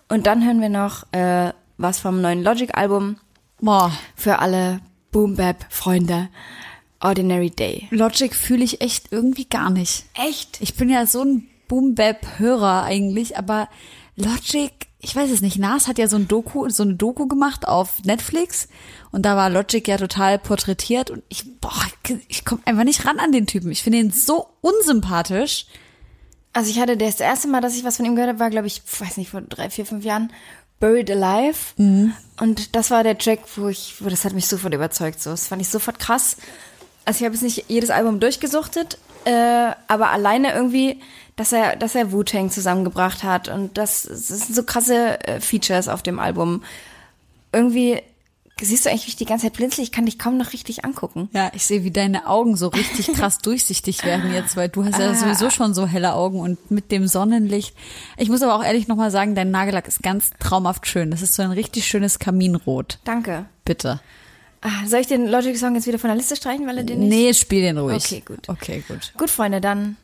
Und 0.08 0.28
dann 0.28 0.46
hören 0.46 0.62
wir 0.62 0.70
noch 0.70 1.12
äh, 1.14 1.52
was 1.80 2.00
vom 2.00 2.22
neuen 2.22 2.44
Logic-Album 2.44 3.18
Boah, 3.60 3.92
für 4.16 4.38
alle 4.38 4.82
Boom-Bap-Freunde. 5.12 6.30
Ordinary 7.00 7.50
Day. 7.50 7.88
Logic 7.90 8.36
fühle 8.36 8.64
ich 8.64 8.82
echt 8.82 9.12
irgendwie 9.12 9.46
gar 9.46 9.72
nicht. 9.72 10.06
Echt? 10.14 10.62
Ich 10.62 10.76
bin 10.76 10.90
ja 10.90 11.08
so 11.08 11.24
ein 11.24 11.48
Boom-Bap-Hörer 11.68 12.84
eigentlich, 12.84 13.36
aber 13.36 13.68
Logic, 14.24 14.72
ich 15.00 15.16
weiß 15.16 15.32
es 15.32 15.42
nicht, 15.42 15.58
Nas 15.58 15.88
hat 15.88 15.98
ja 15.98 16.08
so 16.08 16.16
ein 16.16 16.28
Doku, 16.28 16.70
so 16.70 16.84
eine 16.84 16.96
Doku 16.96 17.28
gemacht 17.28 17.68
auf 17.68 18.04
Netflix 18.04 18.68
und 19.12 19.24
da 19.26 19.36
war 19.36 19.50
Logic 19.50 19.88
ja 19.88 19.98
total 19.98 20.40
porträtiert 20.40 21.10
und 21.10 21.24
ich, 21.30 21.60
boah, 21.60 21.72
ich 22.28 22.46
komme 22.46 22.62
einfach 22.66 22.84
nicht 22.84 23.06
ran 23.06 23.20
an 23.20 23.32
den 23.32 23.48
Typen. 23.48 23.72
Ich 23.72 23.84
finde 23.84 24.00
ihn 24.00 24.12
so 24.12 24.48
unsympathisch. 24.62 25.66
Also 26.54 26.70
ich 26.70 26.80
hatte 26.80 26.98
das 26.98 27.20
erste 27.20 27.48
Mal, 27.48 27.62
dass 27.62 27.76
ich 27.76 27.84
was 27.84 27.98
von 27.98 28.06
ihm 28.06 28.16
gehört 28.16 28.30
habe, 28.30 28.40
war, 28.40 28.50
glaube 28.50 28.68
ich, 28.68 28.82
weiß 29.00 29.18
nicht, 29.18 29.30
vor 29.30 29.42
drei, 29.42 29.70
vier, 29.70 29.86
fünf 29.86 30.04
Jahren, 30.04 30.32
Buried 30.80 31.10
Alive. 31.10 31.74
Und 32.40 32.76
das 32.76 32.92
war 32.92 33.04
der 33.04 33.18
Track, 33.18 33.40
wo 33.56 33.70
ich, 33.70 33.96
wo 34.00 34.10
das 34.10 34.26
hat 34.26 34.34
mich 34.34 34.48
sofort 34.48 34.74
überzeugt. 34.74 35.22
So, 35.22 35.30
das 35.30 35.48
fand 35.48 35.62
ich 35.62 35.70
sofort 35.70 36.00
krass. 36.00 36.38
Also 37.06 37.20
ich 37.20 37.26
habe 37.26 37.36
jetzt 37.36 37.44
nicht 37.44 37.66
jedes 37.70 37.90
Album 37.90 38.20
durchgesuchtet, 38.20 38.98
äh, 39.26 39.72
aber 39.88 40.10
alleine 40.10 40.54
irgendwie, 40.54 41.00
dass 41.42 41.52
er, 41.54 41.76
dass 41.76 41.96
er 41.96 42.12
Wu-Tang 42.12 42.52
zusammengebracht 42.52 43.24
hat 43.24 43.50
und 43.50 43.76
das, 43.76 44.04
das 44.04 44.28
sind 44.28 44.56
so 44.56 44.62
krasse 44.62 45.20
äh, 45.28 45.40
Features 45.40 45.88
auf 45.88 46.04
dem 46.04 46.20
Album. 46.20 46.62
Irgendwie 47.52 48.00
siehst 48.62 48.86
du 48.86 48.92
eigentlich, 48.92 49.08
wie 49.08 49.10
ich 49.10 49.16
die 49.16 49.26
ganze 49.26 49.48
Zeit 49.48 49.54
blinzel, 49.54 49.84
ich 49.84 49.92
kann 49.92 50.06
dich 50.06 50.20
kaum 50.20 50.38
noch 50.38 50.54
richtig 50.54 50.86
angucken. 50.86 51.30
Ja, 51.34 51.50
ich 51.56 51.66
sehe, 51.66 51.84
wie 51.84 51.90
deine 51.90 52.28
Augen 52.28 52.56
so 52.56 52.68
richtig 52.68 53.08
krass 53.16 53.40
durchsichtig 53.40 54.06
werden 54.06 54.32
jetzt, 54.32 54.56
weil 54.56 54.70
du 54.70 54.86
hast 54.86 55.00
ja 55.00 55.16
sowieso 55.16 55.50
schon 55.50 55.74
so 55.74 55.88
helle 55.88 56.14
Augen 56.14 56.40
und 56.40 56.70
mit 56.70 56.92
dem 56.92 57.08
Sonnenlicht. 57.08 57.76
Ich 58.18 58.30
muss 58.30 58.44
aber 58.44 58.54
auch 58.54 58.64
ehrlich 58.64 58.88
nochmal 58.88 59.10
sagen, 59.10 59.34
dein 59.34 59.50
Nagellack 59.50 59.88
ist 59.88 60.04
ganz 60.04 60.30
traumhaft 60.40 60.86
schön. 60.86 61.10
Das 61.10 61.24
ist 61.24 61.34
so 61.34 61.42
ein 61.42 61.52
richtig 61.52 61.88
schönes 61.88 62.20
Kaminrot. 62.20 63.00
Danke. 63.04 63.46
Bitte. 63.66 64.00
Ah, 64.62 64.86
soll 64.86 65.00
ich 65.00 65.08
den 65.08 65.26
Logic-Song 65.26 65.74
jetzt 65.74 65.88
wieder 65.88 65.98
von 65.98 66.10
der 66.10 66.18
Liste 66.18 66.36
streichen, 66.36 66.68
weil 66.68 66.78
er 66.78 66.84
den 66.84 67.00
nicht... 67.00 67.10
Nee, 67.10 67.34
spiel 67.34 67.64
den 67.64 67.80
ruhig. 67.80 68.06
Okay, 68.06 68.22
gut. 68.24 68.48
Okay, 68.48 68.84
gut. 68.88 69.12
Gut, 69.18 69.32
Freunde, 69.32 69.60
dann 69.60 69.98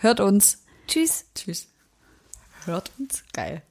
Hört 0.00 0.18
uns. 0.18 0.59
Tschüss. 0.90 1.24
Tschüss. 1.34 1.68
Hört 2.64 2.90
uns. 2.98 3.24
Geil. 3.32 3.62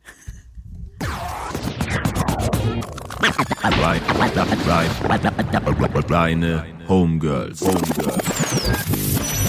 Reine 6.09 6.65
Homegirls. 6.88 7.61
Homegirls. 7.61 9.48